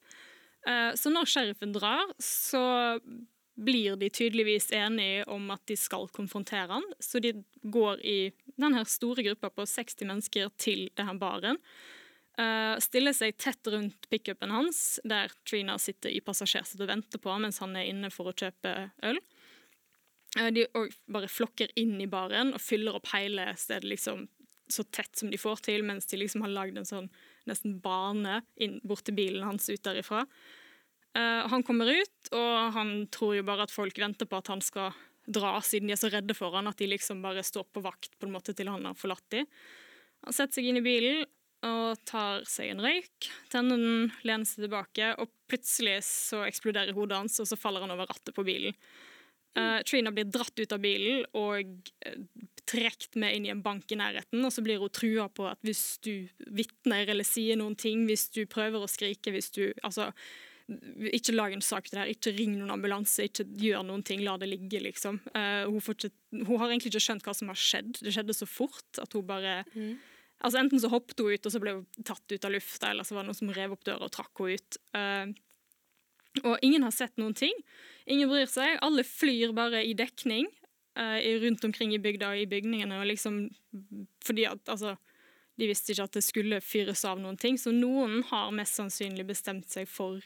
Eh, 0.67 0.91
så 0.99 1.13
når 1.13 1.31
sheriffen 1.31 1.75
drar, 1.77 2.11
så 2.19 2.65
blir 3.55 3.97
de 3.97 4.11
tydeligvis 4.11 4.73
enige 4.75 5.25
om 5.31 5.51
at 5.55 5.63
de 5.71 5.77
skal 5.79 6.09
konfrontere 6.15 6.73
han. 6.73 6.87
Så 6.99 7.21
de 7.23 7.37
går 7.63 8.01
i 8.03 8.19
denne 8.59 8.83
store 8.89 9.23
gruppa 9.29 9.53
på 9.55 9.67
60 9.69 10.09
mennesker 10.09 10.51
til 10.59 10.89
denne 10.99 11.15
baren. 11.21 11.61
Uh, 12.35 12.75
stiller 12.83 13.15
seg 13.15 13.37
tett 13.39 13.69
rundt 13.71 14.09
pickupen 14.11 14.51
hans, 14.51 14.99
der 15.07 15.31
Trina 15.47 15.77
sitter 15.79 16.11
i 16.11 16.19
passasjersetet 16.19 16.83
og 16.83 16.91
venter 16.91 17.21
på 17.23 17.37
mens 17.39 17.61
han 17.63 17.77
er 17.79 17.87
inne 17.93 18.11
for 18.11 18.27
å 18.27 18.35
kjøpe 18.35 18.73
øl. 19.07 19.21
Eh, 20.39 20.51
De 20.55 20.67
bare 21.07 21.31
flokker 21.31 21.73
inn 21.79 22.01
i 22.01 22.11
baren 22.11 22.55
og 22.55 22.63
fyller 22.63 22.99
opp 22.99 23.13
hele 23.15 23.53
stedet 23.61 23.89
liksom 23.89 24.27
så 24.69 24.85
tett 24.89 25.13
som 25.17 25.31
de 25.31 25.39
får 25.39 25.61
til, 25.67 25.83
mens 25.85 26.07
de 26.09 26.17
liksom 26.17 26.45
har 26.45 26.53
lagd 26.53 26.79
en 26.81 26.89
sånn 26.89 27.11
nesten 27.45 27.77
bane 27.85 28.41
inn 28.57 28.79
bort 28.83 29.05
til 29.05 29.17
bilen 29.19 29.45
hans 29.45 29.69
ut 29.69 29.83
derifra. 29.85 30.23
Uh, 31.15 31.45
han 31.53 31.63
kommer 31.63 31.91
ut, 31.93 32.31
og 32.33 32.73
han 32.75 32.95
tror 33.13 33.37
jo 33.37 33.45
bare 33.47 33.67
at 33.69 33.75
folk 33.75 33.99
venter 34.01 34.27
på 34.27 34.41
at 34.41 34.49
han 34.51 34.65
skal 34.65 34.97
dra, 35.29 35.59
siden 35.65 35.89
de 35.89 35.95
er 35.95 36.01
så 36.01 36.11
redde 36.13 36.37
for 36.37 36.57
han 36.57 36.69
at 36.69 36.81
de 36.81 36.89
liksom 36.91 37.23
bare 37.25 37.45
står 37.45 37.69
på 37.73 37.85
vakt 37.85 38.17
på 38.19 38.27
en 38.27 38.35
måte 38.35 38.57
til 38.57 38.73
han 38.73 38.89
har 38.89 38.99
forlatt 38.99 39.25
dem. 39.37 39.47
Han 40.25 40.37
setter 40.37 40.59
seg 40.59 40.71
inn 40.71 40.81
i 40.81 40.85
bilen 40.85 41.25
og 41.65 42.01
tar 42.09 42.45
seg 42.49 42.73
en 42.73 42.83
røyk, 42.85 43.29
tenner 43.53 43.81
den, 43.81 44.11
lener 44.27 44.49
seg 44.49 44.67
tilbake, 44.67 45.15
og 45.21 45.33
plutselig 45.49 46.01
så 46.09 46.43
eksploderer 46.45 46.97
hodet 46.97 47.23
hans, 47.23 47.39
og 47.41 47.49
så 47.49 47.57
faller 47.57 47.85
han 47.85 47.95
over 47.95 48.11
rattet 48.11 48.37
på 48.37 48.45
bilen. 48.45 48.77
Eh, 49.55 49.83
Trina 49.87 50.11
blir 50.11 50.25
dratt 50.25 50.59
ut 50.59 50.73
av 50.75 50.81
bilen 50.83 51.23
og 51.39 51.91
uh, 52.09 52.15
trukket 52.67 53.15
med 53.21 53.37
inn 53.37 53.45
i 53.47 53.53
en 53.53 53.63
bank 53.63 53.93
i 53.95 53.99
nærheten. 54.01 54.41
Og 54.43 54.51
så 54.51 54.65
blir 54.67 54.81
hun 54.83 54.91
trua 54.91 55.29
på 55.31 55.47
at 55.47 55.61
hvis 55.67 56.01
du 56.03 56.27
vitner 56.51 57.13
eller 57.13 57.27
sier 57.29 57.61
noen 57.61 57.77
ting, 57.79 58.03
hvis 58.09 58.27
du 58.35 58.43
prøver 58.51 58.83
å 58.83 58.91
skrike, 58.91 59.35
hvis 59.35 59.53
du 59.55 59.63
Altså, 59.85 60.09
ikke 61.13 61.35
lag 61.35 61.53
en 61.53 61.63
sak 61.63 61.87
til 61.87 61.99
det 61.99 62.01
her, 62.01 62.11
ikke 62.15 62.33
ring 62.35 62.55
noen 62.57 62.73
ambulanse, 62.73 63.27
ikke 63.29 63.45
gjør 63.61 63.85
noen 63.85 64.03
ting, 64.07 64.23
la 64.25 64.39
det 64.41 64.49
ligge, 64.49 64.81
liksom. 64.81 65.21
Uh, 65.37 65.69
hun, 65.69 65.79
ikke, 65.79 66.11
hun 66.41 66.59
har 66.59 66.73
egentlig 66.73 66.95
ikke 66.95 67.05
skjønt 67.07 67.29
hva 67.29 67.37
som 67.37 67.53
har 67.53 67.61
skjedd. 67.61 68.01
Det 68.01 68.15
skjedde 68.17 68.37
så 68.37 68.49
fort 68.49 69.03
at 69.03 69.15
hun 69.15 69.29
bare 69.29 69.61
Altså 70.45 70.59
Enten 70.61 70.81
så 70.83 70.91
hoppet 70.93 71.21
hun 71.23 71.31
ut, 71.31 71.47
og 71.47 71.53
så 71.55 71.61
ble 71.63 71.73
hun 71.79 72.05
tatt 72.05 72.33
ut 72.33 72.45
av 72.45 72.53
lufta, 72.53 72.91
eller 72.91 73.07
så 73.07 73.15
var 73.15 73.23
det 73.23 73.31
noen 73.31 73.39
som 73.39 73.53
rev 73.55 73.77
opp 73.77 73.85
døra 73.87 74.09
og 74.09 74.13
trakk 74.13 74.43
henne 74.43 74.59
ut. 74.59 74.79
Og 76.45 76.61
ingen 76.63 76.85
har 76.85 76.93
sett 76.95 77.17
noen 77.21 77.35
ting. 77.37 77.55
Ingen 78.11 78.29
bryr 78.29 78.51
seg. 78.51 78.77
Alle 78.85 79.05
flyr 79.07 79.55
bare 79.57 79.81
i 79.85 79.95
dekning 79.97 80.49
uh, 80.99 81.19
rundt 81.43 81.65
omkring 81.65 81.95
i 81.95 82.01
bygda 82.03 82.35
og 82.35 82.43
i 82.43 82.49
bygningene. 82.51 83.01
Og 83.01 83.09
liksom, 83.09 83.47
fordi 84.25 84.47
at 84.51 84.73
altså, 84.73 84.97
de 85.61 85.69
visste 85.71 85.95
ikke 85.95 86.09
at 86.09 86.19
det 86.19 86.25
skulle 86.27 86.63
fyres 86.65 87.05
av 87.09 87.21
noen 87.23 87.39
ting. 87.41 87.59
Så 87.61 87.73
noen 87.75 88.23
har 88.31 88.55
mest 88.57 88.77
sannsynlig 88.81 89.27
bestemt 89.31 89.71
seg 89.73 89.89
for 89.91 90.21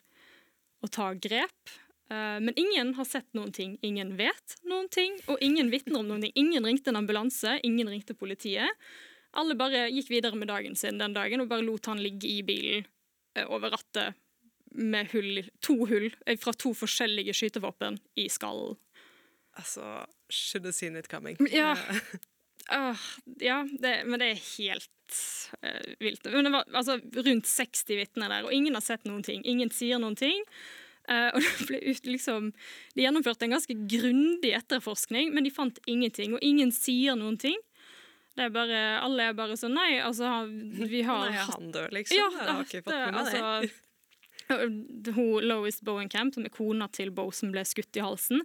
å 0.82 0.90
ta 0.90 1.12
grep. 1.14 1.76
Uh, 2.10 2.38
men 2.42 2.54
ingen 2.56 2.94
har 2.98 3.06
sett 3.06 3.28
noen 3.36 3.52
ting. 3.54 3.76
Ingen 3.86 4.16
vet 4.18 4.58
noen 4.66 4.88
ting, 4.90 5.18
og 5.28 5.38
ingen 5.44 5.70
vitner 5.70 6.00
om 6.00 6.08
noen 6.08 6.26
ting. 6.26 6.34
Ingen 6.40 6.66
ringte 6.66 6.90
en 6.90 7.02
ambulanse, 7.02 7.60
ingen 7.66 7.90
ringte 7.90 8.16
politiet. 8.18 8.88
Alle 9.38 9.54
bare 9.58 9.90
gikk 9.92 10.08
videre 10.10 10.38
med 10.40 10.48
dagen 10.48 10.74
sin 10.78 10.98
den 10.98 11.12
dagen 11.12 11.42
og 11.44 11.50
bare 11.50 11.66
lot 11.66 11.86
han 11.90 12.00
ligge 12.00 12.30
i 12.30 12.40
bilen 12.42 12.86
uh, 13.36 13.44
over 13.52 13.76
rattet 13.76 14.16
med 14.70 15.10
hull, 15.12 15.42
to 15.64 15.78
hull 15.86 16.10
eh, 16.26 16.38
fra 16.40 16.52
to 16.52 16.74
forskjellige 16.76 17.34
skytevåpen 17.36 17.98
i 18.20 18.28
skallen. 18.32 18.76
Altså, 19.58 20.06
should 20.30 20.64
have 20.64 20.76
seen 20.76 20.96
it 20.96 21.08
coming. 21.08 21.36
Ja. 21.50 21.76
Uh, 22.72 22.96
ja, 23.40 23.66
det, 23.78 24.02
men 24.06 24.20
det 24.20 24.32
er 24.32 24.42
helt 24.58 25.20
uh, 25.64 25.94
vilt. 26.00 26.28
Men 26.30 26.46
det 26.46 26.52
var 26.54 26.68
altså, 26.72 26.98
rundt 27.26 27.48
60 27.48 27.96
vitner 27.98 28.30
der, 28.30 28.46
og 28.46 28.52
ingen 28.54 28.78
har 28.78 28.84
sett 28.84 29.08
noen 29.08 29.24
ting. 29.26 29.42
Ingen 29.48 29.72
sier 29.74 29.98
noen 30.02 30.18
ting. 30.18 30.44
Uh, 31.08 31.30
og 31.32 31.40
det 31.44 31.68
ble 31.70 31.80
ut, 31.88 32.06
liksom, 32.06 32.52
De 32.94 33.06
gjennomførte 33.06 33.48
en 33.48 33.56
ganske 33.56 33.78
grundig 33.90 34.52
etterforskning, 34.58 35.32
men 35.34 35.48
de 35.48 35.54
fant 35.54 35.82
ingenting. 35.86 36.36
Og 36.36 36.44
ingen 36.44 36.74
sier 36.74 37.18
noen 37.18 37.40
ting. 37.40 37.58
Det 38.38 38.46
er 38.46 38.54
bare, 38.54 38.80
alle 39.02 39.24
er 39.26 39.34
bare 39.34 39.56
sånn 39.58 39.74
Nei, 39.74 39.96
altså, 39.98 40.44
vi 40.46 41.02
har 41.02 41.24
Nei, 41.26 41.40
han 41.42 41.72
dør, 41.74 41.90
liksom. 41.96 42.20
ja, 42.20 42.28
det 42.36 42.52
har 42.52 42.68
ikke 42.68 42.82
fått 42.86 42.94
med 42.94 43.16
meg 43.16 43.32
det. 43.34 43.72
hun, 45.16 45.44
Lois 45.44 45.80
Bowenkamp, 45.84 46.34
som 46.34 46.44
er 46.46 46.52
kona 46.54 46.88
til 46.94 47.10
Bow 47.14 47.30
som 47.34 47.50
ble 47.54 47.64
skutt 47.68 47.96
i 47.98 48.04
halsen, 48.04 48.40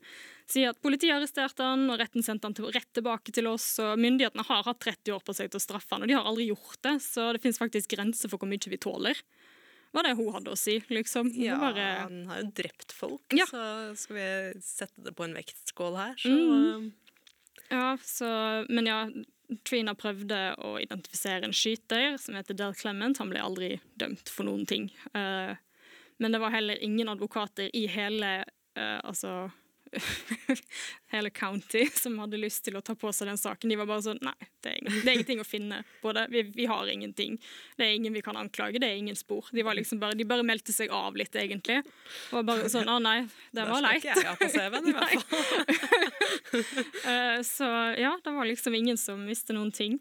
sier 0.49 0.69
at 0.73 0.81
politiet 0.83 1.15
arresterte 1.15 1.63
han, 1.65 1.85
og 1.89 1.99
retten 2.01 2.23
sendte 2.25 2.49
han 2.49 2.55
til, 2.57 2.67
rett 2.75 2.89
tilbake 2.95 3.31
til 3.35 3.47
oss. 3.47 3.67
og 3.83 3.97
Myndighetene 4.01 4.45
har 4.47 4.63
hatt 4.67 4.81
30 4.83 5.15
år 5.15 5.23
på 5.23 5.35
seg 5.37 5.49
til 5.53 5.61
å 5.61 5.63
straffe 5.63 5.95
han, 5.95 6.03
og 6.03 6.11
de 6.11 6.17
har 6.17 6.27
aldri 6.29 6.49
gjort 6.51 6.81
det. 6.83 6.97
Så 7.05 7.29
det 7.35 7.41
finnes 7.43 7.61
faktisk 7.61 7.95
grenser 7.95 8.29
for 8.31 8.37
hvor 8.43 8.51
mye 8.51 8.69
vi 8.73 8.77
tåler. 8.83 9.21
Var 9.93 10.07
det 10.07 10.15
hun 10.17 10.31
hadde 10.33 10.49
å 10.49 10.57
si, 10.57 10.79
liksom. 10.89 11.29
Ja, 11.37 11.59
bare, 11.61 11.83
han 12.07 12.23
har 12.25 12.39
jo 12.41 12.47
drept 12.57 12.91
folk, 12.97 13.21
Ja. 13.37 13.45
så 13.45 13.93
skal 13.95 14.15
vi 14.17 14.61
sette 14.65 15.03
det 15.05 15.13
på 15.15 15.23
en 15.27 15.35
vektskål 15.37 15.95
her, 15.99 16.15
så 16.17 16.31
Mm. 16.33 16.87
ja, 17.69 17.97
så, 18.01 18.65
men 18.69 18.85
ja, 18.89 19.03
Trina 19.63 19.93
prøvde 19.93 20.55
å 20.65 20.79
identifisere 20.81 21.43
en 21.45 21.53
skyter 21.53 22.17
som 22.17 22.33
heter 22.33 22.55
Del 22.57 22.73
Clement. 22.73 23.19
Han 23.21 23.29
ble 23.29 23.39
aldri 23.43 23.79
dømt 23.99 24.27
for 24.33 24.47
noen 24.47 24.65
ting. 24.65 24.87
Eh, 25.13 25.53
men 26.23 26.31
det 26.35 26.39
var 26.39 26.55
heller 26.55 26.79
ingen 26.83 27.11
advokater 27.11 27.67
i 27.75 27.83
hele 27.91 28.37
uh, 28.79 28.99
altså 29.03 29.51
hele 31.13 31.29
county 31.29 31.85
som 31.93 32.19
hadde 32.19 32.37
lyst 32.37 32.63
til 32.65 32.77
å 32.77 32.81
ta 32.81 32.95
på 32.97 33.11
seg 33.13 33.27
den 33.29 33.37
saken. 33.37 33.69
De 33.69 33.77
var 33.77 33.89
bare 33.89 34.03
sånn 34.05 34.21
Nei, 34.25 34.35
det 34.63 34.71
er, 34.73 34.87
det 34.89 35.03
er 35.03 35.13
ingenting 35.17 35.43
å 35.43 35.47
finne 35.47 35.81
på 36.01 36.13
det. 36.15 36.25
Vi, 36.33 36.43
vi 36.55 36.65
har 36.69 36.89
ingenting. 36.89 37.37
Det 37.77 37.85
er 37.85 37.97
ingen 37.97 38.15
vi 38.15 38.23
kan 38.25 38.37
anklage. 38.39 38.81
Det 38.81 38.89
er 38.89 39.01
ingen 39.01 39.17
spor. 39.19 39.49
De 39.53 39.65
var 39.65 39.77
liksom 39.77 40.01
bare, 40.01 40.17
de 40.17 40.25
bare 40.27 40.45
meldte 40.47 40.73
seg 40.75 40.93
av 40.93 41.17
litt, 41.19 41.35
egentlig. 41.37 41.81
Og 42.33 42.45
bare 42.47 42.71
sånn 42.73 42.89
Å 42.89 42.97
nei, 43.03 43.19
det 43.51 43.59
der 43.61 43.69
var 43.69 43.83
skal 43.83 43.89
leit. 43.89 44.01
ikke 44.01 44.17
jeg 44.17 44.31
ha 44.31 44.35
på 44.39 44.49
CV-en, 44.55 44.89
i 44.89 44.97
hvert 44.97 45.27
fall. 45.29 45.61
Eh, 47.13 47.39
så 47.45 47.67
ja, 47.97 48.11
det 48.23 48.31
var 48.33 48.47
liksom 48.47 48.75
ingen 48.77 48.97
som 48.99 49.23
visste 49.27 49.55
noen 49.55 49.71
ting. 49.75 49.97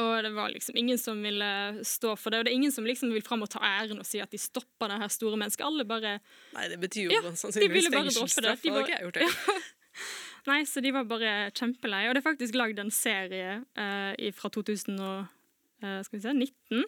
Og 0.00 0.22
det 0.24 0.30
var 0.32 0.48
liksom 0.48 0.76
ingen 0.76 0.98
som 0.98 1.22
ville 1.22 1.84
stå 1.84 2.16
for 2.16 2.30
det. 2.32 2.38
Og 2.40 2.44
det 2.46 2.52
er 2.52 2.56
ingen 2.56 2.72
som 2.72 2.86
liksom 2.88 3.12
vil 3.12 3.22
fram 3.24 3.42
og 3.44 3.50
ta 3.52 3.60
æren 3.60 4.00
og 4.00 4.06
si 4.08 4.20
at 4.24 4.32
de 4.32 4.38
stoppa 4.40 4.88
det 4.88 4.96
her 5.02 5.10
store 5.12 5.36
mennesket. 5.36 5.66
Alle 5.66 5.84
bare 5.88 6.14
Nei, 6.56 6.68
det 6.72 6.78
betyr 6.80 7.10
jo 7.10 7.18
Ja, 7.18 7.32
sannsynligvis 7.36 7.90
fengselsstraff. 7.92 8.62
De 8.64 8.72
bare, 8.72 9.02
gjort 9.04 9.20
det. 9.20 9.28
Nei, 10.50 10.60
så 10.66 10.80
de 10.82 10.90
var 10.96 11.04
bare 11.10 11.50
kjempelei. 11.52 12.06
Og 12.08 12.16
det 12.16 12.22
er 12.22 12.30
faktisk 12.30 12.56
lagd 12.56 12.80
en 12.80 12.94
serie 12.94 13.60
uh, 13.76 14.32
fra 14.38 14.48
2019 14.56 16.84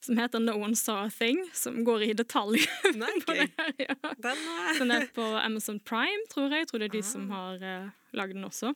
som 0.00 0.16
heter 0.16 0.40
No 0.40 0.54
One 0.56 0.76
Saw 0.76 1.04
a 1.04 1.10
Thing, 1.12 1.42
som 1.52 1.84
går 1.84 2.02
i 2.08 2.12
detalj 2.16 2.62
Nei, 3.02 3.12
på 3.26 3.36
det 3.36 3.50
her. 3.58 3.72
Ja. 3.84 3.96
Den 4.16 4.46
er... 4.48 4.78
Den 4.78 4.94
er 4.96 5.04
på 5.14 5.26
Amazon 5.38 5.80
Prime, 5.80 6.24
tror 6.32 6.48
jeg. 6.48 6.64
Jeg 6.64 6.70
tror 6.70 6.82
det 6.82 6.88
er 6.88 6.96
de 6.96 7.02
som 7.04 7.28
har 7.30 7.60
uh, 7.60 7.90
lagd 8.16 8.34
den 8.34 8.48
også. 8.48 8.72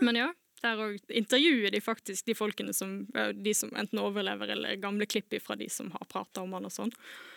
Men 0.00 0.16
ja, 0.16 0.28
der 0.62 0.78
òg 0.78 0.98
intervjuer 1.10 1.70
de 1.74 1.80
faktisk 1.82 2.24
de 2.30 2.34
folkene 2.38 2.72
som, 2.76 2.92
de 3.34 3.54
som 3.54 3.70
enten 3.76 3.98
overlever, 4.02 4.52
eller 4.54 4.76
gamle 4.82 5.06
klipp 5.10 5.34
fra 5.42 5.56
de 5.58 5.68
som 5.70 5.90
har 5.90 6.06
prata 6.08 6.40
om 6.44 6.52
han 6.54 6.64
og 6.68 6.72
sånn. 6.72 6.92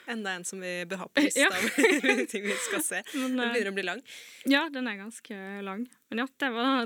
enda 0.07 0.35
en 0.37 0.43
som 0.45 0.61
vi 0.61 0.73
bør 0.85 0.97
ha 1.03 1.07
på 1.09 1.23
lista 1.25 1.41
Ja. 1.41 1.49
over 1.49 2.25
ting 2.33 2.43
vi 2.45 2.57
skal 2.67 2.81
se. 2.85 3.01
Men, 3.15 3.35
Den 3.37 3.39
eh, 3.47 3.53
begynner 3.55 3.71
å 3.71 3.77
bli 3.79 3.87
lang. 3.89 4.01
ja, 4.45 4.67
den 4.69 4.87
er 4.87 4.99
ganske 5.01 5.39
lang. 5.65 5.87
Men 6.09 6.21
ja, 6.23 6.27
det 6.37 6.49
var 6.53 6.85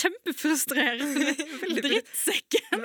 kjempefrustrerende. 0.00 1.34
Drittsekken. 1.82 2.84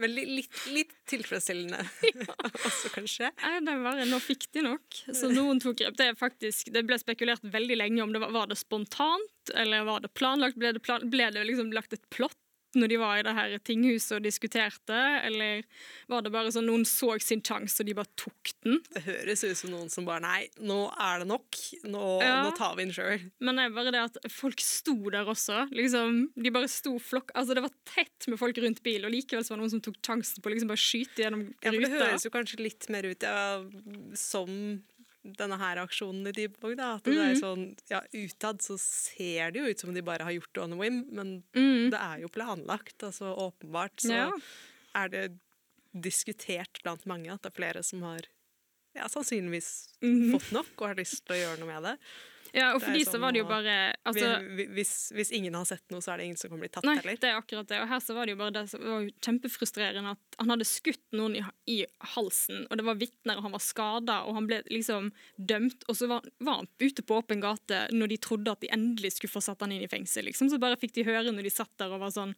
Men 0.00 0.14
li- 0.16 0.26
litt, 0.40 0.60
litt 0.72 0.92
tilfredsstillende 1.10 1.80
også, 2.68 2.90
kanskje. 2.94 3.30
Nei, 3.44 3.56
det 3.66 3.76
var, 3.84 4.00
nå 4.08 4.20
fikk 4.24 4.48
de 4.56 4.64
nok. 4.66 5.00
Så 5.16 5.30
noen 5.32 5.60
tok 5.62 5.78
grep. 5.82 5.96
Det, 6.00 6.10
faktisk, 6.20 6.72
det 6.74 6.84
ble 6.88 6.98
spekulert 7.00 7.44
veldig 7.44 7.76
lenge 7.80 8.04
om 8.04 8.14
det 8.14 8.22
var, 8.24 8.32
var 8.34 8.50
det 8.50 8.58
spontant 8.60 9.54
eller 9.54 9.84
var 9.88 10.04
det 10.04 10.12
planlagt. 10.16 10.58
Ble 10.60 10.72
det, 10.76 10.82
plan, 10.84 11.04
ble 11.12 11.30
det 11.34 11.44
liksom 11.48 11.72
lagt 11.76 11.96
et 11.96 12.06
plott 12.14 12.36
når 12.78 12.88
de 12.92 12.96
var 13.00 13.18
i 13.18 13.22
det 13.26 13.32
her 13.34 13.54
tinghuset 13.66 14.16
og 14.18 14.22
diskuterte, 14.22 14.98
eller 15.26 15.62
var 16.10 16.22
det 16.22 16.30
bare 16.34 16.52
sånn 16.54 16.68
noen 16.68 16.84
så 16.86 17.16
sin 17.22 17.42
sjanse 17.42 17.80
og 17.82 17.88
de 17.88 17.94
bare 17.98 18.10
tok 18.20 18.52
den? 18.64 18.78
Det 18.94 19.02
høres 19.06 19.42
ut 19.44 19.56
som 19.58 19.72
noen 19.74 19.90
som 19.90 20.06
bare 20.06 20.20
Nei, 20.22 20.48
nå 20.62 20.76
er 21.00 21.22
det 21.24 21.28
nok. 21.32 21.58
Nå, 21.90 22.04
Ja. 22.22 22.36
nå 22.46 22.52
tar 22.56 22.76
vi 22.76 22.84
den 22.84 22.92
sjøl. 22.94 23.24
Men 23.40 23.56
det 23.56 23.64
er 23.64 23.74
bare 23.74 23.90
det 23.96 24.04
at 24.04 24.30
folk 24.30 24.60
sto 24.60 24.94
der 25.10 25.24
også. 25.26 25.64
Liksom, 25.74 26.20
de 26.36 26.50
bare 26.54 26.68
sto 26.70 26.96
flokk 27.02 27.30
Altså, 27.34 27.54
det 27.54 27.62
var 27.64 27.74
tett 27.86 28.28
med 28.28 28.38
folk 28.38 28.56
rundt 28.62 28.82
bil, 28.86 29.04
og 29.04 29.10
likevel 29.14 29.42
så 29.44 29.50
var 29.54 29.58
det 29.60 29.64
noen 29.66 29.74
som 29.78 29.84
tok 29.88 29.98
sjansen 30.04 30.42
på 30.42 30.50
å 30.50 30.54
liksom 30.54 30.68
bare 30.70 30.84
skyte 30.84 31.24
gjennom 31.24 31.46
Ja, 31.62 31.70
for 31.72 31.80
det 31.80 31.90
høres 31.96 32.24
jo 32.26 32.30
kanskje 32.34 32.60
litt 32.62 32.88
mer 32.90 33.02
ut 33.10 33.22
ja, 33.26 33.64
som 34.14 34.82
denne 35.22 35.58
her 35.60 35.76
aksjonen 35.82 36.26
i 36.28 36.32
Dybvåg, 36.32 36.76
da. 36.78 36.94
At 36.96 37.04
det 37.04 37.14
er 37.18 37.34
Mhm. 37.34 37.40
sånn, 37.40 37.78
ja, 37.90 38.00
utad 38.14 38.58
så 38.62 38.78
ser 38.78 39.50
det 39.50 39.60
jo 39.60 39.66
ut 39.68 39.78
som 39.78 39.92
de 39.94 40.00
bare 40.02 40.24
har 40.24 40.32
gjort 40.32 40.52
det 40.54 40.62
on 40.62 40.72
a 40.72 40.76
whim, 40.76 41.04
men 41.12 41.42
Mm. 41.54 41.90
det 41.90 42.00
er 42.00 42.20
jo 42.20 42.28
planlagt. 42.28 42.98
Altså 43.02 43.36
åpenbart 43.36 43.96
så 44.00 44.08
Ja. 44.14 44.30
er 44.94 45.08
det 45.08 45.38
diskutert 45.94 46.82
blant 46.82 47.04
mange 47.06 47.30
at 47.32 47.42
det 47.42 47.52
er 47.52 47.60
flere 47.60 47.82
som 47.84 48.02
har 48.02 48.20
ja, 48.94 49.06
sannsynligvis 49.06 49.88
mm. 50.02 50.32
fått 50.32 50.52
nok 50.52 50.66
og 50.80 50.88
har 50.88 50.94
lyst 50.96 51.24
til 51.24 51.36
å 51.36 51.40
gjøre 51.40 51.58
noe 51.60 51.66
med 51.80 51.82
det. 51.82 51.98
Ja, 52.54 52.72
og 52.74 52.80
for 52.82 52.92
de 52.92 53.04
så 53.04 53.12
sånn 53.14 53.20
var 53.24 53.32
det 53.32 53.40
jo 53.42 53.46
bare 53.48 53.74
altså, 54.06 54.30
Vi- 54.42 54.56
vi- 54.56 54.66
hvis, 54.78 54.92
hvis 55.14 55.30
ingen 55.32 55.54
har 55.54 55.64
sett 55.64 55.84
noe, 55.90 56.00
så 56.00 56.12
er 56.12 56.16
det 56.18 56.24
ingen 56.30 56.36
som 56.40 56.50
kan 56.50 56.58
bli 56.60 56.68
tatt 56.68 56.84
Nei, 56.84 56.96
heller. 56.96 57.16
det 57.20 57.28
er 57.30 57.38
akkurat 57.40 57.66
det. 57.68 57.80
Og 57.80 57.88
her 57.88 58.00
så 58.00 58.14
var 58.14 58.26
det 58.26 58.32
jo 58.34 58.40
bare 58.40 58.50
det 58.56 58.64
som 58.70 58.80
var 58.82 59.06
kjempefrustrerende 59.22 60.10
at 60.16 60.38
han 60.38 60.48
hadde 60.54 60.66
skutt 60.68 61.02
noen 61.12 61.36
i, 61.36 61.42
i 61.68 61.78
halsen, 62.14 62.66
og 62.70 62.76
det 62.80 62.84
var 62.86 62.94
vitner, 63.00 63.36
og 63.36 63.42
han 63.48 63.52
var 63.52 63.64
skada, 63.64 64.18
og 64.26 64.34
han 64.34 64.46
ble 64.50 64.62
liksom 64.70 65.12
dømt, 65.38 65.84
og 65.88 65.96
så 65.96 66.08
var, 66.08 66.22
var 66.40 66.60
han 66.62 66.68
ute 66.80 67.02
på 67.02 67.20
åpen 67.22 67.40
gate 67.40 67.86
når 67.92 68.08
de 68.08 68.16
trodde 68.18 68.50
at 68.50 68.60
de 68.60 68.68
endelig 68.72 69.12
skulle 69.16 69.32
få 69.32 69.42
satt 69.42 69.60
han 69.60 69.72
inn 69.72 69.82
i 69.82 69.90
fengsel, 69.90 70.24
liksom. 70.24 70.50
Så 70.50 70.58
bare 70.60 70.76
fikk 70.80 70.92
de 70.94 71.04
høre 71.04 71.30
når 71.32 71.42
de 71.46 71.50
satt 71.54 71.70
der 71.78 71.92
og 71.92 72.00
var 72.00 72.10
sånn 72.14 72.34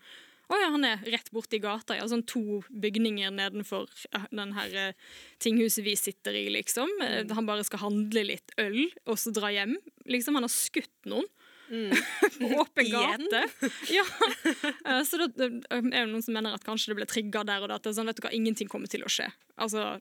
å 0.52 0.60
ja, 0.60 0.70
han 0.74 0.84
er 0.88 1.02
rett 1.12 1.30
borti 1.34 1.58
gata, 1.62 1.96
ja. 1.98 2.06
Sånn 2.10 2.24
to 2.28 2.60
bygninger 2.70 3.30
nedenfor 3.34 3.88
den 4.30 4.52
her 4.56 4.74
eh, 4.88 4.92
tinghuset 5.42 5.84
vi 5.86 5.94
sitter 5.98 6.36
i, 6.38 6.46
liksom. 6.54 6.90
Eh, 7.04 7.22
Han 7.32 7.48
bare 7.48 7.64
skal 7.64 7.84
handle 7.86 8.24
litt 8.28 8.52
øl, 8.60 8.84
og 9.06 9.16
så 9.20 9.32
dra 9.34 9.50
hjem. 9.54 9.76
Liksom, 10.10 10.36
han 10.38 10.46
har 10.48 10.52
skutt 10.52 11.08
noen 11.10 11.28
på 12.38 12.48
åpen 12.60 12.90
gate. 12.92 13.42
Ja. 13.96 14.04
Eh, 14.84 15.00
Så 15.08 15.22
det 15.24 15.48
er 15.72 15.80
jo 16.04 16.10
noen 16.12 16.22
som 16.24 16.36
mener 16.36 16.52
at 16.58 16.66
kanskje 16.66 16.92
det 16.92 16.98
ble 17.00 17.08
trigga 17.08 17.44
der 17.48 17.64
og 17.64 17.70
da. 17.72 17.78
At 17.80 17.86
det 17.86 17.94
er 17.94 17.98
sånn, 18.00 18.10
vet 18.12 18.20
du 18.20 18.26
hva, 18.26 18.34
ingenting 18.36 18.68
kommer 18.68 18.90
til 18.92 19.06
å 19.06 19.12
skje. 19.12 19.30
Altså, 19.56 19.94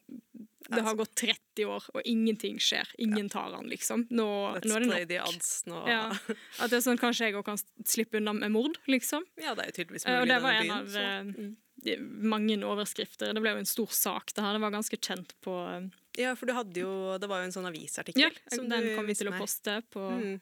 det 0.76 0.84
har 0.86 0.98
gått 1.00 1.14
30 1.22 1.66
år, 1.66 1.88
og 1.94 2.08
ingenting 2.08 2.60
skjer. 2.62 2.90
Ingen 3.04 3.30
tar 3.32 3.54
han, 3.56 3.70
liksom. 3.72 4.06
Nå, 4.10 4.28
nå 4.28 4.56
er 4.56 4.62
det 4.62 4.90
play 4.90 5.06
nok. 5.06 5.10
the 5.10 5.20
odds 5.24 5.52
nå. 5.70 5.82
Ja. 5.90 6.04
At 6.60 6.72
det 6.72 6.80
er 6.80 6.86
sånn, 6.86 7.00
Kanskje 7.02 7.30
jeg 7.30 7.40
òg 7.40 7.48
kan 7.48 7.60
slippe 7.88 8.20
unna 8.22 8.34
med 8.38 8.54
mord, 8.54 8.78
liksom. 8.92 9.26
Ja, 9.42 9.56
det 9.58 9.66
er 9.66 9.72
jo 9.72 9.78
tydeligvis 9.80 10.08
Eh, 10.08 10.14
mulig 10.14 10.22
Og 10.22 10.32
det 10.32 10.40
var 10.44 10.60
en 10.60 10.72
av 10.76 10.96
eh, 11.02 11.18
mm. 11.32 12.06
mange 12.34 12.60
overskrifter. 12.68 13.34
Det 13.34 13.44
ble 13.44 13.56
jo 13.56 13.64
en 13.64 13.70
stor 13.70 13.98
sak. 13.98 14.36
Det 14.36 14.46
her, 14.46 14.58
det 14.58 14.64
var 14.66 14.76
ganske 14.78 15.02
kjent 15.02 15.36
på 15.46 15.58
eh, 15.66 15.90
Ja, 16.22 16.36
for 16.36 16.50
du 16.50 16.56
hadde 16.58 16.84
jo 16.84 17.18
Det 17.22 17.30
var 17.32 17.42
jo 17.42 17.50
en 17.50 17.56
sånn 17.56 17.70
avisartikkel. 17.70 18.28
Ja, 18.28 18.56
som 18.56 18.70
den 18.70 18.92
kommer 18.96 19.14
vi 19.14 19.20
til 19.22 19.32
å 19.32 19.38
poste 19.40 19.82
på 19.94 20.08
Mm. 20.12 20.40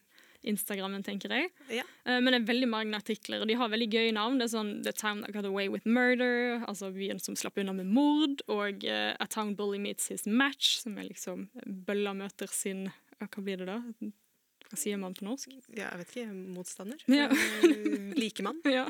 Instagrammen, 0.48 1.04
tenker 1.04 1.30
jeg. 1.36 1.50
Ja. 1.70 1.84
Eh, 2.06 2.20
Men 2.22 2.32
det 2.32 2.42
er 2.42 2.46
veldig 2.54 2.68
mange 2.72 2.96
artikler, 2.96 3.42
og 3.42 3.48
de 3.50 3.58
har 3.60 3.68
veldig 3.70 3.90
gøye 3.92 4.14
navn. 4.16 4.38
Det 4.40 4.46
er 4.48 4.54
sånn 4.58 4.72
The 4.86 4.94
Town 4.94 5.22
That 5.22 5.34
Got 5.36 5.46
Away 5.46 5.68
With 5.70 5.86
Murder, 5.88 6.64
altså 6.68 6.92
byen 6.96 7.20
som 7.20 7.36
slapp 7.36 7.58
unna 7.60 7.74
med 7.74 7.86
mord, 7.92 8.42
og 8.48 8.84
uh, 8.88 9.16
A 9.20 9.28
Town 9.28 9.56
Bully 9.56 9.80
Meets 9.84 10.08
His 10.10 10.26
Match, 10.26 10.78
som 10.84 10.98
er 10.98 11.10
liksom 11.10 11.50
bølla 11.86 12.14
møter 12.16 12.48
sin 12.48 12.88
Hva 13.20 13.44
blir 13.44 13.58
det 13.60 13.68
da? 13.68 13.82
Hva 14.70 14.78
sier 14.78 14.98
man 15.02 15.16
på 15.18 15.26
norsk? 15.26 15.50
ja, 15.76 15.90
jeg 15.90 15.98
vet 16.04 16.12
ikke. 16.14 16.34
Motstander? 16.56 17.00
Ja. 17.10 17.26
Eh, 17.28 18.14
Likemann? 18.16 18.60
Ja. 18.70 18.86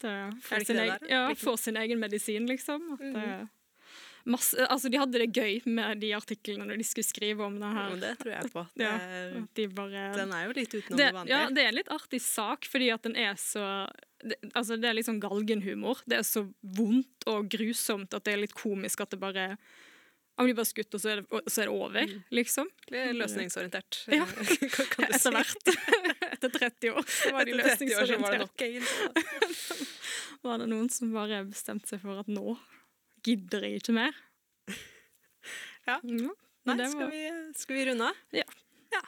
Det, 0.00 0.12
ikke 0.46 0.64
sin 0.68 0.78
egen, 0.84 1.08
ja, 1.10 1.24
får 1.34 1.56
sin 1.58 1.76
egen 1.76 1.98
medisin, 2.00 2.46
liksom. 2.46 2.92
At, 2.94 3.00
Mhm. 3.10 3.48
Det- 4.24 4.30
masse, 4.30 4.66
altså, 4.68 4.90
de 4.90 4.98
hadde 5.00 5.18
det 5.18 5.32
gøy 5.32 5.60
med 5.66 6.00
de 6.00 6.12
artiklene 6.14 6.66
når 6.68 6.76
de 6.78 6.84
skulle 6.84 7.04
skrive 7.08 7.40
om 7.46 7.58
det 7.60 7.70
her. 7.72 7.90
Ja, 7.90 7.96
det 7.96 8.12
tror 8.20 8.32
jeg 8.36 8.52
på. 8.52 8.66
Det, 8.76 8.84
Ja. 8.86 9.46
De 9.54 9.66
bare 9.68 10.04
Den 10.16 10.32
er 10.32 10.46
jo 10.46 10.52
litt 10.60 10.74
utenom 10.74 10.96
det, 10.96 11.06
det, 11.06 11.14
vanlige. 11.14 11.28
ja, 11.28 11.48
det 11.50 11.58
er 11.64 11.68
en 11.68 11.74
litt 11.80 11.88
artig 11.90 12.20
sak, 12.20 12.64
fordi 12.68 12.90
at 12.92 13.02
den 13.02 13.16
er 13.16 13.34
så 13.34 13.88
det, 14.22 14.36
altså 14.54 14.76
det 14.78 14.84
er 14.84 14.92
litt 14.94 15.06
sånn 15.06 15.20
galgenhumor. 15.20 16.02
Det 16.06 16.18
er 16.18 16.22
så 16.28 16.42
vondt 16.62 17.24
og 17.26 17.48
grusomt 17.48 18.12
at 18.12 18.22
det 18.24 18.34
er 18.34 18.42
litt 18.42 18.52
komisk 18.54 19.00
at 19.00 19.10
det 19.10 19.20
bare 19.20 19.56
Han 20.38 20.46
blir 20.46 20.54
bare 20.56 20.64
skutt, 20.70 20.94
og 20.94 21.00
så 21.02 21.10
er 21.10 21.16
det, 21.20 21.26
så 21.52 21.60
er 21.60 21.66
det 21.66 21.72
over, 21.74 22.00
Mm. 22.06 22.22
liksom. 22.32 22.66
er 22.92 23.12
løsningsorientert. 23.12 24.06
Ja. 24.08 24.24
kan, 24.24 24.44
kan 24.90 25.04
du. 25.04 25.12
Etter 25.16 25.32
hvert. 25.32 25.64
Etter 26.32 26.48
30 26.48 26.90
år 26.96 27.04
så 27.04 27.32
var 27.32 27.44
de 27.44 27.52
Etter 27.52 27.76
30 27.76 27.96
år 28.00 28.06
så 28.06 28.20
var 28.22 28.30
det 28.30 28.38
nok, 28.40 28.56
egentlig. 28.56 29.86
Var 30.42 30.58
det 30.62 30.68
noen 30.70 30.88
som 30.90 31.12
bare 31.12 31.42
bestemte 31.44 31.88
seg 31.92 32.00
for 32.00 32.20
at 32.22 32.26
nå 32.32 32.56
gidder 33.26 33.66
jeg 33.66 33.82
ikke 33.82 33.96
mer? 33.96 34.16
Ja. 35.88 35.96
men 36.04 36.28
Nei, 36.68 36.74
det 36.76 36.90
skal 36.92 37.08
vi, 37.10 37.20
skal 37.56 37.76
vi 37.78 37.84
runde 37.88 38.10
av? 38.10 38.18
Ja. 38.36 38.44
ja. 38.92 39.00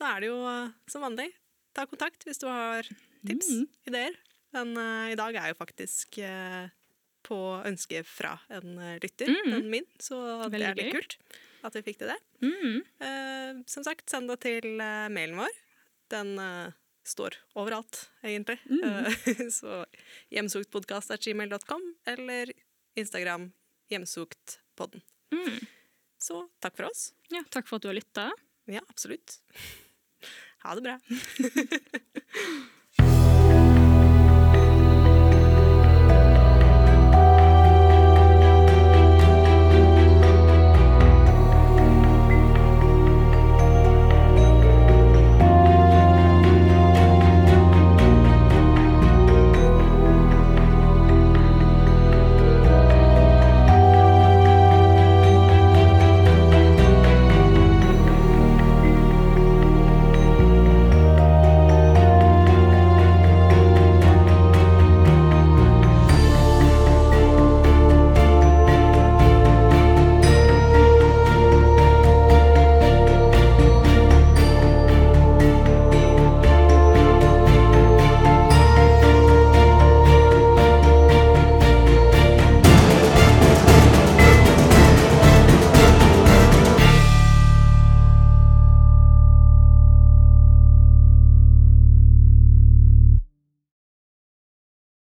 Da 0.00 0.08
er 0.10 0.24
det 0.24 0.28
jo 0.28 0.40
eh, 0.50 0.72
som 0.90 1.04
vanlig. 1.06 1.28
Ta 1.76 1.86
kontakt 1.88 2.26
hvis 2.26 2.42
du 2.42 2.48
har 2.50 2.88
tips, 3.22 3.52
mm. 3.54 3.62
ideer. 3.88 4.18
Men 4.56 4.74
uh, 4.74 5.06
i 5.12 5.16
dag 5.16 5.36
er 5.38 5.52
jo 5.52 5.56
faktisk 5.60 6.18
uh, 6.26 6.66
på 7.24 7.38
ønske 7.68 8.02
fra 8.04 8.34
en 8.50 8.74
lytter, 9.00 9.30
mm. 9.30 9.50
den 9.54 9.70
min, 9.70 9.86
så 10.02 10.18
det 10.48 10.56
Veldig 10.56 10.68
er 10.72 10.78
litt 10.80 10.96
kult 10.98 11.16
at 11.68 11.76
vi 11.76 11.84
fikk 11.86 12.00
til 12.00 12.10
det. 12.10 12.18
Mm. 12.42 12.76
Uh, 12.98 13.62
som 13.70 13.86
sagt, 13.86 14.08
send 14.10 14.32
det 14.32 14.40
til 14.42 14.72
mailen 14.80 15.38
vår. 15.38 15.58
Den 16.10 16.34
står 17.06 17.36
overalt, 17.58 18.08
egentlig. 18.24 18.58
Mm. 18.66 19.06
Så 19.58 19.84
hjemsuktpodkast.gmail.com 20.34 21.84
eller 22.10 22.50
Instagram 22.98 23.50
hjemsuktpodden. 23.90 25.02
Mm. 25.34 25.58
Så 26.20 26.42
takk 26.60 26.76
for 26.76 26.90
oss. 26.90 27.10
Ja, 27.32 27.42
takk 27.50 27.68
for 27.68 27.78
at 27.78 27.86
du 27.86 27.90
har 27.90 27.98
lytta. 27.98 28.30
Ja, 28.70 28.82
absolutt. 28.88 29.40
Ha 30.60 30.74
det 30.76 30.82
bra. 30.84 30.98